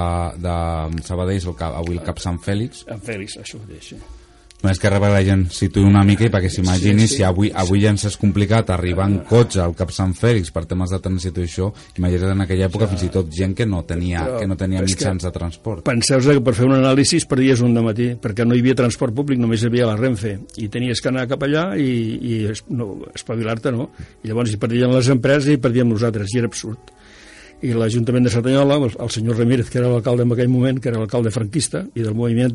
de 0.44 0.58
Sabadell 1.08 1.40
el 1.40 1.56
CAP, 1.56 1.80
avui 1.80 1.96
el 1.96 2.04
CAP 2.04 2.22
Sant 2.26 2.42
Fèlix. 2.44 2.84
Sant 2.84 3.02
Fèlix, 3.08 3.40
això 3.40 3.62
ho 3.62 3.66
deixo 3.70 4.02
Només 4.62 4.78
que 4.80 4.88
rebel 4.88 5.12
la 5.12 5.20
gent 5.24 5.42
situï 5.52 5.84
una 5.84 6.02
mica 6.06 6.24
i 6.24 6.30
perquè 6.32 6.48
s'imagini 6.48 7.04
sí, 7.04 7.10
sí. 7.10 7.16
si 7.18 7.24
avui, 7.28 7.50
avui 7.52 7.82
ja 7.82 7.90
ens 7.92 8.06
és 8.08 8.14
complicat 8.16 8.70
arribar 8.72 9.04
en 9.10 9.18
cotxe 9.28 9.60
al 9.60 9.74
Cap 9.76 9.92
Sant 9.92 10.14
Fèlix 10.16 10.48
per 10.54 10.64
temes 10.70 10.94
de 10.94 11.00
trànsit 11.04 11.36
i 11.36 11.44
això, 11.44 11.68
imagina't 12.00 12.32
en 12.32 12.44
aquella 12.46 12.70
època 12.70 12.88
fins 12.88 13.04
i 13.04 13.10
tot 13.12 13.28
gent 13.36 13.52
que 13.58 13.66
no 13.68 13.82
tenia, 13.88 14.24
Però, 14.24 14.40
que 14.40 14.48
no 14.48 14.56
tenia 14.58 14.82
mitjans 14.86 15.28
de 15.28 15.32
transport. 15.34 15.84
Penseu 15.86 16.24
que 16.24 16.40
per 16.48 16.56
fer 16.56 16.66
un 16.70 16.78
anàlisi 16.78 17.20
perdies 17.28 17.60
un 17.66 17.76
matí, 17.84 18.08
perquè 18.22 18.48
no 18.48 18.56
hi 18.56 18.64
havia 18.64 18.78
transport 18.80 19.14
públic, 19.14 19.42
només 19.42 19.60
hi 19.62 19.68
havia 19.68 19.90
la 19.90 20.00
Renfe, 20.00 20.38
i 20.56 20.70
tenies 20.72 21.04
que 21.04 21.12
anar 21.12 21.28
cap 21.28 21.44
allà 21.44 21.68
i, 21.76 21.92
i 22.16 22.42
no, 22.72 22.90
espavilar-te, 23.12 23.76
no? 23.76 23.90
I 24.24 24.32
llavors 24.32 24.54
hi 24.54 24.60
perdien 24.62 24.94
les 24.94 25.12
empreses 25.12 25.52
i 25.52 25.60
perdíem 25.60 25.92
nosaltres, 25.92 26.32
i 26.32 26.40
era 26.40 26.48
absurd 26.52 26.94
i 27.64 27.72
l'Ajuntament 27.72 28.26
de 28.26 28.30
Cerdanyola, 28.30 28.76
el 28.84 29.10
senyor 29.10 29.38
Ramírez, 29.38 29.70
que 29.72 29.78
era 29.80 29.88
l'alcalde 29.88 30.26
en 30.26 30.32
aquell 30.34 30.50
moment, 30.52 30.76
que 30.80 30.90
era 30.90 31.00
l'alcalde 31.00 31.32
franquista 31.32 31.86
i 31.96 32.04
del 32.04 32.14
moviment, 32.14 32.52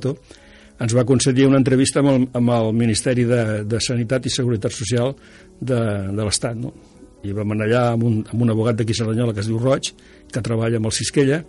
ens 0.81 0.95
va 0.97 1.05
concedir 1.05 1.45
una 1.45 1.59
entrevista 1.61 2.01
amb 2.01 2.11
el, 2.11 2.23
amb 2.37 2.53
el 2.55 2.71
Ministeri 2.77 3.25
de, 3.29 3.41
de 3.69 3.81
Sanitat 3.83 4.25
i 4.25 4.33
Seguretat 4.33 4.73
Social 4.73 5.13
de, 5.59 5.81
de 6.09 6.23
l'Estat, 6.25 6.57
no? 6.57 6.73
I 7.21 7.35
vam 7.37 7.53
anar 7.53 7.67
allà 7.67 7.81
amb 7.93 8.05
un, 8.07 8.15
amb 8.33 8.41
un 8.41 8.49
abogat 8.49 8.79
d'aquí 8.79 8.95
Cerdanyola 8.97 9.35
que 9.37 9.43
es 9.43 9.49
diu 9.49 9.59
Roig, 9.61 9.91
que 10.33 10.41
treballa 10.41 10.79
amb 10.81 10.89
el 10.89 10.95
Sisquella, 10.97 11.43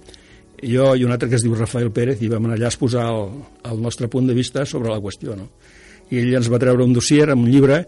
i 0.62 0.74
jo 0.74 0.90
i 0.94 1.06
un 1.06 1.14
altre 1.14 1.30
que 1.30 1.38
es 1.38 1.46
diu 1.46 1.54
Rafael 1.56 1.88
Pérez, 1.96 2.20
i 2.20 2.28
vam 2.28 2.44
anar 2.44 2.58
allà 2.58 2.68
a 2.68 2.74
exposar 2.74 3.06
el, 3.08 3.30
el 3.72 3.80
nostre 3.80 4.10
punt 4.12 4.28
de 4.28 4.36
vista 4.36 4.66
sobre 4.68 4.92
la 4.92 5.00
qüestió, 5.00 5.36
no? 5.38 5.48
I 6.12 6.20
ell 6.20 6.34
ens 6.42 6.50
va 6.52 6.60
treure 6.60 6.84
un 6.84 6.92
dossier 6.92 7.30
amb 7.32 7.46
un 7.46 7.48
llibre 7.48 7.86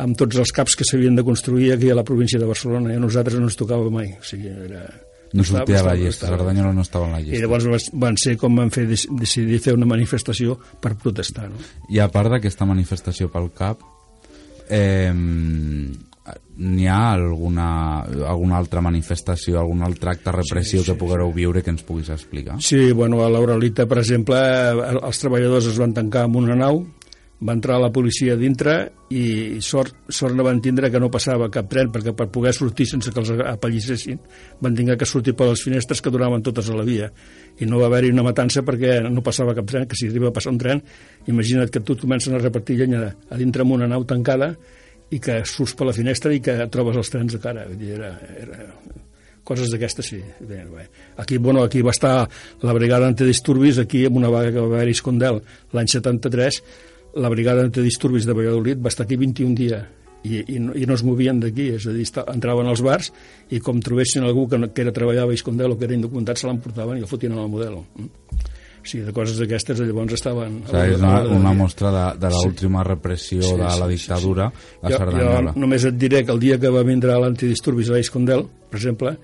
amb 0.00 0.16
tots 0.16 0.40
els 0.40 0.52
caps 0.52 0.76
que 0.76 0.84
s'havien 0.88 1.16
de 1.16 1.24
construir 1.24 1.74
aquí 1.74 1.90
a 1.92 1.96
la 1.96 2.04
província 2.04 2.40
de 2.40 2.48
Barcelona, 2.48 2.92
i 2.92 2.96
a 2.96 3.04
nosaltres 3.04 3.36
no 3.36 3.50
ens 3.50 3.60
tocava 3.60 3.92
mai, 3.92 4.14
o 4.16 4.24
sigui, 4.24 4.48
era 4.48 4.86
no 5.36 5.44
sortia 5.44 5.80
a 5.80 5.86
la 5.90 5.94
llista, 5.98 6.30
Cerdanyola 6.32 6.72
no 6.72 6.84
estava 6.86 7.06
en 7.06 7.16
la 7.16 7.20
llista. 7.20 7.36
I 7.38 7.44
llavors 7.44 7.90
van 7.92 8.18
ser 8.20 8.36
com 8.40 8.56
van 8.56 8.72
fer 8.74 8.86
decidir 8.88 9.60
fer 9.62 9.76
una 9.76 9.88
manifestació 9.88 10.56
per 10.82 10.96
protestar. 11.00 11.50
No? 11.52 11.62
I 11.92 12.00
a 12.02 12.08
part 12.12 12.32
d'aquesta 12.32 12.68
manifestació 12.68 13.30
pel 13.32 13.50
CAP, 13.56 13.84
eh, 14.68 15.12
n'hi 16.56 16.86
ha 16.88 17.00
alguna, 17.12 18.00
alguna 18.26 18.56
altra 18.58 18.80
manifestació, 18.82 19.60
algun 19.60 19.84
altre 19.86 20.14
acte 20.14 20.32
repressiu 20.34 20.80
sí, 20.80 20.84
sí, 20.84 20.90
que 20.90 20.98
pugueu 20.98 21.28
sí. 21.28 21.36
viure 21.36 21.62
que 21.62 21.72
ens 21.74 21.84
puguis 21.86 22.10
explicar? 22.14 22.58
Sí, 22.64 22.90
bueno, 22.92 23.20
a 23.24 23.30
l'Auralita, 23.30 23.86
per 23.86 24.00
exemple, 24.02 24.38
els 24.96 25.22
treballadors 25.22 25.68
es 25.72 25.80
van 25.80 25.94
tancar 25.96 26.26
en 26.26 26.38
una 26.40 26.56
nau 26.58 26.82
va 27.36 27.52
entrar 27.52 27.76
la 27.80 27.90
policia 27.92 28.36
dintre 28.40 28.74
i 29.12 29.58
sort, 29.60 29.92
sort 30.08 30.32
no 30.34 30.44
van 30.46 30.60
tindre 30.64 30.88
que 30.90 31.00
no 31.02 31.10
passava 31.12 31.50
cap 31.52 31.68
tren 31.68 31.90
perquè 31.92 32.14
per 32.16 32.30
poder 32.32 32.54
sortir 32.56 32.86
sense 32.88 33.12
que 33.12 33.20
els 33.20 33.32
apallissessin 33.52 34.22
van 34.64 34.76
tinguer 34.78 34.96
que 34.96 35.08
sortir 35.08 35.34
per 35.36 35.50
les 35.50 35.60
finestres 35.62 36.00
que 36.00 36.12
donaven 36.12 36.42
totes 36.46 36.70
a 36.72 36.78
la 36.78 36.86
via 36.86 37.10
i 37.60 37.68
no 37.68 37.82
va 37.82 37.90
haver-hi 37.90 38.14
una 38.14 38.24
matança 38.24 38.64
perquè 38.64 39.02
no 39.04 39.24
passava 39.26 39.54
cap 39.58 39.68
tren 39.68 39.84
que 39.86 39.98
si 39.98 40.08
arriba 40.08 40.32
a 40.32 40.36
passar 40.38 40.54
un 40.54 40.62
tren 40.62 40.80
imagina't 41.28 41.70
que 41.70 41.84
tu 41.84 41.98
comencen 42.00 42.34
a 42.34 42.40
repartir 42.40 42.78
llenya 42.80 43.10
a 43.12 43.36
dintre 43.36 43.66
amb 43.66 43.76
una 43.76 43.90
nau 43.90 44.08
tancada 44.08 44.54
i 45.12 45.20
que 45.20 45.42
surts 45.44 45.76
per 45.76 45.90
la 45.90 45.94
finestra 45.96 46.32
i 46.32 46.40
que 46.40 46.56
trobes 46.72 46.96
els 46.96 47.12
trens 47.12 47.36
de 47.36 47.42
cara 47.42 47.68
Vull 47.68 47.78
dir, 47.84 47.92
era, 48.00 48.16
era 48.40 48.64
coses 49.46 49.70
d'aquestes 49.70 50.08
sí. 50.10 50.18
Bé, 50.40 50.64
bé. 50.66 50.88
Aquí, 51.22 51.38
bueno, 51.38 51.62
aquí 51.62 51.82
va 51.82 51.92
estar 51.94 52.28
la 52.62 52.72
brigada 52.74 53.06
antidisturbis 53.06 53.78
aquí 53.78 54.02
amb 54.08 54.18
una 54.18 54.32
vaga 54.32 54.50
que 54.50 54.58
va 54.58 54.80
haver-hi 54.80 54.96
a 54.96 54.98
Escondel 54.98 55.38
l'any 55.76 55.92
73 55.92 56.62
la 57.16 57.30
brigada 57.32 57.64
antidisturbis 57.64 58.26
de 58.28 58.34
Valladolid 58.36 58.82
va 58.82 58.92
estar 58.92 59.06
aquí 59.06 59.16
21 59.16 59.54
dies 59.56 59.94
i, 60.26 60.42
i, 60.56 60.58
no, 60.60 60.74
i 60.74 60.86
no 60.88 60.96
es 60.96 61.04
movien 61.06 61.38
d'aquí, 61.40 61.70
és 61.76 61.86
a 61.86 61.94
dir, 61.94 62.06
entraven 62.32 62.66
als 62.66 62.82
bars 62.84 63.12
i 63.54 63.60
com 63.62 63.80
trobessin 63.82 64.26
algú 64.26 64.46
que, 64.50 64.58
no, 64.58 64.72
que 64.74 64.82
era 64.82 64.94
treballar 64.94 65.26
a 65.28 65.34
Iscondel 65.34 65.74
o 65.74 65.78
que 65.78 65.86
era 65.86 65.96
indocumentat 65.96 66.40
se 66.40 66.48
l'emportaven 66.48 66.98
i 66.98 67.04
el 67.04 67.10
fotien 67.10 67.36
al 67.36 67.50
model. 67.52 67.78
Mm? 67.96 68.08
O 68.86 68.88
sigui, 68.88 69.04
de 69.06 69.12
coses 69.14 69.38
d'aquestes 69.38 69.80
llavors 69.82 70.14
estaven... 70.14 70.60
O 70.64 70.70
sigui, 70.70 70.96
és 70.96 71.00
una, 71.02 71.20
una 71.36 71.54
mostra 71.58 71.92
de, 71.94 72.04
de 72.22 72.32
l'última 72.34 72.82
sí. 72.82 72.88
repressió 72.90 73.42
sí, 73.42 73.54
de 73.60 73.70
la 73.82 73.88
dictadura 73.90 74.50
sí, 74.50 74.66
sí. 74.66 74.76
a 74.82 74.92
Cerdanyola. 74.96 75.54
Jo 75.54 75.64
només 75.64 75.86
et 75.88 75.96
diré 75.98 76.22
que 76.26 76.34
el 76.34 76.42
dia 76.42 76.58
que 76.62 76.74
va 76.74 76.84
vindre 76.86 77.16
l'antidisturbis 77.22 77.90
a 77.90 78.02
Iscondel, 78.02 78.46
per 78.70 78.80
exemple, 78.80 79.16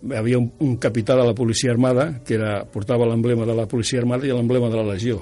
hi 0.00 0.18
havia 0.18 0.38
un, 0.40 0.50
un 0.66 0.76
capità 0.82 1.16
de 1.18 1.26
la 1.26 1.34
policia 1.36 1.72
armada 1.74 2.10
que 2.26 2.38
era, 2.38 2.60
portava 2.64 3.08
l'emblema 3.08 3.46
de 3.46 3.56
la 3.58 3.66
policia 3.70 4.00
armada 4.02 4.26
i 4.26 4.34
l'emblema 4.34 4.70
de 4.72 4.78
la 4.80 4.94
legió 4.94 5.20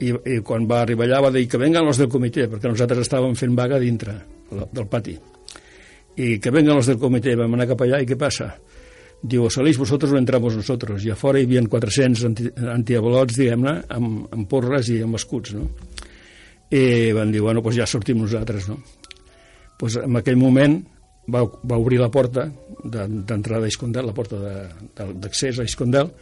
i, 0.00 0.12
i 0.34 0.40
quan 0.46 0.66
va 0.68 0.82
arribar 0.84 1.06
allà 1.06 1.20
va 1.26 1.34
dir 1.34 1.46
que 1.48 1.60
venguen 1.60 1.88
els 1.90 2.00
del 2.00 2.10
comitè, 2.12 2.48
perquè 2.48 2.72
nosaltres 2.72 3.04
estàvem 3.04 3.36
fent 3.38 3.54
vaga 3.56 3.78
dintre 3.82 4.16
del 4.50 4.88
pati. 4.90 5.16
I 6.20 6.36
que 6.42 6.52
venguen 6.52 6.80
els 6.80 6.90
del 6.90 7.00
comitè, 7.00 7.36
vam 7.38 7.54
anar 7.56 7.68
cap 7.70 7.86
allà 7.86 8.00
i 8.02 8.08
què 8.08 8.18
passa? 8.18 8.50
diu, 9.20 9.48
salís 9.52 9.76
vosotros 9.76 10.12
o 10.12 10.18
entramos 10.18 10.56
nosotros, 10.56 11.04
i 11.04 11.10
a 11.12 11.16
fora 11.16 11.40
hi 11.40 11.44
havia 11.44 11.62
400 11.68 12.24
anti, 12.24 12.96
diguem-ne, 13.36 13.74
amb, 13.92 14.30
amb 14.32 14.48
porres 14.48 14.88
i 14.88 15.00
amb 15.04 15.18
escuts, 15.18 15.52
no? 15.56 15.68
I 16.70 17.12
van 17.12 17.32
dir, 17.34 17.42
bueno, 17.44 17.60
doncs 17.60 17.76
ja 17.76 17.86
sortim 17.86 18.20
nosaltres, 18.22 18.70
no? 18.70 18.78
Pues 19.80 19.98
en 20.00 20.16
aquell 20.16 20.38
moment 20.40 20.78
va, 21.28 21.44
va 21.44 21.78
obrir 21.80 22.00
la 22.00 22.10
porta 22.12 22.46
d'entrada 22.84 23.66
a 23.66 23.68
Iscondel, 23.68 24.08
la 24.08 24.16
porta 24.16 24.40
d'accés 24.96 25.60
a 25.60 25.68
Iscondel, 25.68 26.12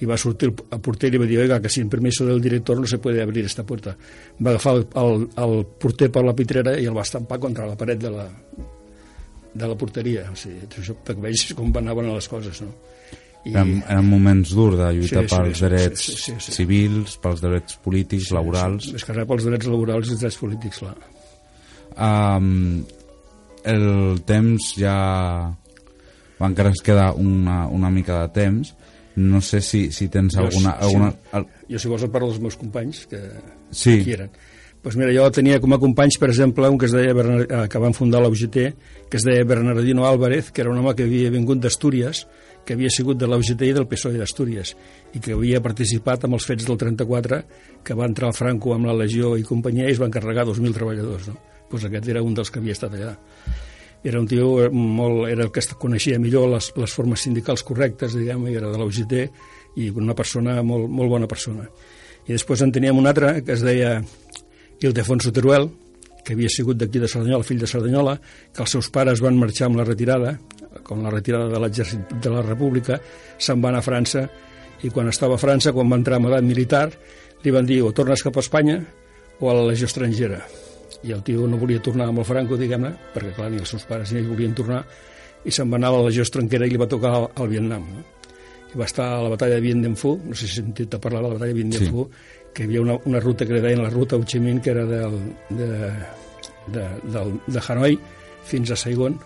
i 0.00 0.06
va 0.06 0.16
sortir 0.20 0.52
el, 0.52 0.80
porter 0.80 1.10
i 1.14 1.20
va 1.20 1.26
dir, 1.26 1.40
oiga, 1.42 1.60
que 1.62 1.70
sin 1.72 1.88
permiso 1.90 2.26
del 2.26 2.40
director 2.40 2.78
no 2.78 2.86
se 2.86 2.98
puede 2.98 3.22
abrir 3.22 3.44
esta 3.44 3.64
puerta. 3.66 3.96
Va 4.38 4.50
agafar 4.54 4.76
el, 4.76 4.86
el, 4.94 5.28
el 5.44 5.64
porter 5.80 6.10
per 6.14 6.24
la 6.24 6.36
pitrera 6.38 6.76
i 6.78 6.86
el 6.86 6.96
va 6.96 7.06
estampar 7.06 7.40
contra 7.42 7.66
la 7.66 7.76
paret 7.78 8.02
de 8.02 8.12
la, 8.14 8.28
de 9.54 9.66
la 9.66 9.76
porteria. 9.78 10.28
O 10.30 10.36
sigui, 10.38 10.68
això 10.68 10.96
perquè 11.02 11.24
vegis 11.26 11.52
com 11.58 11.74
anaven 11.82 12.12
les 12.14 12.30
coses, 12.30 12.62
no? 12.62 12.72
I... 13.44 13.54
Eren, 13.54 13.78
eren 13.86 14.08
moments 14.08 14.52
durs 14.54 14.76
de 14.78 14.88
lluitar 14.96 15.22
sí, 15.24 15.30
sí, 15.30 15.36
pels 15.36 15.58
sí, 15.58 15.64
drets 15.64 16.04
sí, 16.04 16.16
sí, 16.18 16.34
sí. 16.42 16.54
civils, 16.56 17.18
pels 17.22 17.42
drets 17.44 17.78
polítics, 17.84 18.32
laborals... 18.34 18.90
Més 18.94 19.06
que 19.06 19.16
res 19.16 19.28
pels 19.30 19.46
drets 19.48 19.70
laborals 19.70 20.10
i 20.10 20.14
els 20.16 20.24
drets 20.24 20.38
polítics, 20.42 20.82
clar. 20.82 20.96
Um, 21.98 22.84
el 23.66 24.20
temps 24.28 24.72
ja... 24.78 24.96
encara 26.38 26.70
ens 26.74 26.84
queda 26.86 27.12
una, 27.18 27.64
una 27.66 27.90
mica 27.94 28.20
de 28.24 28.34
temps. 28.36 28.74
No 29.18 29.40
sé 29.42 29.60
si, 29.64 29.88
si 29.92 30.06
tens 30.12 30.36
Jo, 30.36 30.44
alguna... 30.46 30.76
sí, 30.78 30.86
alguna... 30.86 31.10
Jo, 31.68 31.78
si 31.82 31.90
vols, 31.90 32.04
et 32.06 32.12
parlo 32.14 32.30
dels 32.30 32.40
meus 32.44 32.56
companys, 32.60 33.04
que, 33.10 33.18
Sí. 33.74 33.98
qui 34.04 34.14
eren. 34.14 34.30
Pues 34.78 34.94
mira, 34.96 35.10
jo 35.10 35.24
tenia 35.34 35.58
com 35.58 35.72
a 35.74 35.78
companys, 35.82 36.20
per 36.22 36.28
exemple, 36.30 36.68
un 36.70 36.78
que 36.78 36.86
es 36.86 36.92
deia 36.94 37.12
Bernard, 37.12 37.50
eh, 37.50 37.64
que 37.68 37.80
van 37.82 37.96
fundar 37.96 38.20
la 38.22 38.30
UGT, 38.30 38.58
que 39.10 39.18
es 39.18 39.24
deia 39.26 39.42
Bernardino 39.44 40.06
Álvarez, 40.06 40.52
que 40.54 40.62
era 40.62 40.70
un 40.70 40.78
home 40.78 40.94
que 40.94 41.02
havia 41.08 41.32
vingut 41.34 41.58
d'Astúries, 41.58 42.22
que 42.64 42.76
havia 42.76 42.90
sigut 42.94 43.18
de 43.18 43.26
la 43.26 43.36
UGT 43.40 43.66
i 43.66 43.72
del 43.74 43.88
PSOE 43.90 44.20
d'Astúries, 44.20 44.76
i 45.16 45.20
que 45.24 45.34
havia 45.34 45.60
participat 45.64 46.24
amb 46.28 46.38
els 46.38 46.46
fets 46.46 46.68
del 46.68 46.78
34, 46.78 47.42
que 47.82 47.96
va 47.98 48.06
entrar 48.06 48.30
el 48.30 48.36
Franco 48.38 48.72
amb 48.76 48.86
la 48.86 48.94
Legió 48.94 49.34
i 49.36 49.42
companyia 49.42 49.88
i 49.88 49.96
es 49.96 50.00
van 50.00 50.14
carregar 50.14 50.46
2.000 50.46 50.76
treballadors. 50.76 51.26
No? 51.32 51.40
Pues 51.68 51.84
aquest 51.84 52.06
era 52.08 52.22
un 52.22 52.38
dels 52.38 52.52
que 52.54 52.60
havia 52.62 52.76
estat 52.78 52.94
allà. 52.94 53.16
Era 54.04 54.20
un 54.20 54.28
tio 54.30 54.50
eh, 54.64 54.68
molt, 54.70 55.26
era 55.30 55.46
el 55.46 55.52
que 55.54 55.64
coneixia 55.80 56.20
millor 56.22 56.48
les, 56.54 56.70
les 56.76 56.94
formes 56.94 57.24
sindicals 57.26 57.64
correctes, 57.66 58.14
diguem, 58.14 58.46
i 58.48 58.56
era 58.58 58.70
de 58.70 58.78
la 58.78 58.86
UGT, 58.86 59.16
i 59.78 59.90
una 59.90 60.14
persona, 60.18 60.60
molt, 60.62 60.88
molt 60.90 61.10
bona 61.10 61.28
persona. 61.30 61.66
I 62.28 62.34
després 62.34 62.62
en 62.62 62.72
teníem 62.74 62.98
un 62.98 63.08
altre 63.08 63.38
que 63.42 63.54
es 63.56 63.64
deia 63.64 63.98
Ildefonso 64.84 65.32
Teruel, 65.34 65.70
que 66.24 66.36
havia 66.36 66.50
sigut 66.52 66.76
d'aquí 66.76 67.00
de 67.00 67.08
Cerdanyola, 67.08 67.46
fill 67.46 67.62
de 67.62 67.70
Cerdanyola, 67.70 68.18
que 68.52 68.62
els 68.64 68.74
seus 68.76 68.90
pares 68.92 69.22
van 69.24 69.38
marxar 69.40 69.70
amb 69.70 69.80
la 69.80 69.86
retirada, 69.88 70.36
com 70.84 71.00
la 71.02 71.12
retirada 71.14 71.48
de 71.48 71.62
l'exèrcit 71.62 72.14
de 72.20 72.34
la 72.34 72.44
República, 72.44 73.00
se'n 73.40 73.64
van 73.64 73.78
a 73.78 73.82
França, 73.84 74.26
i 74.84 74.92
quan 74.94 75.08
estava 75.10 75.38
a 75.38 75.42
França, 75.42 75.72
quan 75.72 75.90
va 75.90 75.98
entrar 75.98 76.20
en 76.20 76.28
edat 76.28 76.46
militar, 76.46 76.86
li 77.42 77.54
van 77.54 77.66
dir 77.66 77.82
o 77.82 77.92
tornes 77.96 78.22
cap 78.22 78.36
a 78.36 78.44
Espanya 78.44 78.80
o 79.40 79.50
a 79.50 79.56
la 79.56 79.68
legió 79.70 79.88
estrangera. 79.88 80.42
I 81.06 81.12
el 81.14 81.22
tio 81.22 81.46
no 81.46 81.60
volia 81.60 81.82
tornar 81.84 82.08
amb 82.10 82.22
el 82.22 82.26
Franco, 82.26 82.56
diguem-ne, 82.58 82.90
perquè 83.14 83.36
clar, 83.36 83.52
ni 83.52 83.60
els 83.62 83.70
seus 83.70 83.84
pares 83.86 84.10
ni 84.12 84.18
ell 84.22 84.30
volien 84.32 84.54
tornar, 84.58 84.82
i 85.46 85.54
se'n 85.54 85.70
va 85.70 85.78
anar 85.78 85.92
a 85.92 85.98
la 85.98 86.08
legió 86.08 86.24
estrangera 86.26 86.66
i 86.66 86.72
li 86.72 86.80
va 86.80 86.88
tocar 86.90 87.12
al, 87.14 87.28
al 87.38 87.50
Vietnam. 87.50 87.86
No? 87.94 88.02
I 88.68 88.80
va 88.80 88.84
estar 88.84 89.06
a 89.14 89.22
la 89.24 89.30
batalla 89.32 89.56
de 89.56 89.64
Bien 89.64 89.80
Dien 89.80 89.94
Phu, 89.96 90.18
no 90.26 90.36
sé 90.36 90.48
si 90.48 90.58
sentit 90.58 90.92
a 90.94 91.00
parlar 91.00 91.22
de 91.22 91.28
la 91.28 91.34
batalla 91.38 91.54
de 91.54 91.58
Bien 91.60 91.70
Dien 91.70 91.86
Sí. 91.86 91.90
Phu, 91.92 92.08
que 92.52 92.64
hi 92.64 92.68
havia 92.68 92.82
una, 92.82 92.98
una 93.08 93.20
ruta 93.20 93.46
que 93.46 93.54
li 93.54 93.62
deien 93.64 93.82
la 93.82 93.90
ruta 93.90 94.16
Ho 94.16 94.24
Chi 94.24 94.40
Minh, 94.42 94.60
que 94.60 94.70
era 94.74 94.84
del, 94.84 95.16
de, 95.48 95.68
de, 96.74 96.84
del, 97.14 97.34
de 97.46 97.62
Hanoi 97.68 97.98
fins 98.44 98.72
a 98.72 98.76
Saigon. 98.76 99.18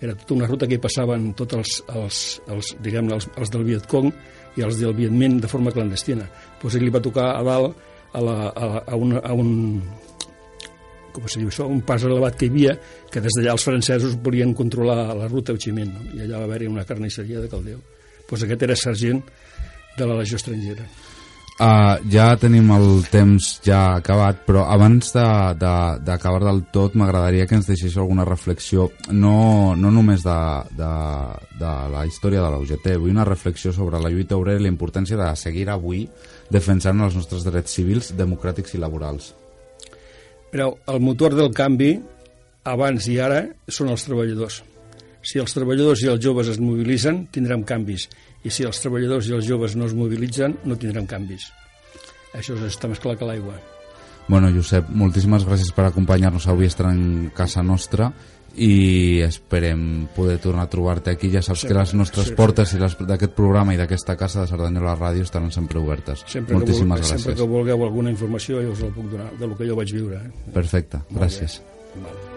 Era 0.00 0.14
tota 0.14 0.36
una 0.36 0.46
ruta 0.46 0.68
que 0.68 0.78
hi 0.78 0.82
passaven 0.82 1.32
tots 1.34 1.58
els, 1.58 1.76
els, 1.90 2.18
els, 2.54 2.74
diguem 2.84 3.10
els, 3.12 3.26
els 3.36 3.50
del 3.50 3.66
Vietcong 3.66 4.12
i 4.56 4.62
els 4.62 4.78
del 4.78 4.94
Viet 4.94 5.12
Minh 5.12 5.40
de 5.42 5.50
forma 5.50 5.74
clandestina. 5.74 6.28
Pues 6.62 6.78
ell 6.78 6.86
li 6.86 6.94
va 6.94 7.02
tocar 7.02 7.32
a 7.34 7.42
dalt 7.42 7.74
a, 8.12 8.22
la, 8.22 8.36
a, 8.48 8.68
a, 8.86 8.96
una, 8.96 9.18
a 9.18 9.34
un 9.34 9.82
com 11.20 11.28
se 11.28 11.40
diu 11.42 11.48
això, 11.50 11.66
un 11.68 11.80
pas 11.86 12.02
elevat 12.04 12.36
que 12.38 12.46
hi 12.46 12.52
havia, 12.54 12.78
que 13.10 13.20
des 13.24 13.34
d'allà 13.38 13.52
els 13.56 13.64
francesos 13.64 14.16
volien 14.22 14.54
controlar 14.54 15.14
la 15.16 15.28
ruta 15.28 15.52
Chi 15.58 15.72
Minh, 15.72 15.92
no? 15.92 16.06
i 16.14 16.24
allà 16.26 16.38
va 16.38 16.44
haver-hi 16.50 16.66
una 16.70 16.84
carnisseria 16.88 17.40
de 17.40 17.48
caldeu. 17.52 17.78
Pues 18.28 18.42
aquest 18.44 18.62
era 18.62 18.76
sergent 18.76 19.22
de 19.98 20.06
la 20.06 20.18
legió 20.20 20.36
estrangera. 20.36 20.84
Uh, 21.58 21.96
ja 22.06 22.36
tenim 22.38 22.68
el 22.70 23.00
temps 23.10 23.56
ja 23.66 23.96
acabat, 23.96 24.44
però 24.46 24.60
abans 24.70 25.08
de- 25.10 25.54
de- 25.58 25.98
d'acabar 26.06 26.38
de, 26.44 26.46
del 26.52 26.60
tot 26.70 26.94
m'agradaria 26.94 27.48
que 27.50 27.56
ens 27.56 27.66
deixés 27.66 27.96
alguna 27.98 28.24
reflexió, 28.24 28.92
no, 29.10 29.74
no 29.74 29.90
només 29.90 30.22
de, 30.22 30.36
de, 30.78 30.92
de 31.58 31.72
la 31.90 32.04
història 32.06 32.44
de 32.44 32.52
la 32.52 32.60
vull 33.00 33.10
una 33.10 33.24
reflexió 33.26 33.72
sobre 33.72 33.98
la 33.98 34.08
lluita 34.08 34.36
obrera 34.36 34.60
i 34.60 34.62
la 34.62 34.68
importància 34.70 35.16
de 35.18 35.34
seguir 35.34 35.66
avui 35.68 36.08
defensant 36.48 37.00
els 37.00 37.16
nostres 37.18 37.42
drets 37.42 37.74
civils, 37.74 38.12
democràtics 38.16 38.74
i 38.74 38.78
laborals. 38.78 39.34
Però 40.52 40.70
el 40.88 41.00
motor 41.04 41.36
del 41.36 41.52
canvi, 41.54 41.92
abans 42.68 43.08
i 43.08 43.18
ara, 43.20 43.42
són 43.68 43.92
els 43.92 44.04
treballadors. 44.06 44.62
Si 45.22 45.40
els 45.42 45.52
treballadors 45.52 46.02
i 46.04 46.10
els 46.12 46.22
joves 46.24 46.48
es 46.52 46.60
mobilitzen, 46.62 47.26
tindrem 47.34 47.64
canvis. 47.68 48.06
I 48.46 48.52
si 48.54 48.64
els 48.64 48.80
treballadors 48.80 49.28
i 49.28 49.34
els 49.36 49.48
joves 49.48 49.74
no 49.76 49.88
es 49.88 49.96
mobilitzen, 49.98 50.54
no 50.64 50.78
tindrem 50.78 51.08
canvis. 51.10 51.50
Això 52.36 52.56
està 52.68 52.88
més 52.88 53.00
clar 53.02 53.16
que 53.18 53.28
l'aigua. 53.28 53.58
Bueno, 54.28 54.50
Josep, 54.52 54.90
moltíssimes 54.92 55.46
gràcies 55.48 55.72
per 55.72 55.86
acompanyar-nos 55.88 56.46
avui 56.48 56.68
estar 56.68 56.90
en 56.92 57.30
casa 57.36 57.62
nostra 57.64 58.10
i 58.56 59.20
esperem 59.22 60.08
poder 60.16 60.38
tornar 60.38 60.64
a 60.64 60.70
trobar-te 60.70 61.10
aquí. 61.10 61.30
Ja 61.30 61.42
saps 61.42 61.60
Sempre, 61.60 61.74
que 61.76 61.80
les 61.80 61.94
nostres 61.94 62.24
sí, 62.26 62.30
sí. 62.32 62.36
portes 62.36 62.72
i 62.74 62.78
les 62.80 62.96
d'aquest 62.98 63.34
programa 63.36 63.74
i 63.74 63.78
d'aquesta 63.78 64.16
casa 64.16 64.42
de 64.42 64.46
Cerdanyola 64.50 64.96
Ràdio 64.98 65.22
estaran 65.22 65.52
sempre 65.52 65.78
obertes. 65.78 66.24
Sempre 66.26 66.56
moltíssimes 66.56 67.00
que, 67.00 67.04
vul- 67.06 67.10
gràcies. 67.12 67.22
sempre 67.22 67.34
que 67.42 67.48
vulgueu 67.48 67.84
alguna 67.84 68.10
informació 68.10 68.62
jo 68.62 68.72
us 68.72 68.80
la 68.80 68.90
puc 68.90 69.10
donar, 69.10 69.30
del 69.38 69.54
que 69.56 69.68
jo 69.68 69.76
vaig 69.76 69.92
viure. 69.92 70.16
Eh? 70.16 70.50
Perfecte, 70.54 70.98
gràcies. 71.10 71.60
Vale. 72.02 72.27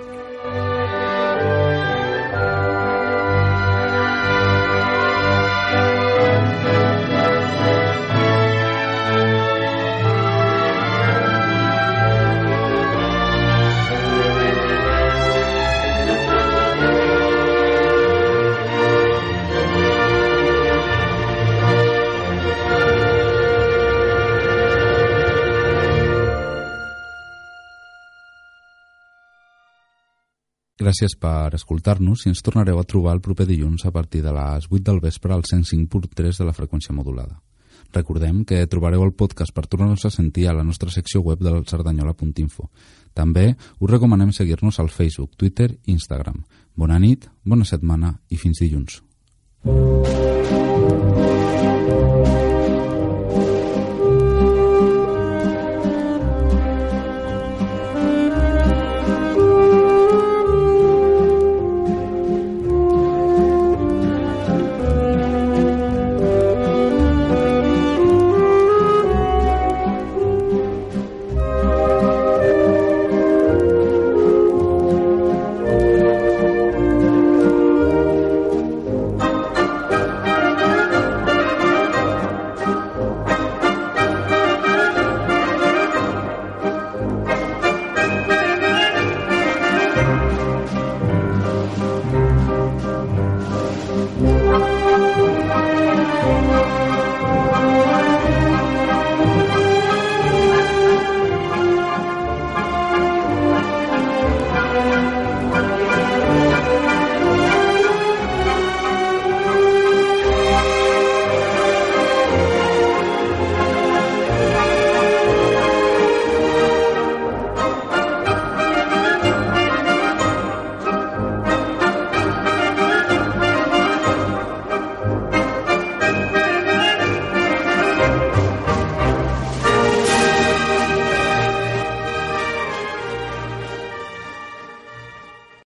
Gràcies 30.91 31.13
per 31.15 31.55
escoltar-nos 31.55 32.25
i 32.25 32.33
ens 32.33 32.41
tornareu 32.43 32.75
a 32.75 32.83
trobar 32.83 33.13
el 33.15 33.21
proper 33.23 33.45
dilluns 33.47 33.85
a 33.87 33.93
partir 33.95 34.19
de 34.25 34.33
les 34.35 34.65
8 34.67 34.81
del 34.89 34.99
vespre 34.99 35.31
al 35.31 35.45
105.3 35.47 36.41
de 36.41 36.47
la 36.49 36.51
freqüència 36.51 36.91
modulada. 36.91 37.37
Recordem 37.95 38.41
que 38.43 38.59
trobareu 38.67 39.05
el 39.05 39.13
podcast 39.15 39.55
per 39.55 39.69
tornar-nos 39.71 40.03
a 40.03 40.11
sentir 40.11 40.49
a 40.49 40.57
la 40.57 40.65
nostra 40.67 40.91
secció 40.91 41.21
web 41.23 41.39
del 41.39 41.63
sardanyola.info. 41.63 42.67
També 43.15 43.53
us 43.79 43.89
recomanem 43.89 44.35
seguir-nos 44.35 44.81
al 44.83 44.91
Facebook, 44.91 45.37
Twitter 45.39 45.69
i 45.71 45.95
Instagram. 45.95 46.43
Bona 46.75 46.99
nit, 46.99 47.29
bona 47.45 47.63
setmana 47.63 48.17
i 48.27 48.35
fins 48.35 48.59
dilluns. 48.59 48.99
Thank 49.63 50.60